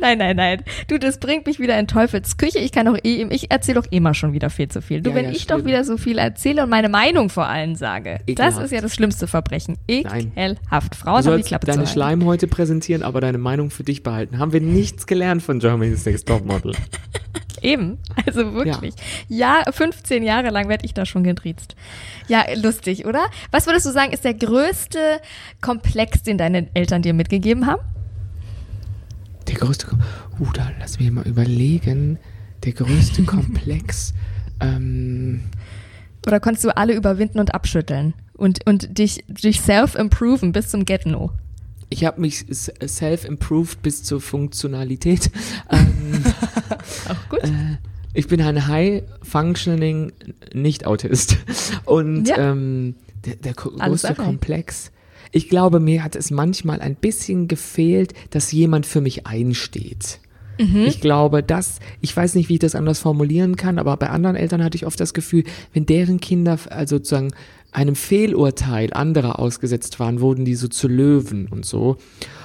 Nein, 0.00 0.18
nein, 0.18 0.36
nein. 0.36 0.62
Du, 0.88 0.98
das 0.98 1.18
bringt 1.18 1.46
mich 1.46 1.58
wieder 1.60 1.78
in 1.78 1.86
Teufels 1.86 2.36
Küche. 2.36 2.58
Ich 2.58 2.72
kann 2.72 2.86
doch 2.86 2.96
eh, 3.02 3.26
ich 3.30 3.50
erzähle 3.50 3.80
doch 3.82 3.90
immer 3.92 4.14
schon 4.14 4.32
wieder 4.32 4.50
viel 4.50 4.68
zu 4.68 4.80
viel. 4.82 5.00
Du, 5.02 5.10
Ja, 5.10 5.16
wenn 5.16 5.24
ja, 5.26 5.30
ich 5.32 5.42
schlimm. 5.42 5.58
doch 5.58 5.66
wieder 5.66 5.84
so 5.84 5.96
viel 5.96 6.18
erzähle 6.18 6.62
und 6.64 6.70
meine 6.70 6.88
Meinung 6.88 7.28
vor 7.30 7.46
allen 7.46 7.76
sage, 7.76 8.18
das 8.20 8.28
Ekelhaft. 8.28 8.64
ist 8.64 8.70
ja 8.72 8.80
das 8.80 8.94
schlimmste 8.94 9.26
Verbrechen. 9.26 9.76
Ekelhaft. 9.86 10.94
Frauen 10.94 11.24
haben 11.24 11.36
die 11.36 11.42
Klappe 11.42 11.66
deine 11.66 11.76
zu 11.76 11.80
halten. 11.86 11.92
Schleimhäute 11.92 12.46
präsentieren, 12.46 13.02
aber 13.02 13.20
deine 13.20 13.38
Meinung 13.38 13.70
für 13.70 13.84
dich 13.84 14.02
behalten. 14.02 14.38
Haben 14.38 14.52
wir 14.52 14.60
nichts 14.60 15.06
gelernt 15.06 15.42
von 15.42 15.58
Germany's 15.58 16.04
Next 16.06 16.26
Topmodel. 16.26 16.72
Eben, 17.62 17.98
also 18.26 18.54
wirklich. 18.54 18.94
Ja, 19.28 19.62
15 19.70 20.22
Jahre 20.22 20.48
lang 20.48 20.68
werde 20.70 20.86
ich 20.86 20.94
da 20.94 21.04
schon 21.04 21.24
gedriezt. 21.24 21.76
Ja, 22.26 22.44
lustig, 22.56 23.04
oder? 23.04 23.26
Was 23.50 23.66
würdest 23.66 23.84
du 23.84 23.90
sagen, 23.90 24.12
ist 24.12 24.24
der 24.24 24.32
größte 24.32 24.98
Komplex, 25.60 26.22
den 26.22 26.38
deine 26.38 26.68
Eltern 26.72 27.02
dir 27.02 27.12
mitgegeben 27.12 27.66
haben? 27.66 27.82
Größte, 29.60 29.86
uh, 30.40 30.46
da 30.54 30.70
lass 30.80 30.98
mich 30.98 31.10
mal 31.10 31.26
überlegen. 31.26 32.18
Der 32.64 32.72
größte 32.72 33.22
Komplex. 33.24 34.12
ähm, 34.60 35.42
Oder 36.26 36.40
konntest 36.40 36.64
du 36.64 36.76
alle 36.76 36.94
überwinden 36.94 37.38
und 37.38 37.54
abschütteln? 37.54 38.14
Und, 38.34 38.66
und 38.66 38.98
dich, 38.98 39.24
dich 39.28 39.60
self-improven 39.60 40.52
bis 40.52 40.68
zum 40.70 40.84
Get-No? 40.84 41.32
ich 41.92 42.04
habe 42.04 42.20
mich 42.20 42.46
self-improved 42.48 43.82
bis 43.82 44.02
zur 44.04 44.20
Funktionalität. 44.20 45.30
Ähm, 45.70 46.24
Auch 47.08 47.28
gut. 47.28 47.42
Äh, 47.44 47.76
ich 48.14 48.26
bin 48.28 48.40
ein 48.40 48.66
High-Functioning 48.66 50.12
Nicht-Autist. 50.52 51.36
Und 51.84 52.28
Ja. 52.28 52.52
ähm, 52.52 52.94
der, 53.24 53.36
der 53.36 53.54
größte. 53.54 54.14
Komplex. 54.14 54.90
Ich 55.32 55.48
glaube, 55.48 55.80
mir 55.80 56.02
hat 56.02 56.16
es 56.16 56.30
manchmal 56.30 56.80
ein 56.80 56.96
bisschen 56.96 57.48
gefehlt, 57.48 58.14
dass 58.30 58.52
jemand 58.52 58.86
für 58.86 59.00
mich 59.00 59.26
einsteht. 59.26 60.20
Mhm. 60.58 60.84
Ich 60.86 61.00
glaube, 61.00 61.42
dass, 61.42 61.78
ich 62.00 62.16
weiß 62.16 62.34
nicht, 62.34 62.48
wie 62.48 62.54
ich 62.54 62.58
das 62.60 62.74
anders 62.74 62.98
formulieren 62.98 63.56
kann, 63.56 63.78
aber 63.78 63.96
bei 63.96 64.10
anderen 64.10 64.36
Eltern 64.36 64.62
hatte 64.62 64.76
ich 64.76 64.86
oft 64.86 65.00
das 65.00 65.14
Gefühl, 65.14 65.44
wenn 65.72 65.86
deren 65.86 66.20
Kinder 66.20 66.58
also 66.68 66.96
sozusagen 66.96 67.32
einem 67.72 67.94
Fehlurteil 67.94 68.92
anderer 68.92 69.38
ausgesetzt 69.38 70.00
waren, 70.00 70.20
wurden 70.20 70.44
die 70.44 70.56
so 70.56 70.68
zu 70.68 70.88
Löwen 70.88 71.46
und 71.48 71.64
so. 71.64 71.96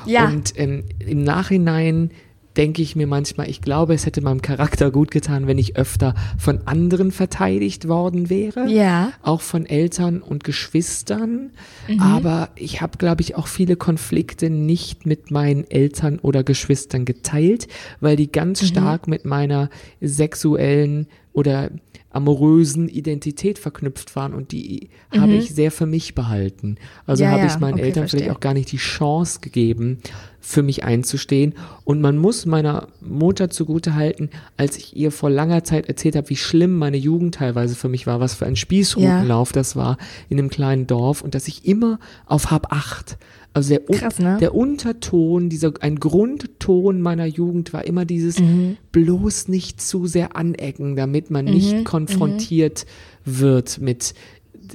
Ja. 0.06 0.28
Und 0.28 0.54
ähm, 0.58 0.84
im 1.00 1.24
Nachhinein 1.24 2.12
denke 2.58 2.82
ich 2.82 2.96
mir 2.96 3.08
manchmal, 3.08 3.50
ich 3.50 3.62
glaube, 3.62 3.94
es 3.94 4.06
hätte 4.06 4.22
meinem 4.22 4.42
Charakter 4.42 4.92
gut 4.92 5.12
getan, 5.12 5.48
wenn 5.48 5.58
ich 5.58 5.76
öfter 5.76 6.14
von 6.38 6.60
anderen 6.66 7.12
verteidigt 7.12 7.88
worden 7.88 8.30
wäre. 8.30 8.68
Ja. 8.70 9.12
Auch 9.22 9.42
von 9.42 9.66
Eltern 9.66 10.22
und 10.22 10.44
Geschwistern. 10.44 11.52
Mhm. 11.88 12.00
Aber 12.00 12.50
ich 12.56 12.82
habe, 12.82 12.98
glaube 12.98 13.22
ich, 13.22 13.36
auch 13.36 13.48
viele 13.48 13.76
Konflikte 13.76 14.50
nicht 14.50 15.06
mit 15.06 15.32
meinen 15.32 15.70
Eltern 15.70 16.20
oder 16.20 16.44
Geschwistern 16.44 17.06
geteilt, 17.06 17.68
weil 18.00 18.16
die 18.16 18.32
ganz 18.32 18.62
Mhm. 18.62 18.66
stark 18.68 19.08
mit 19.08 19.26
meiner 19.26 19.70
sexuellen 20.02 21.08
oder 21.34 21.70
amorösen 22.16 22.88
Identität 22.88 23.60
verknüpft 23.60 24.16
waren 24.16 24.34
und 24.34 24.52
die 24.52 24.90
habe 25.12 25.34
ich 25.34 25.54
sehr 25.54 25.70
für 25.72 25.86
mich 25.86 26.16
behalten. 26.16 26.78
Also 27.06 27.24
Mhm. 27.24 27.26
Ja, 27.26 27.32
habe 27.32 27.48
ja, 27.48 27.54
ich 27.54 27.60
meinen 27.60 27.74
okay, 27.76 27.84
Eltern 27.84 28.04
verstehe. 28.04 28.20
vielleicht 28.22 28.36
auch 28.36 28.40
gar 28.40 28.54
nicht 28.54 28.72
die 28.72 28.78
Chance 28.78 29.40
gegeben, 29.42 29.98
für 30.40 30.64
mich 30.64 30.84
einzustehen. 30.84 31.56
Und 31.84 32.02
man 32.02 32.18
muss 32.18 32.46
meiner 32.46 32.88
Mutter 33.02 33.50
zugute 33.50 33.96
halten, 33.96 34.30
als 34.58 34.78
ich 34.78 34.96
ihr 34.96 35.12
vor 35.12 35.30
langer 35.30 35.64
Zeit 35.64 35.88
erzählt 35.88 36.16
habe, 36.16 36.30
wie 36.30 36.36
schlimm 36.36 36.78
meine 36.78 36.98
Jugend 36.98 37.36
teilweise 37.36 37.76
für 37.76 37.90
mich 37.90 38.08
war, 38.08 38.20
was 38.20 38.34
für 38.36 38.46
ein 38.46 38.56
Spießrutenlauf 38.56 39.52
das 39.52 39.76
war 39.76 39.98
in 40.30 40.40
einem 40.40 40.50
kleinen 40.50 40.88
Dorf 40.88 41.22
und 41.22 41.36
dass 41.36 41.48
ich 41.48 41.66
immer 41.66 42.00
auf 42.28 42.52
Hab 42.52 42.72
acht. 42.72 43.18
Also 43.56 43.70
der, 43.70 43.80
Krass, 43.80 44.20
ne? 44.20 44.38
der 44.40 44.54
Unterton, 44.54 45.48
dieser 45.50 45.72
ein 45.80 45.96
Grundton 46.00 47.00
meiner 47.02 47.26
Jugend 47.26 47.72
war 47.72 47.86
immer 47.86 48.04
dieses 48.04 48.38
Mhm. 48.40 48.76
bloß 48.92 49.48
nicht 49.48 49.80
zu 49.82 50.06
sehr 50.08 50.36
anecken, 50.36 50.96
damit 50.98 51.32
man 51.32 51.46
nicht 51.46 51.86
konfrontiert 51.86 52.86
wird 53.24 53.80
mit 53.80 54.14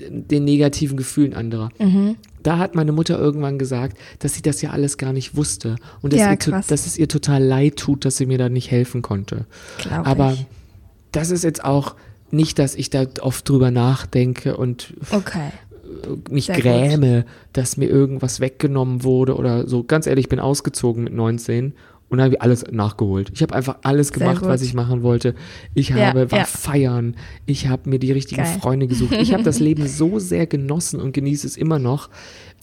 den 0.08 0.44
negativen 0.44 0.96
Gefühlen 0.96 1.34
anderer. 1.34 1.68
Mhm. 1.78 2.16
Da 2.42 2.56
hat 2.58 2.74
meine 2.74 2.92
Mutter 2.92 3.18
irgendwann 3.18 3.58
gesagt, 3.58 3.98
dass 4.18 4.32
sie 4.34 4.40
das 4.42 4.62
ja 4.62 4.70
alles 4.70 4.96
gar 4.96 5.12
nicht 5.12 5.36
wusste 5.36 5.76
und 6.00 6.12
dass, 6.14 6.20
Ja, 6.20 6.30
ihr 6.32 6.36
dass 6.66 6.86
es 6.86 6.96
ihr 6.96 7.08
total 7.08 7.42
leid 7.44 7.76
tut, 7.76 8.04
dass 8.06 8.16
sie 8.16 8.24
mir 8.26 8.38
da 8.38 8.48
nicht 8.48 8.70
helfen 8.70 9.02
konnte. 9.02 9.44
Glaub 9.78 10.06
Aber 10.06 10.32
ich. 10.32 10.46
das 11.12 11.30
ist 11.30 11.44
jetzt 11.44 11.62
auch 11.64 11.96
nicht, 12.30 12.58
dass 12.58 12.76
ich 12.76 12.88
da 12.88 13.04
oft 13.20 13.46
drüber 13.46 13.70
nachdenke 13.70 14.56
und 14.56 14.94
Okay. 15.10 15.50
Mich 16.30 16.46
Sehr 16.46 16.56
gut. 16.56 16.64
gräme, 16.64 17.24
dass 17.52 17.76
mir 17.76 17.88
irgendwas 17.88 18.40
weggenommen 18.40 19.04
wurde 19.04 19.36
oder 19.36 19.66
so. 19.68 19.84
Ganz 19.84 20.06
ehrlich, 20.06 20.24
ich 20.26 20.28
bin 20.28 20.40
ausgezogen 20.40 21.04
mit 21.04 21.12
19 21.12 21.74
und 22.08 22.20
habe 22.20 22.40
alles 22.40 22.64
nachgeholt. 22.70 23.30
Ich 23.34 23.40
habe 23.42 23.54
einfach 23.54 23.78
alles 23.82 24.12
gemacht, 24.12 24.40
gut. 24.40 24.48
was 24.48 24.62
ich 24.62 24.74
machen 24.74 25.02
wollte. 25.04 25.34
Ich 25.74 25.90
Ja, 25.90 26.06
habe, 26.08 26.30
war 26.32 26.38
ja. 26.40 26.44
feiern. 26.44 27.14
Ich 27.46 27.68
habe 27.68 27.88
mir 27.88 27.98
die 28.00 28.10
richtigen 28.10 28.42
Geil. 28.42 28.58
Freunde 28.60 28.88
gesucht. 28.88 29.12
Ich 29.12 29.32
habe 29.32 29.44
das 29.44 29.60
Leben 29.60 29.86
so 29.86 30.18
sehr 30.18 30.46
genossen 30.48 31.00
und 31.00 31.12
genieße 31.12 31.46
es 31.46 31.56
immer 31.56 31.78
noch. 31.78 32.10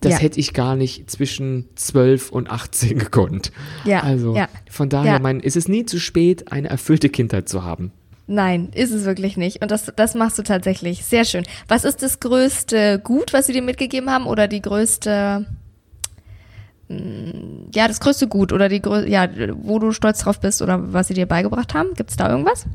Das 0.01 0.13
Ja. 0.13 0.19
hätte 0.19 0.39
ich 0.39 0.53
gar 0.53 0.75
nicht 0.75 1.09
zwischen 1.09 1.65
12 1.75 2.29
und 2.31 2.51
18 2.51 2.99
gekonnt. 2.99 3.51
Ja, 3.85 4.01
Also 4.01 4.35
ja. 4.35 4.47
von 4.69 4.89
daher, 4.89 5.19
mein, 5.19 5.39
es 5.41 5.55
ist 5.55 5.69
nie 5.69 5.85
zu 5.85 5.97
spät, 5.99 6.51
eine 6.51 6.69
erfüllte 6.69 7.07
Kindheit 7.09 7.47
zu 7.49 7.63
haben. 7.63 7.91
Nein, 8.27 8.69
ist 8.73 8.91
es 8.91 9.05
wirklich 9.05 9.37
nicht. 9.37 9.61
Und 9.61 9.71
das, 9.71 9.91
das 9.95 10.13
machst 10.13 10.37
du 10.37 10.43
tatsächlich. 10.43 11.05
Sehr 11.05 11.23
schön. 11.23 11.43
Was 11.67 11.85
ist 11.85 12.03
das 12.03 12.19
größte 12.19 12.99
Gut, 12.99 13.31
was 13.31 13.47
sie 13.47 13.53
dir 13.53 13.61
mitgegeben 13.61 14.09
haben? 14.09 14.27
Oder 14.27 14.49
die 14.49 14.61
größte, 14.61 15.45
mh, 16.89 16.97
ja, 17.73 17.87
das 17.87 18.01
größte 18.01 18.27
Gut 18.27 18.51
oder 18.51 18.67
die 18.67 18.81
ja, 19.07 19.29
wo 19.55 19.79
du 19.79 19.93
stolz 19.93 20.19
drauf 20.19 20.41
bist 20.41 20.61
oder 20.61 20.93
was 20.93 21.07
sie 21.07 21.13
dir 21.13 21.25
beigebracht 21.25 21.73
haben? 21.73 21.93
Gibt 21.95 22.09
es 22.09 22.17
da 22.17 22.29
irgendwas? 22.29 22.65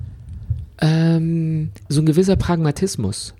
Ähm, 0.81 1.71
so 1.89 2.01
ein 2.01 2.07
gewisser 2.07 2.37
Pragmatismus. 2.37 3.35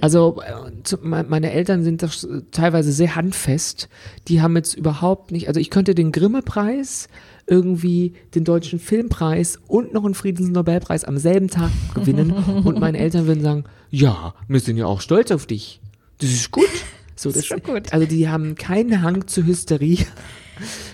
Also 0.00 0.40
äh, 0.42 0.96
meine 1.02 1.50
Eltern 1.50 1.82
sind 1.82 2.04
doch 2.04 2.12
teilweise 2.52 2.92
sehr 2.92 3.16
handfest. 3.16 3.88
Die 4.28 4.40
haben 4.40 4.54
jetzt 4.54 4.74
überhaupt 4.74 5.32
nicht, 5.32 5.48
also 5.48 5.58
ich 5.58 5.70
könnte 5.70 5.96
den 5.96 6.12
Grimme-Preis, 6.12 7.08
irgendwie 7.46 8.14
den 8.34 8.44
deutschen 8.44 8.78
Filmpreis 8.78 9.58
und 9.68 9.92
noch 9.92 10.04
einen 10.04 10.14
Friedensnobelpreis 10.14 11.04
am 11.04 11.18
selben 11.18 11.48
Tag 11.48 11.70
gewinnen 11.94 12.32
und 12.64 12.80
meine 12.80 12.98
Eltern 12.98 13.26
würden 13.26 13.42
sagen, 13.42 13.64
ja, 13.90 14.34
wir 14.48 14.60
sind 14.60 14.76
ja 14.76 14.86
auch 14.86 15.00
stolz 15.00 15.30
auf 15.30 15.46
dich. 15.46 15.80
Das 16.18 16.30
ist 16.30 16.50
gut. 16.50 16.68
So, 17.14 17.30
ist 17.30 17.46
schon 17.46 17.62
gut. 17.62 17.92
Also 17.92 18.06
die 18.06 18.28
haben 18.28 18.56
keinen 18.56 19.02
Hang 19.02 19.26
zur 19.26 19.46
Hysterie. 19.46 20.04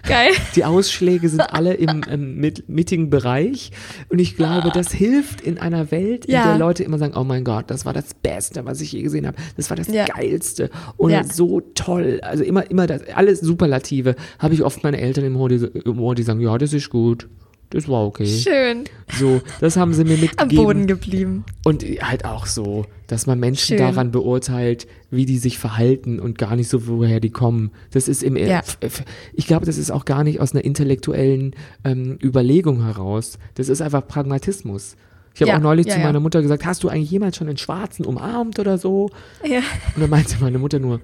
Geil. 0.06 0.30
Die 0.56 0.64
Ausschläge 0.64 1.28
sind 1.28 1.40
alle 1.40 1.74
im, 1.74 2.02
im 2.10 2.36
mit, 2.36 2.68
mittigen 2.68 3.10
Bereich. 3.10 3.70
Und 4.08 4.18
ich 4.18 4.36
glaube, 4.36 4.70
das 4.72 4.92
hilft 4.92 5.40
in 5.40 5.58
einer 5.58 5.90
Welt, 5.90 6.24
in 6.26 6.34
Ja. 6.34 6.44
der 6.48 6.58
Leute 6.58 6.82
immer 6.84 6.98
sagen, 6.98 7.14
oh 7.16 7.24
mein 7.24 7.44
Gott, 7.44 7.70
das 7.70 7.84
war 7.84 7.92
das 7.92 8.14
Beste, 8.14 8.64
was 8.64 8.80
ich 8.80 8.92
je 8.92 9.02
gesehen 9.02 9.26
habe. 9.26 9.36
Das 9.56 9.70
war 9.70 9.76
das 9.76 9.88
Ja. 9.88 10.04
Geilste. 10.06 10.70
Und 10.96 11.10
Ja. 11.12 11.24
so 11.24 11.60
toll. 11.74 12.20
Also 12.22 12.44
immer, 12.44 12.68
immer 12.70 12.86
das, 12.86 13.02
alles 13.14 13.40
Superlative. 13.40 14.16
Habe 14.38 14.54
ich 14.54 14.62
oft 14.62 14.82
meine 14.82 15.00
Eltern 15.00 15.24
im 15.24 15.36
Ohr, 15.36 15.48
die, 15.48 15.56
im 15.84 16.00
Ohr, 16.00 16.14
die 16.14 16.22
sagen, 16.22 16.40
ja, 16.40 16.56
das 16.58 16.72
ist 16.72 16.90
gut. 16.90 17.28
Das 17.72 17.88
war 17.88 18.06
okay. 18.06 18.26
Schön. 18.26 18.84
So, 19.18 19.40
das 19.60 19.76
haben 19.76 19.94
sie 19.94 20.04
mir 20.04 20.14
Am 20.14 20.20
mitgegeben. 20.20 20.64
Boden 20.64 20.86
geblieben. 20.86 21.44
Und 21.64 21.82
halt 21.82 22.24
auch 22.26 22.46
so, 22.46 22.84
dass 23.06 23.26
man 23.26 23.40
Menschen 23.40 23.78
Schön. 23.78 23.78
daran 23.78 24.10
beurteilt, 24.10 24.86
wie 25.10 25.24
die 25.26 25.38
sich 25.38 25.58
verhalten 25.58 26.20
und 26.20 26.36
gar 26.38 26.54
nicht 26.54 26.68
so, 26.68 26.86
woher 26.86 27.18
die 27.18 27.30
kommen. 27.30 27.70
Das 27.92 28.08
ist 28.08 28.22
im, 28.22 28.36
Ja. 28.36 28.58
f- 28.60 28.76
f- 28.80 29.04
ich 29.32 29.46
glaube, 29.46 29.64
das 29.66 29.78
ist 29.78 29.90
auch 29.90 30.04
gar 30.04 30.22
nicht 30.22 30.38
aus 30.40 30.52
einer 30.52 30.64
intellektuellen 30.64 31.54
ähm, 31.84 32.18
Überlegung 32.22 32.84
heraus. 32.84 33.38
Das 33.54 33.68
ist 33.70 33.80
einfach 33.80 34.06
Pragmatismus. 34.06 34.96
Ich 35.34 35.40
habe 35.40 35.48
Ja, 35.50 35.56
auch 35.56 35.62
neulich 35.62 35.86
ja, 35.86 35.94
zu 35.94 35.98
ja. 36.00 36.04
meiner 36.06 36.20
Mutter 36.20 36.42
gesagt, 36.42 36.66
hast 36.66 36.84
du 36.84 36.90
eigentlich 36.90 37.10
jemals 37.10 37.36
schon 37.38 37.48
einen 37.48 37.56
Schwarzen 37.56 38.04
umarmt 38.04 38.58
oder 38.58 38.76
so? 38.76 39.08
Ja. 39.42 39.60
Und 39.96 40.02
dann 40.02 40.10
meinte 40.10 40.36
meine 40.40 40.58
Mutter 40.58 40.78
nur, 40.78 41.00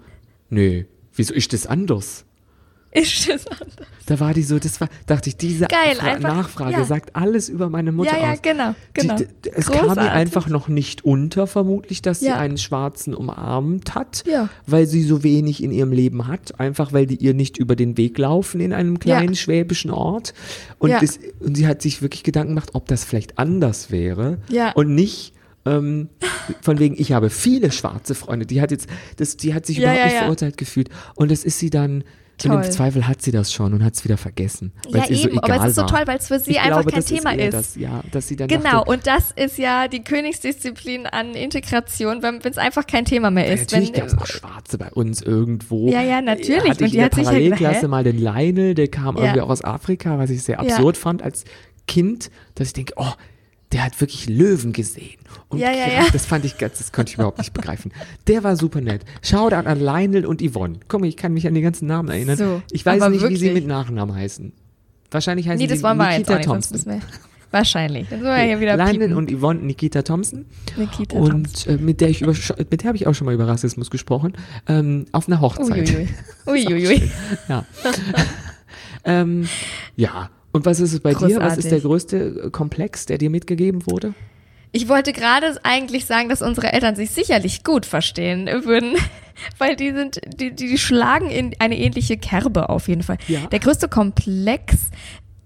nö, 0.51 0.85
wieso 1.15 1.33
ist 1.33 1.55
das 1.55 1.67
anders? 1.67 2.27
Ist 2.91 3.29
das 3.29 3.47
anders? 3.47 3.75
Da 4.07 4.19
war 4.19 4.33
die 4.33 4.43
so, 4.43 4.59
das 4.59 4.81
war, 4.81 4.89
dachte 5.07 5.29
ich, 5.29 5.37
diese 5.37 5.67
Geil, 5.67 5.97
Fra 5.97 6.07
einfach, 6.07 6.37
Nachfrage 6.37 6.73
ja. 6.73 6.85
sagt 6.85 7.15
alles 7.15 7.51
über 7.51 7.69
meine 7.69 7.93
Mutter 7.93 8.17
Ja, 8.17 8.27
ja, 8.29 8.33
aus. 8.33 8.43
genau, 8.43 8.75
genau. 8.95 9.17
Die, 9.17 9.27
die, 9.45 9.51
es 9.53 9.67
kam 9.67 9.81
Großartig. 9.89 10.05
ihr 10.05 10.13
einfach 10.13 10.49
noch 10.49 10.69
nicht 10.69 11.05
unter, 11.05 11.47
vermutlich, 11.47 12.01
dass 12.01 12.21
sie 12.21 12.27
Ja. 12.27 12.39
einen 12.39 12.57
Schwarzen 12.57 13.15
umarmt 13.15 13.95
hat, 13.95 14.25
Ja. 14.27 14.49
weil 14.67 14.87
sie 14.87 15.03
so 15.03 15.23
wenig 15.23 15.63
in 15.63 15.71
ihrem 15.71 15.93
Leben 15.93 16.27
hat, 16.29 16.59
einfach 16.59 16.95
weil 16.95 17.05
die 17.07 17.17
ihr 17.17 17.35
nicht 17.35 17.59
über 17.59 17.77
den 17.77 17.99
Weg 17.99 18.17
laufen 18.17 18.61
in 18.61 18.73
einem 18.73 18.99
kleinen 18.99 19.35
Ja. 19.35 19.39
schwäbischen 19.39 19.91
Ort. 19.91 20.33
Und, 20.79 20.89
Ja. 20.91 21.01
das, 21.01 21.19
und 21.41 21.55
sie 21.57 21.67
hat 21.67 21.83
sich 21.83 22.01
wirklich 22.01 22.23
Gedanken 22.23 22.53
gemacht, 22.55 22.71
ob 22.73 22.87
das 22.89 23.05
vielleicht 23.05 23.39
anders 23.39 23.91
wäre 23.91 24.39
Ja. 24.49 24.73
und 24.73 24.95
nicht 24.95 25.35
ähm, 25.67 26.09
von 26.63 26.79
wegen, 26.79 26.95
ich 26.99 27.13
habe 27.13 27.29
viele 27.29 27.71
schwarze 27.71 28.15
Freunde. 28.15 28.47
Die 28.47 28.63
hat 28.63 28.71
jetzt, 28.71 28.89
das, 29.17 29.37
die 29.37 29.53
hat 29.53 29.67
sich 29.67 29.77
Ja, 29.77 29.83
überhaupt 29.83 29.99
ja, 29.99 30.05
nicht 30.07 30.15
ja. 30.15 30.21
verurteilt 30.23 30.57
gefühlt. 30.57 30.89
Und 31.15 31.31
das 31.31 31.45
ist 31.45 31.59
sie 31.59 31.69
dann, 31.69 32.05
und 32.45 32.53
Toll. 32.53 32.65
im 32.65 32.71
Zweifel 32.71 33.07
hat 33.09 33.21
sie 33.23 33.33
das 33.33 33.53
schon 33.53 33.75
und 33.75 33.83
hat 33.85 33.95
es 33.95 34.05
wieder 34.05 34.17
vergessen. 34.17 34.73
weil 34.91 34.99
Ja, 35.01 35.05
es 35.05 35.11
ihr 35.11 35.17
so 35.17 35.29
eben, 35.29 35.39
aber 35.41 35.57
es 35.57 35.65
ist 35.71 35.75
so 35.77 35.83
toll, 35.87 36.03
weil 36.07 36.19
es 36.19 36.29
für 36.29 36.39
sie 36.39 36.53
ich 36.53 36.61
einfach 36.61 36.83
glaube, 36.83 36.93
kein 36.93 37.05
Thema 37.05 37.33
ist. 37.33 37.45
Ist. 37.47 37.53
Das, 37.55 37.75
ja, 37.77 38.03
dass 38.13 38.29
sie 38.29 38.37
dann 38.37 38.49
Genau, 38.49 38.79
dachte, 38.85 38.91
und 38.93 39.07
das 39.07 39.33
ist 39.35 39.59
ja 39.59 39.89
die 39.89 40.05
Königsdisziplin 40.05 41.07
an 41.07 41.35
Integration, 41.35 42.23
wenn 42.23 42.41
es 42.43 42.59
einfach 42.59 42.87
kein 42.87 43.05
Thema 43.05 43.31
mehr 43.31 43.53
ist. 43.53 43.73
Natürlich 43.73 43.93
wenn, 43.93 44.01
gab 44.01 44.07
es 44.09 44.19
auch 44.19 44.27
Schwarze 44.27 44.79
bei 44.79 44.91
uns 44.93 45.21
irgendwo. 45.23 45.91
Ja, 45.91 46.03
ja, 46.03 46.21
natürlich. 46.23 46.59
Hatte 46.71 46.85
Und 46.85 46.87
ich 46.87 46.91
die 46.93 46.97
in 46.99 47.03
der 47.03 47.05
hat 47.07 47.17
ja 47.17 47.23
gedacht, 47.23 47.25
Parallelklasse 47.27 47.81
hä? 47.83 47.89
mal 47.89 48.05
den 48.05 48.19
Lionel, 48.19 48.75
der 48.75 48.89
kam 48.89 49.17
Ja. 49.17 49.23
irgendwie 49.25 49.41
auch 49.41 49.51
aus 49.51 49.65
Afrika, 49.65 50.19
was 50.19 50.31
ich 50.31 50.43
sehr 50.43 50.57
Ja. 50.63 50.75
absurd 50.77 50.97
fand 50.97 51.23
als 51.23 51.45
Kind, 51.87 52.31
dass 52.55 52.69
ich 52.69 52.73
denke, 52.75 52.93
oh, 52.97 53.13
der 53.73 53.85
hat 53.85 54.01
wirklich 54.01 54.29
Löwen 54.29 54.73
gesehen. 54.73 55.19
Und 55.49 55.59
Ja, 55.59 55.71
ja, 55.71 55.89
ja. 55.89 56.07
das 56.13 56.27
fand 56.27 56.45
ich 56.45 56.59
ganz, 56.59 56.79
das 56.79 56.93
konnte 56.93 57.11
ich 57.11 57.15
überhaupt 57.15 57.39
nicht 57.39 57.53
begreifen. 57.53 57.93
Der 58.27 58.45
war 58.45 58.57
super 58.57 58.81
nett. 58.81 59.05
Shoutout 59.23 59.69
an 59.69 59.81
Lionel 59.81 60.27
und 60.27 60.43
Yvonne. 60.43 60.81
Guck 60.89 61.01
mal, 61.01 61.07
ich 61.07 61.17
kann 61.17 61.33
mich 61.33 61.47
an 61.47 61.55
die 61.55 61.61
ganzen 61.61 61.87
Namen 61.87 62.09
erinnern. 62.09 62.37
So, 62.37 62.63
ich 62.71 62.85
weiß 62.85 63.09
nicht, 63.09 63.23
wie 63.29 63.37
sie 63.37 63.47
wirklich. 63.47 63.55
mit 63.55 63.67
Nachnamen 63.67 64.15
heißen. 64.15 64.53
Wahrscheinlich 65.11 65.49
heißen 65.49 65.59
nee, 65.59 65.67
das 65.67 65.81
sie 65.81 65.95
Nikita 65.95 66.37
nicht, 66.37 66.45
Thompson. 66.45 67.01
Wahrscheinlich. 67.51 68.09
Dann 68.11 68.21
sind 68.21 68.29
wir 68.29 68.37
hier 68.37 68.61
wieder 68.61 68.77
Lionel 68.77 69.15
und 69.15 69.31
Yvonne 69.31 69.61
Nikita 69.61 70.03
Thompson. 70.03 70.45
Nikita 70.77 71.17
und 71.19 71.67
äh, 71.67 71.79
mit 71.79 72.01
der 72.03 72.11
ich 72.11 72.21
über, 72.21 72.35
mit 72.71 72.83
der 72.83 72.89
habe 72.89 72.97
ich 72.97 73.07
auch 73.07 73.15
schon 73.15 73.25
mal 73.25 73.33
über 73.33 73.49
Rassismus 73.49 73.91
gesprochen. 73.91 74.35
Ähm, 74.67 75.07
auf 75.13 75.29
einer 75.29 75.41
Hochzeit. 75.41 76.09
Uiuiui. 76.47 76.77
Uiuiui. 76.77 77.11
Ja. 77.49 77.65
ähm, 79.05 79.49
ja. 79.97 80.31
Und 80.59 80.67
was 80.67 80.81
ist 80.81 80.93
es 80.93 80.99
bei 80.99 81.15
dir? 81.15 81.39
Was 81.39 81.57
ist 81.57 81.71
der 81.71 81.79
Großartig. 81.79 81.83
größte 81.85 82.17
äh, 82.47 82.51
Komplex, 82.51 83.07
der 83.07 83.17
dir 83.17 83.31
mitgegeben 83.31 83.87
wurde? 83.87 84.13
Ich 84.73 84.89
wollte 84.89 85.13
gerade 85.13 85.57
eigentlich 85.63 86.05
sagen, 86.05 86.29
dass 86.29 86.43
unsere 86.43 86.73
Eltern 86.73 86.97
sich 86.97 87.13
sicherlich 87.13 87.63
gut 87.63 87.87
verstehen 87.87 88.49
würden, 88.65 88.97
weil 89.59 89.77
die 89.77 89.93
sind, 89.93 90.21
die, 90.27 90.53
die 90.53 90.77
schlagen 90.77 91.31
in 91.31 91.55
eine 91.61 91.79
ähnliche 91.79 92.17
Kerbe 92.17 92.71
auf 92.71 92.89
jeden 92.89 93.05
Fall. 93.05 93.19
Ja. 93.29 93.47
Der 93.47 93.61
größte 93.61 93.87
Komplex, 93.87 94.91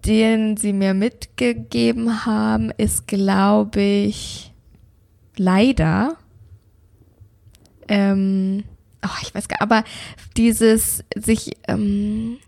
den 0.06 0.56
sie 0.56 0.72
mir 0.72 0.94
mitgegeben 0.94 2.24
haben, 2.24 2.70
ist, 2.78 3.06
glaube 3.06 3.82
ich, 3.82 4.50
leider, 5.36 6.16
ähm, 7.86 8.64
oh, 9.04 9.18
ich 9.20 9.34
weiß 9.34 9.46
gar 9.48 9.60
aber 9.60 9.84
dieses 10.38 11.04
sich, 11.14 11.58
ähm, 11.68 12.38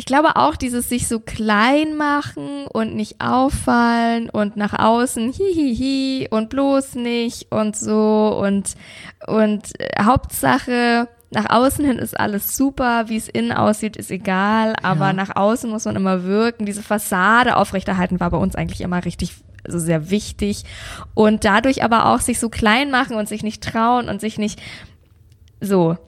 ich 0.00 0.06
glaube 0.06 0.36
auch 0.36 0.56
dieses 0.56 0.88
sich 0.88 1.08
so 1.08 1.20
klein 1.20 1.94
machen 1.94 2.64
und 2.72 2.94
nicht 2.96 3.20
auffallen 3.20 4.30
und 4.30 4.56
nach 4.56 4.72
außen 4.78 5.30
hihihi 5.30 6.26
und 6.30 6.48
bloß 6.48 6.94
nicht 6.94 7.52
und 7.52 7.76
so 7.76 8.34
und 8.42 8.76
und 9.26 9.78
äh, 9.78 10.02
Hauptsache 10.02 11.06
nach 11.30 11.50
außen 11.50 11.84
hin 11.84 11.98
ist 11.98 12.18
alles 12.18 12.56
super, 12.56 13.10
wie 13.10 13.18
es 13.18 13.28
innen 13.28 13.52
aussieht, 13.52 13.98
ist 13.98 14.10
egal, 14.10 14.74
aber 14.82 15.08
Ja. 15.08 15.12
nach 15.12 15.36
außen 15.36 15.68
muss 15.68 15.84
man 15.84 15.96
immer 15.96 16.24
wirken. 16.24 16.64
Diese 16.64 16.82
Fassade 16.82 17.56
aufrechterhalten 17.56 18.20
war 18.20 18.30
bei 18.30 18.38
uns 18.38 18.56
eigentlich 18.56 18.80
immer 18.80 19.04
richtig 19.04 19.34
also 19.64 19.78
sehr 19.78 20.08
wichtig 20.08 20.64
und 21.12 21.44
dadurch 21.44 21.84
aber 21.84 22.06
auch 22.06 22.20
sich 22.20 22.40
so 22.40 22.48
klein 22.48 22.90
machen 22.90 23.16
und 23.16 23.28
sich 23.28 23.42
nicht 23.42 23.62
trauen 23.62 24.08
und 24.08 24.18
sich 24.22 24.38
nicht 24.38 24.62
so 25.60 25.98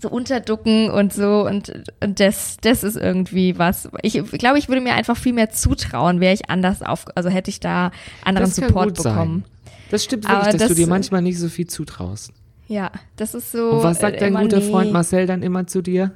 so 0.00 0.08
unterducken 0.08 0.90
und 0.90 1.12
so 1.12 1.46
und, 1.46 1.72
und 2.02 2.18
das, 2.20 2.56
das 2.62 2.82
ist 2.82 2.96
irgendwie 2.96 3.58
was. 3.58 3.88
Ich 4.02 4.14
glaube, 4.32 4.58
ich 4.58 4.68
würde 4.68 4.80
mir 4.80 4.94
einfach 4.94 5.16
viel 5.16 5.32
mehr 5.32 5.50
zutrauen, 5.50 6.20
wäre 6.20 6.34
ich 6.34 6.48
anders 6.50 6.82
auf, 6.82 7.06
also 7.14 7.28
hätte 7.28 7.50
ich 7.50 7.60
da 7.60 7.90
anderen 8.24 8.50
Support 8.50 8.88
gut 8.96 9.02
sein. 9.02 9.14
bekommen. 9.14 9.44
Das 9.90 10.04
stimmt 10.04 10.24
wirklich, 10.24 10.38
Aber 10.38 10.50
dass 10.52 10.62
du 10.62 10.68
das- 10.68 10.76
dir 10.76 10.86
manchmal 10.86 11.22
nicht 11.22 11.38
so 11.38 11.48
viel 11.48 11.66
zutraust. 11.66 12.32
Ja, 12.68 12.90
das 13.16 13.34
ist 13.34 13.52
so. 13.52 13.70
Und 13.72 13.82
was 13.82 13.98
sagt 14.00 14.20
dein 14.22 14.34
guter 14.34 14.60
nee. 14.60 14.70
Freund 14.70 14.92
Marcel 14.92 15.26
dann 15.26 15.42
immer 15.42 15.66
zu 15.66 15.82
dir? 15.82 16.12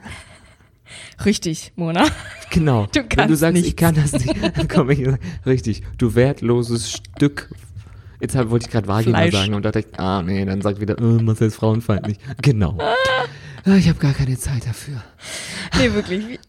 Richtig, 1.25 1.73
Mona. 1.77 2.07
Genau. 2.51 2.87
Du 2.87 3.01
Wenn 3.01 3.09
du 3.09 3.17
kannst 3.17 3.41
sagst, 3.41 3.53
nichts. 3.55 3.69
ich 3.69 3.77
kann 3.77 3.95
das 3.97 4.13
nicht, 4.13 4.57
dann 4.57 4.69
komme 4.69 4.93
ich 4.95 5.05
und 5.07 5.19
richtig, 5.45 5.83
du 5.99 6.15
wertloses 6.15 6.91
Stück. 6.93 7.51
Jetzt 8.21 8.35
wollte 8.49 8.67
ich 8.67 8.73
gerade 8.73 8.87
Vagina 8.89 9.19
Fleisch. 9.19 9.35
sagen 9.35 9.55
und 9.55 9.65
da 9.65 9.73
dachte 9.73 9.87
ich, 9.91 9.99
ah 10.01 10.23
nee, 10.23 10.43
dann 10.45 10.63
sagt 10.63 10.81
wieder, 10.81 10.97
äh, 10.97 11.03
Marcel 11.23 11.49
ist 11.49 11.57
frauenfeindlich. 11.57 12.19
Genau. 12.41 12.79
Ah, 13.67 13.75
Ich 13.77 13.89
habe 13.89 13.99
gar 13.99 14.13
keine 14.13 14.39
Zeit 14.39 14.67
dafür. 14.67 15.03
Nee, 15.79 15.93
wirklich. 15.93 16.39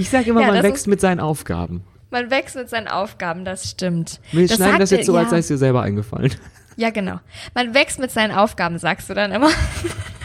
Ich 0.00 0.10
sage 0.10 0.30
immer, 0.30 0.42
Ja, 0.42 0.46
man 0.46 0.56
das 0.56 0.64
wächst 0.64 0.86
mit 0.86 1.00
seinen 1.00 1.18
Aufgaben. 1.18 1.82
Man 2.10 2.30
wächst 2.30 2.54
mit 2.54 2.70
seinen 2.70 2.86
Aufgaben, 2.86 3.44
das 3.44 3.68
stimmt. 3.68 4.20
Wir 4.30 4.46
schneiden 4.48 4.78
das 4.78 4.92
jetzt 4.92 5.06
so, 5.06 5.16
als 5.16 5.26
ja, 5.26 5.30
sei 5.30 5.38
es 5.38 5.48
dir 5.48 5.58
selber 5.58 5.82
eingefallen. 5.82 6.32
Ja, 6.76 6.90
genau. 6.90 7.18
Man 7.52 7.74
wächst 7.74 7.98
mit 7.98 8.12
seinen 8.12 8.30
Aufgaben, 8.30 8.78
sagst 8.78 9.10
du 9.10 9.14
dann 9.14 9.32
immer. 9.32 9.50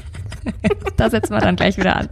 da 0.98 1.10
setzen 1.10 1.34
wir 1.34 1.40
dann 1.40 1.56
gleich 1.56 1.76
wieder 1.78 1.96
an. 1.96 2.10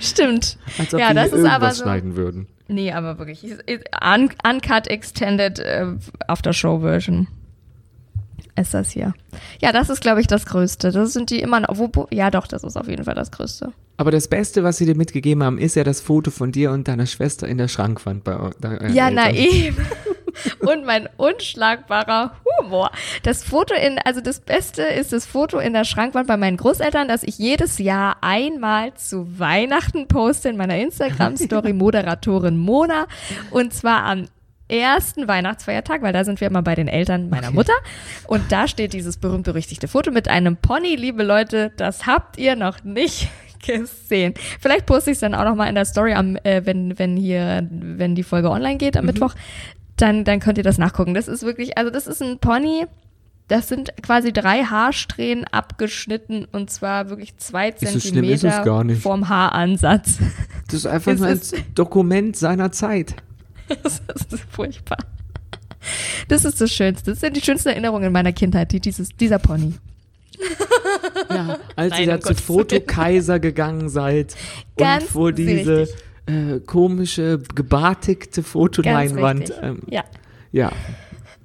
Stimmt. 0.00 0.56
Als 0.78 0.94
ob 0.94 1.00
ja, 1.00 1.12
das 1.12 1.32
ist 1.34 1.44
aber 1.44 1.72
so. 1.72 1.82
schneiden 1.82 2.16
würden. 2.16 2.46
Nee, 2.68 2.90
aber 2.92 3.18
wirklich. 3.18 3.44
Un 4.02 4.30
uncut 4.42 4.86
Extended 4.86 5.58
äh, 5.58 5.84
After 6.26 6.54
Show 6.54 6.80
Version. 6.80 7.28
Ist 8.58 8.72
das 8.72 8.90
hier. 8.90 9.14
Ja, 9.60 9.72
das 9.72 9.90
ist, 9.90 10.00
glaube 10.00 10.20
ich, 10.20 10.26
das 10.26 10.46
Größte. 10.46 10.90
Das 10.90 11.12
sind 11.12 11.30
die 11.30 11.40
immer 11.40 11.60
noch. 11.60 11.76
Wo, 11.78 11.90
wo, 11.92 12.06
ja, 12.10 12.30
doch, 12.30 12.46
das 12.46 12.64
ist 12.64 12.76
auf 12.76 12.88
jeden 12.88 13.04
Fall 13.04 13.14
das 13.14 13.30
Größte. 13.30 13.72
Aber 13.98 14.10
das 14.10 14.28
Beste, 14.28 14.64
was 14.64 14.78
sie 14.78 14.86
dir 14.86 14.96
mitgegeben 14.96 15.42
haben, 15.42 15.58
ist 15.58 15.76
ja 15.76 15.84
das 15.84 16.00
Foto 16.00 16.30
von 16.30 16.52
dir 16.52 16.70
und 16.70 16.88
deiner 16.88 17.06
Schwester 17.06 17.46
in 17.46 17.58
der 17.58 17.68
Schrankwand 17.68 18.24
bei 18.24 18.36
euren 18.36 18.54
Ja, 18.94 19.08
Eltern. 19.08 19.14
na 19.14 19.30
eben. 19.32 19.86
Und 20.60 20.84
mein 20.84 21.08
unschlagbarer 21.16 22.32
Humor. 22.60 22.90
Das 23.22 23.44
Foto 23.44 23.74
in, 23.74 23.98
also 24.04 24.20
das 24.20 24.40
Beste 24.40 24.82
ist 24.82 25.12
das 25.12 25.26
Foto 25.26 25.58
in 25.58 25.72
der 25.72 25.84
Schrankwand 25.84 26.26
bei 26.28 26.36
meinen 26.36 26.56
Großeltern, 26.56 27.08
das 27.08 27.22
ich 27.22 27.38
jedes 27.38 27.78
Jahr 27.78 28.16
einmal 28.20 28.94
zu 28.94 29.38
Weihnachten 29.38 30.08
poste 30.08 30.48
in 30.48 30.56
meiner 30.56 30.76
Instagram-Story 30.78 31.72
Moderatorin 31.72 32.56
Mona. 32.56 33.06
Und 33.50 33.72
zwar 33.72 34.04
am 34.04 34.26
ersten 34.68 35.28
Weihnachtsfeiertag, 35.28 36.02
weil 36.02 36.12
da 36.12 36.24
sind 36.24 36.40
wir 36.40 36.48
immer 36.48 36.62
bei 36.62 36.74
den 36.74 36.88
Eltern 36.88 37.28
meiner 37.28 37.50
Mutter. 37.50 37.72
Und 38.26 38.50
da 38.50 38.66
steht 38.68 38.92
dieses 38.92 39.16
berühmt-berüchtigte 39.16 39.88
Foto 39.88 40.10
mit 40.10 40.28
einem 40.28 40.56
Pony, 40.56 40.96
liebe 40.96 41.22
Leute, 41.22 41.72
das 41.76 42.06
habt 42.06 42.36
ihr 42.38 42.56
noch 42.56 42.82
nicht 42.84 43.28
gesehen. 43.66 44.34
Vielleicht 44.60 44.86
poste 44.86 45.10
ich 45.10 45.16
es 45.16 45.20
dann 45.20 45.34
auch 45.34 45.44
noch 45.44 45.54
mal 45.54 45.68
in 45.68 45.74
der 45.74 45.84
Story, 45.84 46.14
am, 46.14 46.36
äh, 46.42 46.62
wenn, 46.64 46.98
wenn 46.98 47.16
hier, 47.16 47.66
wenn 47.70 48.14
die 48.14 48.22
Folge 48.24 48.50
online 48.50 48.76
geht 48.78 48.96
am 48.96 49.04
Mhm. 49.04 49.12
Mittwoch. 49.12 49.34
Dann, 49.96 50.24
dann 50.24 50.40
könnt 50.40 50.58
ihr 50.58 50.64
das 50.64 50.76
nachgucken. 50.78 51.14
Das 51.14 51.26
ist 51.26 51.42
wirklich, 51.44 51.78
also 51.78 51.90
das 51.90 52.06
ist 52.06 52.20
ein 52.22 52.38
Pony, 52.38 52.84
das 53.48 53.68
sind 53.68 53.92
quasi 54.02 54.32
drei 54.32 54.64
Haarsträhnen 54.64 55.44
abgeschnitten 55.44 56.44
und 56.50 56.68
zwar 56.68 57.08
wirklich 57.08 57.36
zwei 57.38 57.72
schlimm 57.72 57.94
ist 57.94 58.02
Zentimeter 58.02 58.84
nicht. 58.84 59.02
vorm 59.02 59.28
Haaransatz. 59.28 60.18
Das 60.66 60.74
ist 60.74 60.86
einfach 60.86 61.14
nur 61.16 61.28
ein 61.28 61.40
Dokument 61.74 62.36
seiner 62.36 62.72
Zeit. 62.72 63.14
Das 63.82 64.00
ist 64.32 64.44
furchtbar. 64.50 64.98
Das 66.28 66.44
ist 66.44 66.60
das 66.60 66.72
Schönste. 66.72 67.12
Das 67.12 67.20
sind 67.20 67.36
die 67.36 67.40
schönsten 67.40 67.68
Erinnerungen 67.68 68.12
meiner 68.12 68.32
Kindheit, 68.32 68.72
die, 68.72 68.80
dieses, 68.80 69.10
dieser 69.16 69.38
Pony. 69.38 69.74
Ja, 71.28 71.58
als 71.74 71.90
Nein, 71.90 72.00
ihr 72.02 72.06
da 72.06 72.14
um 72.16 72.20
zu 72.20 72.28
Gottes 72.28 72.44
Fotokaiser 72.44 73.40
gegangen 73.40 73.88
seid 73.88 74.36
Ganz 74.76 75.04
und 75.04 75.10
vor 75.10 75.32
diese 75.32 75.88
äh, 76.26 76.60
komische, 76.64 77.42
gebartigte 77.54 78.42
Fotoleinwand. 78.42 79.52
Ähm, 79.60 79.82
Ja, 79.88 80.04
ja. 80.52 80.70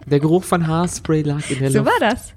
Der 0.06 0.20
Geruch 0.20 0.44
von 0.44 0.68
Haarspray 0.68 1.22
lag 1.24 1.50
in 1.50 1.60
der 1.60 1.72
so 1.72 1.80
Luft. 1.80 1.92
war 1.92 2.10
das. 2.10 2.34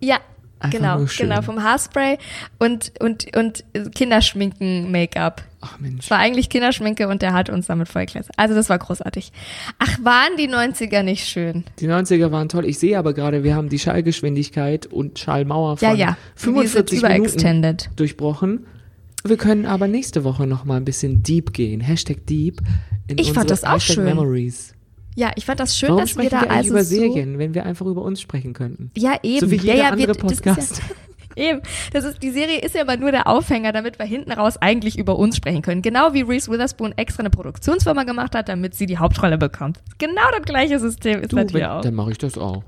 Ja, 0.00 0.20
Einfach 0.58 0.78
genau, 0.78 1.04
genau, 1.18 1.42
vom 1.42 1.62
Haarspray 1.62 2.16
und, 2.58 2.92
und, 3.00 3.36
und 3.36 3.64
Kinderschminken-Make-up. 3.94 5.42
Ach 5.60 5.78
Mensch. 5.78 6.04
Es 6.04 6.10
war 6.10 6.18
eigentlich 6.18 6.48
Kinderschminke 6.48 7.08
und 7.08 7.20
der 7.20 7.34
hat 7.34 7.50
uns 7.50 7.66
damit 7.66 7.88
vollgeklärt. 7.88 8.28
Also 8.36 8.54
das 8.54 8.70
war 8.70 8.78
großartig. 8.78 9.32
Ach, 9.78 9.98
waren 10.02 10.36
die 10.38 10.48
90er 10.48 11.02
nicht 11.02 11.26
schön? 11.28 11.64
Die 11.78 11.88
90er 11.88 12.30
waren 12.30 12.48
toll. 12.48 12.64
Ich 12.64 12.78
sehe 12.78 12.98
aber 12.98 13.12
gerade, 13.12 13.44
wir 13.44 13.54
haben 13.54 13.68
die 13.68 13.78
Schallgeschwindigkeit 13.78 14.86
und 14.86 15.18
Schallmauer 15.18 15.76
von 15.76 15.88
Ja, 15.88 15.94
ja. 15.94 16.16
Wir 16.36 16.52
45 16.52 17.00
sind 17.00 17.12
Minuten 17.12 17.76
durchbrochen. 17.96 18.66
Wir 19.24 19.36
können 19.36 19.66
aber 19.66 19.88
nächste 19.88 20.24
Woche 20.24 20.46
noch 20.46 20.64
mal 20.64 20.76
ein 20.76 20.84
bisschen 20.84 21.22
deep 21.22 21.52
gehen. 21.52 21.80
Hashtag 21.80 22.26
deep. 22.26 22.62
In 23.08 23.18
Ich 23.18 23.32
fand 23.32 23.50
das 23.50 23.64
auch 23.64 23.74
Hashtag 23.74 23.96
schön. 23.96 24.04
Memories. 24.04 24.75
Ja, 25.16 25.30
ich 25.34 25.46
fand 25.46 25.58
das 25.60 25.76
schön, 25.78 25.88
Warum 25.88 26.02
dass 26.02 26.16
wir 26.16 26.28
da 26.28 26.42
wir 26.42 26.50
also 26.50 26.70
über 26.70 26.84
so 26.84 26.94
Serien, 26.94 27.38
wenn 27.38 27.54
wir 27.54 27.64
einfach 27.64 27.86
über 27.86 28.02
uns 28.02 28.20
sprechen 28.20 28.52
könnten? 28.52 28.90
Ja, 28.96 29.14
eben. 29.22 29.40
So 29.40 29.50
wie 29.50 29.56
ja, 29.56 29.62
jeder 29.62 29.76
ja, 29.76 29.88
andere 29.90 30.14
wir, 30.14 30.20
Podcast. 30.20 30.82
Ja, 31.34 31.44
eben. 31.50 31.62
Das 31.94 32.04
ist, 32.04 32.22
die 32.22 32.30
Serie 32.30 32.60
ist 32.60 32.74
ja 32.74 32.82
aber 32.82 32.98
nur 32.98 33.12
der 33.12 33.26
Aufhänger, 33.26 33.72
damit 33.72 33.98
wir 33.98 34.04
hinten 34.04 34.30
raus 34.32 34.58
eigentlich 34.58 34.98
über 34.98 35.18
uns 35.18 35.36
sprechen 35.36 35.62
können. 35.62 35.80
Genau 35.80 36.12
wie 36.12 36.20
Reese 36.20 36.50
Witherspoon 36.52 36.92
extra 36.98 37.20
eine 37.20 37.30
Produktionsfirma 37.30 38.04
gemacht 38.04 38.34
hat, 38.34 38.50
damit 38.50 38.74
sie 38.74 38.84
die 38.84 38.98
Hauptrolle 38.98 39.38
bekommt. 39.38 39.80
Genau 39.96 40.22
das 40.36 40.44
gleiche 40.44 40.78
System 40.78 41.22
ist 41.22 41.32
Du, 41.32 41.36
das 41.36 41.52
wenn, 41.54 41.64
auch. 41.64 41.80
dann 41.80 41.94
mache 41.94 42.10
ich 42.10 42.18
das 42.18 42.36
auch. 42.36 42.62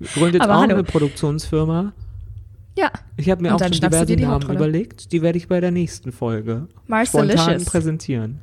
Jetzt 0.00 0.40
Aber 0.40 0.56
auch 0.56 0.60
hallo. 0.62 0.74
eine 0.74 0.82
Produktionsfirma. 0.82 1.92
Ja. 2.76 2.90
Ich 3.16 3.30
habe 3.30 3.42
mir 3.42 3.50
Und 3.50 3.62
auch 3.62 3.68
schon 3.68 3.80
diverse 3.80 4.16
die 4.16 4.24
Namen 4.24 4.50
überlegt. 4.50 5.12
Die 5.12 5.22
werde 5.22 5.38
ich 5.38 5.46
bei 5.46 5.60
der 5.60 5.70
nächsten 5.70 6.10
Folge 6.10 6.66
spontan 7.04 7.28
Marcelicious. 7.28 7.64
präsentieren. 7.66 8.40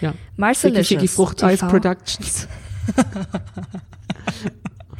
Ja. 0.00 0.14
Marcelicious 0.36 0.88
Ficky 0.88 1.08
Fruchteis 1.08 1.60
TV. 1.60 1.70
Productions. 1.70 2.48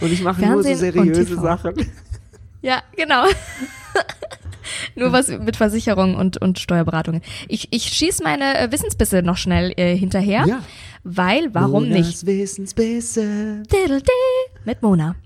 Und 0.00 0.12
ich 0.12 0.22
mache 0.22 0.44
nur 0.46 0.62
so 0.62 0.74
seriöse. 0.74 1.36
Sachen. 1.36 1.74
Ja, 2.62 2.82
genau. 2.96 3.24
Nur 4.94 5.12
was 5.12 5.28
mit 5.28 5.56
Versicherung 5.56 6.14
und, 6.14 6.40
und 6.40 6.58
Steuerberatungen. 6.58 7.22
Ich, 7.48 7.68
ich 7.70 7.84
schieß 7.84 8.22
meine 8.22 8.58
äh, 8.58 8.72
Wissensbisse 8.72 9.22
noch 9.22 9.36
schnell 9.36 9.72
äh, 9.76 9.96
hinterher, 9.96 10.44
Ja. 10.46 10.60
weil 11.04 11.52
warum 11.54 11.88
nicht? 11.88 12.02
Monas 12.04 12.26
Wissensbisse. 12.26 13.62
Diddle-dee 13.70 14.60
mit 14.64 14.82
Mona. 14.82 15.16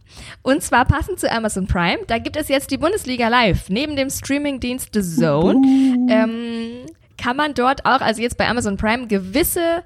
Und 0.43 0.63
zwar 0.63 0.85
passend 0.85 1.19
zu 1.19 1.31
Amazon 1.31 1.67
Prime, 1.67 1.99
da 2.07 2.19
gibt 2.19 2.37
es 2.37 2.49
jetzt 2.49 2.71
die 2.71 2.79
Bundesliga 2.79 3.29
live. 3.29 3.69
Neben 3.69 3.97
dem 3.97 4.11
Streamingdienst 4.11 4.91
The 4.93 5.03
Zone 5.03 5.61
ähm, 6.09 6.84
kann 7.17 7.37
man 7.37 7.55
dort 7.55 7.85
auch, 7.85 8.01
also 8.01 8.23
jetzt 8.23 8.37
bei 8.37 8.49
Amazon 8.49 8.77
Prime, 8.77 9.07
gewisse 9.07 9.83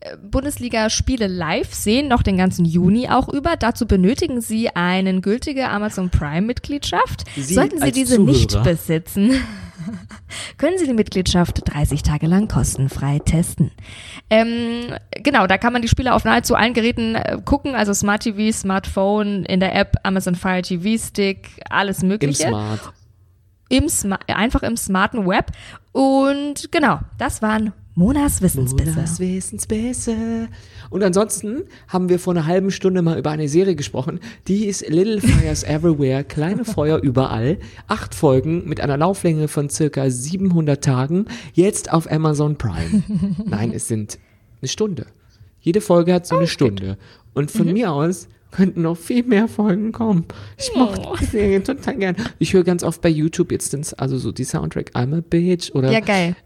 äh, 0.00 0.16
Bundesliga-Spiele 0.16 1.26
live 1.26 1.72
sehen, 1.72 2.08
noch 2.08 2.22
den 2.22 2.36
ganzen 2.36 2.64
Juni 2.64 3.08
auch 3.08 3.28
über. 3.28 3.56
Dazu 3.56 3.86
benötigen 3.86 4.40
Sie 4.40 4.68
eine 4.70 5.20
gültige 5.20 5.68
Amazon 5.68 6.10
Prime-Mitgliedschaft. 6.10 7.24
Sollten 7.36 7.80
Sie 7.80 7.92
diese 7.92 8.20
nicht 8.20 8.50
Zuhörer. 8.52 8.70
besitzen, 8.70 9.32
können 10.58 10.78
Sie 10.78 10.86
die 10.86 10.94
Mitgliedschaft 10.94 11.62
30 11.72 12.02
Tage 12.02 12.26
lang 12.26 12.48
kostenfrei 12.48 13.18
testen. 13.20 13.70
Ähm, 14.30 14.94
genau, 15.12 15.46
da 15.46 15.58
kann 15.58 15.72
man 15.72 15.82
die 15.82 15.88
Spiele 15.88 16.14
auf 16.14 16.24
nahezu 16.24 16.54
allen 16.54 16.74
Geräten 16.74 17.14
äh, 17.14 17.38
gucken, 17.44 17.74
also 17.74 17.92
Smart 17.92 18.22
TV, 18.22 18.56
Smartphone, 18.56 19.44
in 19.44 19.60
der 19.60 19.74
App 19.74 19.96
Amazon 20.02 20.34
Fire 20.34 20.62
TV 20.62 21.02
Stick, 21.02 21.48
alles 21.68 22.02
Im 22.02 22.08
Mögliche. 22.08 22.48
Smart. 22.48 22.92
Im 23.72 23.88
Sma 23.88 24.18
einfach 24.26 24.62
im 24.62 24.76
smarten 24.76 25.26
Web. 25.26 25.50
Und 25.92 26.70
genau, 26.70 27.00
das 27.16 27.40
waren 27.40 27.72
Monas 27.94 28.42
Wissensbisse. 28.42 28.90
Monas 28.90 29.18
Wissensbisse. 29.18 30.48
Und 30.90 31.02
ansonsten 31.02 31.62
haben 31.88 32.10
wir 32.10 32.18
vor 32.18 32.34
einer 32.34 32.44
halben 32.44 32.70
Stunde 32.70 33.00
mal 33.00 33.18
über 33.18 33.30
eine 33.30 33.48
Serie 33.48 33.74
gesprochen. 33.74 34.20
Die 34.46 34.66
ist 34.66 34.86
Little 34.90 35.22
Fires 35.22 35.62
Everywhere, 35.66 36.22
kleine 36.22 36.66
Feuer 36.66 36.98
überall. 36.98 37.56
Acht 37.88 38.14
Folgen 38.14 38.68
mit 38.68 38.82
einer 38.82 38.98
Lauflänge 38.98 39.48
von 39.48 39.70
circa 39.70 40.10
700 40.10 40.84
Tagen. 40.84 41.24
Jetzt 41.54 41.90
auf 41.90 42.12
Amazon 42.12 42.58
Prime. 42.58 43.02
Nein, 43.46 43.72
es 43.72 43.88
sind 43.88 44.18
eine 44.60 44.68
Stunde. 44.68 45.06
Jede 45.60 45.80
Folge 45.80 46.12
hat 46.12 46.26
so 46.26 46.36
eine 46.36 46.46
Stunde. 46.46 46.98
Und 47.32 47.50
von 47.50 47.72
mir 47.72 47.90
aus 47.90 48.28
könnten 48.52 48.82
noch 48.82 48.96
viel 48.96 49.24
mehr 49.24 49.48
Folgen 49.48 49.90
kommen. 49.90 50.24
Ich 50.58 50.70
mochte 50.76 51.00
Oh. 51.04 51.16
die 51.20 51.24
Serie 51.24 51.60
total 51.62 51.96
gern. 51.96 52.14
Ich 52.38 52.52
höre 52.52 52.62
ganz 52.62 52.84
oft 52.84 53.00
bei 53.00 53.08
YouTube 53.08 53.50
jetzt 53.50 53.72
den, 53.72 53.84
also 53.96 54.18
so 54.18 54.30
die 54.30 54.44
Soundtrack 54.44 54.90
I'm 54.94 55.16
a 55.18 55.20
Bitch 55.28 55.72
oder 55.74 55.90
Ja, 55.90 55.98
geil. 56.00 56.36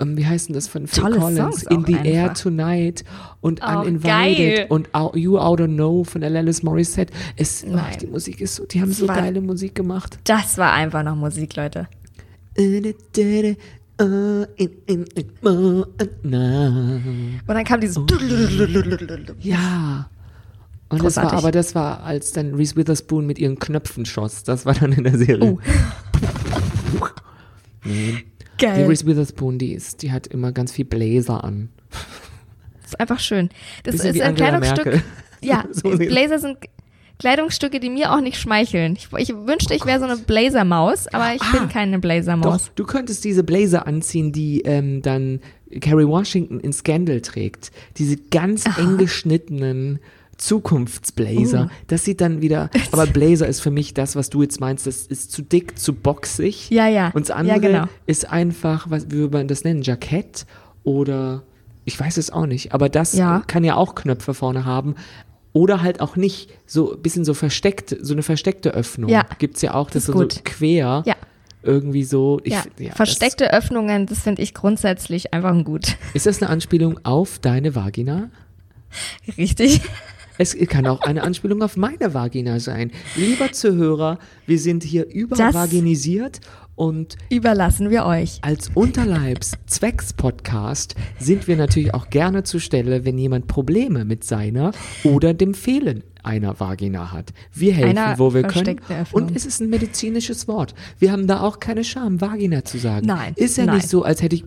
ähm, 0.00 0.16
wie 0.16 0.24
heißt 0.24 0.48
denn 0.48 0.54
das 0.54 0.68
von 0.68 0.86
Phil 0.86 1.02
Tolle 1.02 1.18
Collins? 1.18 1.38
Songs 1.60 1.62
In 1.64 1.84
the 1.84 1.96
Air 2.08 2.30
einfach. 2.30 2.42
Tonight 2.42 3.04
und 3.40 3.60
Oh, 3.62 3.80
Uninvited 3.80 4.04
geil. 4.06 4.66
und 4.70 4.88
You 5.14 5.38
Out 5.38 5.60
of 5.60 5.66
Know 5.66 6.04
von 6.04 6.22
Alanis 6.22 6.62
Morissette. 6.62 7.12
Es, 7.36 7.64
ach, 7.74 7.96
die 7.96 8.06
Musik 8.06 8.40
ist 8.40 8.54
so, 8.54 8.64
die 8.64 8.80
haben 8.80 8.92
so 8.92 9.06
war- 9.08 9.16
geile 9.16 9.40
Musik 9.42 9.74
gemacht. 9.74 10.18
Das 10.24 10.56
war 10.58 10.72
einfach 10.72 11.02
noch 11.02 11.16
Musik, 11.16 11.56
Leute. 11.56 11.88
Und 12.58 12.94
dann 17.48 17.64
kam 17.64 17.80
dieses. 17.80 17.98
Ja. 19.40 20.08
Und 20.88 21.02
das 21.02 21.16
war, 21.16 21.32
aber 21.32 21.50
das 21.50 21.74
war, 21.74 22.04
als 22.04 22.32
dann 22.32 22.54
Reese 22.54 22.76
Witherspoon 22.76 23.26
mit 23.26 23.38
ihren 23.38 23.58
Knöpfen 23.58 24.06
schoss. 24.06 24.44
Das 24.44 24.64
war 24.66 24.74
dann 24.74 24.92
in 24.92 25.04
der 25.04 25.18
Serie. 25.18 25.52
Oh. 25.52 25.58
nee. 27.84 28.24
Die 28.60 28.64
Geil. 28.64 28.86
Reese 28.86 29.04
Witherspoon, 29.06 29.58
die 29.58 29.72
ist, 29.74 30.02
die 30.02 30.12
hat 30.12 30.26
immer 30.28 30.52
ganz 30.52 30.72
viel 30.72 30.84
Blazer 30.86 31.44
an. 31.44 31.68
Das 32.82 32.92
ist 32.92 33.00
einfach 33.00 33.20
schön. 33.20 33.50
Das 33.82 33.96
Bisschen 33.96 34.14
ist 34.14 34.20
ein 34.22 34.28
Angela 34.28 34.60
Kleidungsstück. 34.60 34.84
Merkel. 34.86 35.02
Ja, 35.42 35.64
So 35.72 35.90
Blazer 35.90 36.38
sind 36.38 36.56
Kleidungsstücke, 37.18 37.80
die 37.80 37.90
mir 37.90 38.12
auch 38.12 38.20
nicht 38.20 38.38
schmeicheln. 38.38 38.96
Ich, 38.96 39.08
ich 39.16 39.34
wünschte, 39.34 39.74
ich 39.74 39.84
wäre 39.86 39.98
so 39.98 40.04
eine 40.06 40.16
Blazermaus, 40.16 41.06
aber 41.08 41.34
ich 41.34 41.42
Ah, 41.42 41.58
bin 41.58 41.68
keine 41.68 41.96
Doch, 41.96 42.02
Blazermaus. 42.02 42.70
du 42.74 42.84
könntest 42.84 43.24
diese 43.24 43.42
Blazer 43.42 43.86
anziehen, 43.86 44.32
die 44.32 44.60
ähm, 44.62 45.02
dann 45.02 45.40
Kerry 45.80 46.06
Washington 46.06 46.60
in 46.60 46.72
Scandal 46.72 47.20
trägt. 47.22 47.72
Diese 47.96 48.16
ganz 48.16 48.64
eng 48.78 48.98
geschnittenen 48.98 49.98
Zukunftsblazer. 50.38 51.64
Uh. 51.64 51.68
Das 51.86 52.04
sieht 52.04 52.20
dann 52.20 52.40
wieder, 52.42 52.70
aber 52.92 53.06
Blazer 53.06 53.46
ist 53.46 53.60
für 53.60 53.70
mich 53.70 53.94
das, 53.94 54.16
was 54.16 54.30
du 54.30 54.42
jetzt 54.42 54.60
meinst, 54.60 54.86
das 54.86 55.06
ist 55.06 55.32
zu 55.32 55.42
dick, 55.42 55.78
zu 55.78 55.94
boxig. 55.94 56.70
Ja, 56.70 56.88
ja. 56.88 57.10
Und 57.14 57.22
das 57.22 57.28
Ja, 57.28 57.36
andere 57.36 57.60
genau. 57.60 57.84
ist 58.06 58.30
einfach, 58.30 58.90
was 58.90 59.10
wie 59.10 59.32
wir 59.32 59.44
das 59.44 59.64
nennen, 59.64 59.82
Jackett 59.82 60.46
oder 60.84 61.42
ich 61.84 61.98
weiß 61.98 62.16
es 62.16 62.30
auch 62.30 62.46
nicht, 62.46 62.72
aber 62.74 62.88
das 62.88 63.12
Ja. 63.14 63.42
kann 63.46 63.62
ja 63.64 63.76
auch 63.76 63.94
Knöpfe 63.94 64.34
vorne 64.34 64.64
haben. 64.64 64.94
Oder 65.52 65.80
halt 65.82 66.00
auch 66.00 66.16
nicht, 66.16 66.50
so 66.66 66.92
ein 66.94 67.00
bisschen 67.00 67.24
so 67.24 67.32
versteckt, 67.32 67.96
so 68.02 68.12
eine 68.12 68.22
versteckte 68.22 68.72
Öffnung. 68.74 69.08
Ja. 69.08 69.24
Gibt's 69.38 69.62
ja 69.62 69.72
auch, 69.74 69.86
das, 69.88 70.02
ist 70.02 70.06
so 70.06 70.12
gut. 70.12 70.44
quer 70.44 71.02
Ja. 71.06 71.14
irgendwie 71.62 72.04
so. 72.04 72.40
Ich, 72.44 72.52
Ja, 72.52 72.62
ja, 72.78 72.92
versteckte 72.92 73.52
Öffnungen, 73.54 74.04
das 74.06 74.18
finde 74.20 74.42
ich 74.42 74.52
grundsätzlich 74.52 75.32
einfach 75.32 75.64
gut. 75.64 75.84
Das, 75.88 75.96
ist 76.14 76.26
das 76.26 76.42
eine 76.42 76.50
Anspielung 76.50 77.00
auf 77.04 77.38
deine 77.38 77.74
Vagina? 77.74 78.28
Richtig. 79.38 79.80
Es 80.38 80.56
kann 80.68 80.86
auch 80.86 81.00
eine 81.00 81.22
Anspielung 81.22 81.62
auf 81.62 81.76
meine 81.76 82.12
Vagina 82.12 82.60
sein. 82.60 82.90
Lieber 83.14 83.52
Zuhörer, 83.52 84.18
wir 84.46 84.58
sind 84.58 84.82
hier 84.82 85.08
übervaginisiert 85.08 86.40
und 86.74 87.16
Überlassen 87.30 87.88
wir 87.88 88.04
euch. 88.04 88.40
als 88.42 88.70
Unterleibs-Zwecks-Podcast 88.74 90.94
sind 91.18 91.48
wir 91.48 91.56
natürlich 91.56 91.94
auch 91.94 92.10
gerne 92.10 92.42
zur 92.42 92.60
Stelle, 92.60 93.06
wenn 93.06 93.16
jemand 93.16 93.46
Probleme 93.46 94.04
mit 94.04 94.24
seiner 94.24 94.72
oder 95.02 95.32
dem 95.32 95.54
Fehlen 95.54 96.04
einer 96.26 96.58
Vagina 96.60 97.12
hat. 97.12 97.32
Wir 97.54 97.72
helfen, 97.72 97.98
Einer 97.98 98.18
wo 98.18 98.34
wir 98.34 98.42
können. 98.42 98.78
Und 99.12 99.34
es 99.34 99.46
ist 99.46 99.60
ein 99.60 99.70
medizinisches 99.70 100.48
Wort. 100.48 100.74
Wir 100.98 101.12
haben 101.12 101.26
da 101.26 101.40
auch 101.40 101.60
keine 101.60 101.84
Scham, 101.84 102.20
Vagina 102.20 102.64
zu 102.64 102.78
sagen. 102.78 103.06
Nein, 103.06 103.32
Ist 103.36 103.56
ja 103.56 103.64
nein. 103.66 103.76
nicht 103.76 103.88
so, 103.88 104.02
als 104.02 104.22
hätte 104.22 104.36
ich 104.36 104.44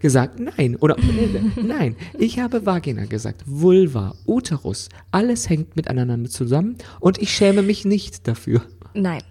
gesagt, 0.00 0.40
nein. 0.40 0.76
Oder 0.76 0.96
nein, 1.62 1.96
ich 2.18 2.40
habe 2.40 2.64
Vagina 2.66 3.04
gesagt. 3.04 3.42
Vulva, 3.46 4.14
Uterus, 4.26 4.88
alles 5.10 5.48
hängt 5.48 5.76
miteinander 5.76 6.28
zusammen 6.28 6.76
und 7.00 7.18
ich 7.18 7.30
schäme 7.34 7.62
mich 7.62 7.84
nicht 7.84 8.26
dafür. 8.26 8.62
Nein. 8.94 9.22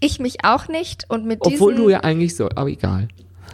Ich 0.00 0.20
mich 0.20 0.44
auch 0.44 0.68
nicht 0.68 1.06
und 1.08 1.24
mit 1.26 1.40
Obwohl 1.40 1.72
diesen, 1.72 1.84
du 1.84 1.90
ja 1.90 2.00
eigentlich 2.00 2.36
so, 2.36 2.48
aber 2.54 2.68
egal. 2.68 3.08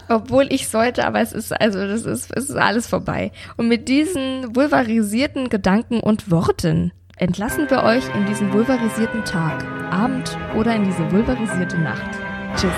obwohl 0.08 0.46
ich 0.52 0.68
sollte, 0.68 1.06
aber 1.06 1.20
es 1.20 1.32
ist 1.32 1.52
also 1.58 1.78
das 1.78 2.02
ist 2.04 2.30
es 2.36 2.50
ist 2.50 2.56
alles 2.56 2.86
vorbei. 2.86 3.32
Und 3.56 3.68
mit 3.68 3.88
diesen 3.88 4.54
vulvarisierten 4.54 5.48
Gedanken 5.48 6.00
und 6.00 6.30
Worten 6.30 6.92
entlassen 7.16 7.68
wir 7.70 7.82
euch 7.82 8.04
in 8.14 8.26
diesen 8.26 8.52
vulvarisierten 8.52 9.24
Tag, 9.24 9.64
Abend 9.90 10.36
oder 10.54 10.74
in 10.74 10.84
diese 10.84 11.10
vulvarisierte 11.10 11.78
Nacht. 11.78 12.10
Tschüss. 12.56 12.72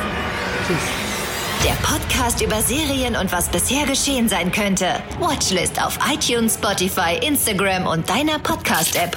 Der 1.64 1.72
Podcast 1.82 2.42
über 2.42 2.60
Serien 2.60 3.16
und 3.16 3.32
was 3.32 3.48
bisher 3.48 3.86
geschehen 3.86 4.28
sein 4.28 4.52
könnte. 4.52 4.86
Watchlist 5.18 5.82
auf 5.84 5.98
iTunes, 6.12 6.54
Spotify, 6.54 7.18
Instagram 7.26 7.86
und 7.86 8.08
deiner 8.08 8.38
Podcast-App. 8.38 9.16